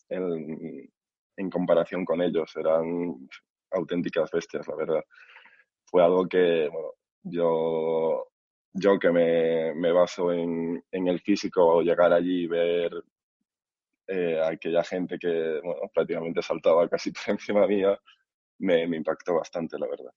en, 0.09 1.49
comparación 1.49 2.03
con 2.05 2.21
ellos. 2.21 2.51
Eran 2.55 3.29
auténticas 3.71 4.29
bestias, 4.31 4.67
la 4.67 4.75
verdad 4.75 5.03
fue 5.91 6.03
algo 6.03 6.27
que, 6.27 6.69
yo, 7.23 8.27
yo 8.73 8.97
que 8.97 9.11
me, 9.11 9.75
me 9.75 9.91
baso 9.91 10.31
en, 10.31 10.81
en, 10.89 11.07
el 11.07 11.19
físico, 11.19 11.81
llegar 11.81 12.13
allí 12.13 12.43
y 12.43 12.47
ver 12.47 12.91
eh, 14.13 14.41
aquella 14.43 14.83
gente 14.83 15.17
que, 15.17 15.61
prácticamente 15.93 16.41
saltaba 16.41 16.87
casi 16.89 17.11
por 17.11 17.21
encima 17.27 17.65
mía, 17.65 17.97
me, 18.59 18.85
me 18.87 18.97
impactó 18.97 19.35
bastante, 19.35 19.79
la 19.79 19.87
verdad. 19.87 20.11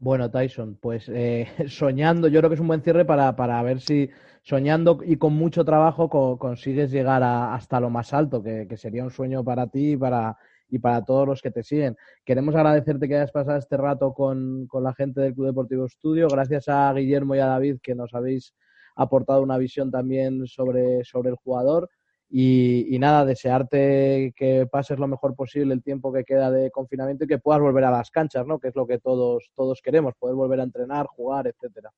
Bueno, 0.00 0.30
Tyson, 0.30 0.76
pues 0.76 1.08
eh, 1.08 1.48
soñando, 1.68 2.28
yo 2.28 2.40
creo 2.40 2.50
que 2.50 2.54
es 2.54 2.60
un 2.60 2.68
buen 2.68 2.82
cierre 2.82 3.04
para, 3.04 3.34
para 3.34 3.62
ver 3.62 3.80
si 3.80 4.10
soñando 4.42 5.00
y 5.04 5.16
con 5.16 5.32
mucho 5.34 5.64
trabajo 5.64 6.08
co 6.08 6.38
consigues 6.38 6.90
llegar 6.90 7.22
hasta 7.22 7.80
lo 7.80 7.90
más 7.90 8.12
alto, 8.12 8.42
que, 8.42 8.66
que, 8.68 8.76
sería 8.76 9.02
un 9.02 9.10
sueño 9.10 9.42
para 9.42 9.66
ti 9.68 9.92
y 9.92 9.96
para, 9.96 10.36
y 10.68 10.78
para 10.78 11.04
todos 11.04 11.26
los 11.26 11.42
que 11.42 11.50
te 11.50 11.62
siguen. 11.62 11.96
Queremos 12.24 12.54
agradecerte 12.54 13.08
que 13.08 13.16
hayas 13.16 13.32
pasado 13.32 13.58
este 13.58 13.76
rato 13.76 14.12
con, 14.12 14.66
con 14.68 14.84
la 14.84 14.94
gente 14.94 15.20
del 15.20 15.34
Club 15.34 15.46
Deportivo 15.46 15.86
Estudio. 15.86 16.28
Gracias 16.28 16.68
a 16.68 16.92
Guillermo 16.92 17.34
y 17.34 17.38
a 17.40 17.46
David 17.46 17.78
que 17.82 17.94
nos 17.94 18.14
habéis 18.14 18.54
aportado 18.98 19.42
una 19.42 19.56
visión 19.56 19.90
también 19.90 20.46
sobre, 20.46 21.04
sobre 21.04 21.30
el 21.30 21.36
jugador. 21.36 21.88
Y, 22.30 22.94
y, 22.94 22.98
nada, 22.98 23.24
desearte 23.24 24.34
que 24.36 24.66
pases 24.70 24.98
lo 24.98 25.08
mejor 25.08 25.34
posible 25.34 25.72
el 25.72 25.82
tiempo 25.82 26.12
que 26.12 26.24
queda 26.24 26.50
de 26.50 26.70
confinamiento 26.70 27.24
y 27.24 27.28
que 27.28 27.38
puedas 27.38 27.62
volver 27.62 27.84
a 27.84 27.90
las 27.90 28.10
canchas, 28.10 28.46
¿no? 28.46 28.58
Que 28.58 28.68
es 28.68 28.76
lo 28.76 28.86
que 28.86 28.98
todos, 28.98 29.50
todos 29.54 29.80
queremos, 29.80 30.14
poder 30.18 30.36
volver 30.36 30.60
a 30.60 30.64
entrenar, 30.64 31.06
jugar, 31.06 31.46
etcétera. 31.46 31.90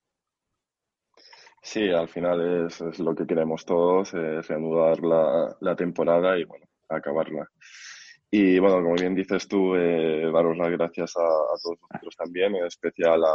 Sí, 1.62 1.90
al 1.90 2.08
final 2.08 2.66
es, 2.66 2.80
es 2.80 3.00
lo 3.00 3.14
que 3.14 3.26
queremos 3.26 3.64
todos, 3.64 4.14
es 4.14 4.46
reanudar 4.46 5.00
la, 5.00 5.56
la 5.60 5.74
temporada 5.74 6.38
y 6.38 6.44
bueno, 6.44 6.66
acabarla. 6.88 7.50
Y 8.30 8.60
bueno, 8.60 8.76
como 8.76 8.94
bien 8.94 9.16
dices 9.16 9.48
tú, 9.48 9.74
eh, 9.74 10.30
daros 10.32 10.56
las 10.56 10.70
gracias 10.70 11.16
a, 11.16 11.24
a, 11.24 11.58
todos 11.60 11.78
vosotros 11.80 12.16
también, 12.16 12.54
en 12.54 12.66
especial 12.66 13.24
a, 13.24 13.34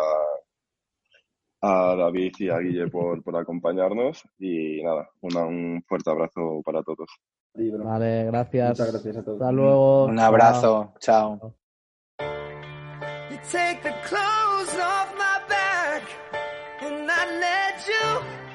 a 1.66 1.96
David 1.96 2.34
y 2.40 2.50
a 2.50 2.60
Guille 2.60 2.88
por, 2.88 3.24
por 3.24 3.36
acompañarnos. 3.36 4.24
Y 4.38 4.84
nada, 4.84 5.10
una, 5.22 5.46
un 5.46 5.84
fuerte 5.88 6.12
abrazo 6.12 6.62
para 6.64 6.84
todos. 6.84 7.10
Vale, 7.56 8.26
gracias. 8.26 8.70
Muchas 8.70 8.92
gracias 8.92 9.18
a 9.18 9.24
todos. 9.24 9.42
Hasta 9.42 9.52
luego. 9.52 10.06
Un 10.06 10.20
abrazo. 10.20 10.94
Chao. 11.00 11.40
Chao. 11.40 11.56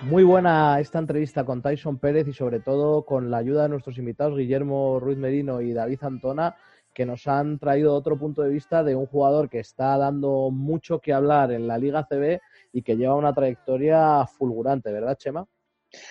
Muy 0.02 0.24
buena 0.24 0.80
esta 0.80 0.98
entrevista 0.98 1.44
con 1.44 1.62
Tyson 1.62 1.98
Pérez 1.98 2.26
y 2.28 2.32
sobre 2.32 2.60
todo 2.60 3.04
con 3.04 3.30
la 3.30 3.38
ayuda 3.38 3.64
de 3.64 3.68
nuestros 3.68 3.98
invitados 3.98 4.36
Guillermo 4.36 4.98
Ruiz 4.98 5.18
Merino 5.18 5.60
y 5.60 5.72
David 5.72 5.98
Antona, 6.02 6.56
que 6.94 7.06
nos 7.06 7.26
han 7.26 7.58
traído 7.58 7.94
otro 7.94 8.18
punto 8.18 8.42
de 8.42 8.50
vista 8.50 8.82
de 8.82 8.96
un 8.96 9.06
jugador 9.06 9.48
que 9.48 9.60
está 9.60 9.96
dando 9.98 10.50
mucho 10.50 11.00
que 11.00 11.12
hablar 11.12 11.52
en 11.52 11.68
la 11.68 11.78
Liga 11.78 12.06
CB 12.08 12.40
y 12.72 12.82
que 12.82 12.96
lleva 12.96 13.16
una 13.16 13.32
trayectoria 13.32 14.26
fulgurante, 14.26 14.92
¿verdad, 14.92 15.16
Chema? 15.16 15.46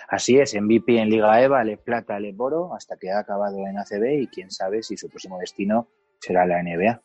Así 0.09 0.37
es, 0.37 0.55
MVP 0.59 0.99
en 0.99 1.09
Liga 1.09 1.41
EVA, 1.41 1.63
Le 1.63 1.77
Plata, 1.77 2.19
Le 2.19 2.33
Boro, 2.33 2.73
hasta 2.73 2.97
que 2.97 3.11
ha 3.11 3.19
acabado 3.19 3.65
en 3.65 3.77
ACB 3.77 4.21
y 4.21 4.27
quién 4.27 4.51
sabe 4.51 4.83
si 4.83 4.97
su 4.97 5.09
próximo 5.09 5.37
destino 5.39 5.87
será 6.19 6.45
la 6.45 6.61
NBA. 6.61 7.01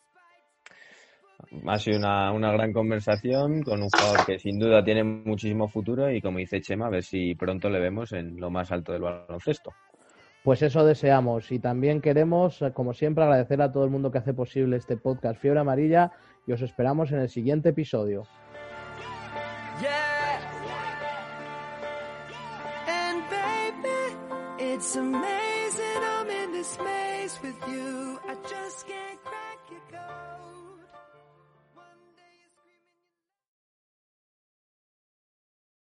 Ha 1.67 1.79
sido 1.79 1.99
una, 1.99 2.31
una, 2.31 2.51
gran 2.51 2.73
conversación 2.73 3.61
con 3.61 3.81
un 3.81 3.89
jugador 3.89 4.25
que 4.25 4.39
sin 4.39 4.59
duda 4.59 4.83
tiene 4.83 5.03
muchísimo 5.03 5.67
futuro 5.67 6.09
y 6.11 6.21
como 6.21 6.39
dice 6.39 6.61
Chema, 6.61 6.87
a 6.87 6.89
ver 6.89 7.03
si 7.03 7.35
pronto 7.35 7.69
le 7.69 7.79
vemos 7.79 8.11
en 8.13 8.39
lo 8.39 8.49
más 8.49 8.71
alto 8.71 8.93
del 8.93 9.03
baloncesto. 9.03 9.71
Pues 10.45 10.61
eso 10.61 10.85
deseamos 10.85 11.51
y 11.51 11.57
también 11.57 12.01
queremos, 12.01 12.63
como 12.75 12.93
siempre, 12.93 13.23
agradecer 13.23 13.61
a 13.63 13.71
todo 13.71 13.83
el 13.83 13.89
mundo 13.89 14.11
que 14.11 14.19
hace 14.19 14.33
posible 14.33 14.77
este 14.77 14.95
podcast 14.95 15.41
Fiebre 15.41 15.59
Amarilla 15.59 16.11
y 16.45 16.51
os 16.51 16.61
esperamos 16.61 17.11
en 17.11 17.19
el 17.19 17.29
siguiente 17.29 17.69
episodio. 17.69 18.27
It's 24.75 24.97
amazing. 24.97 25.34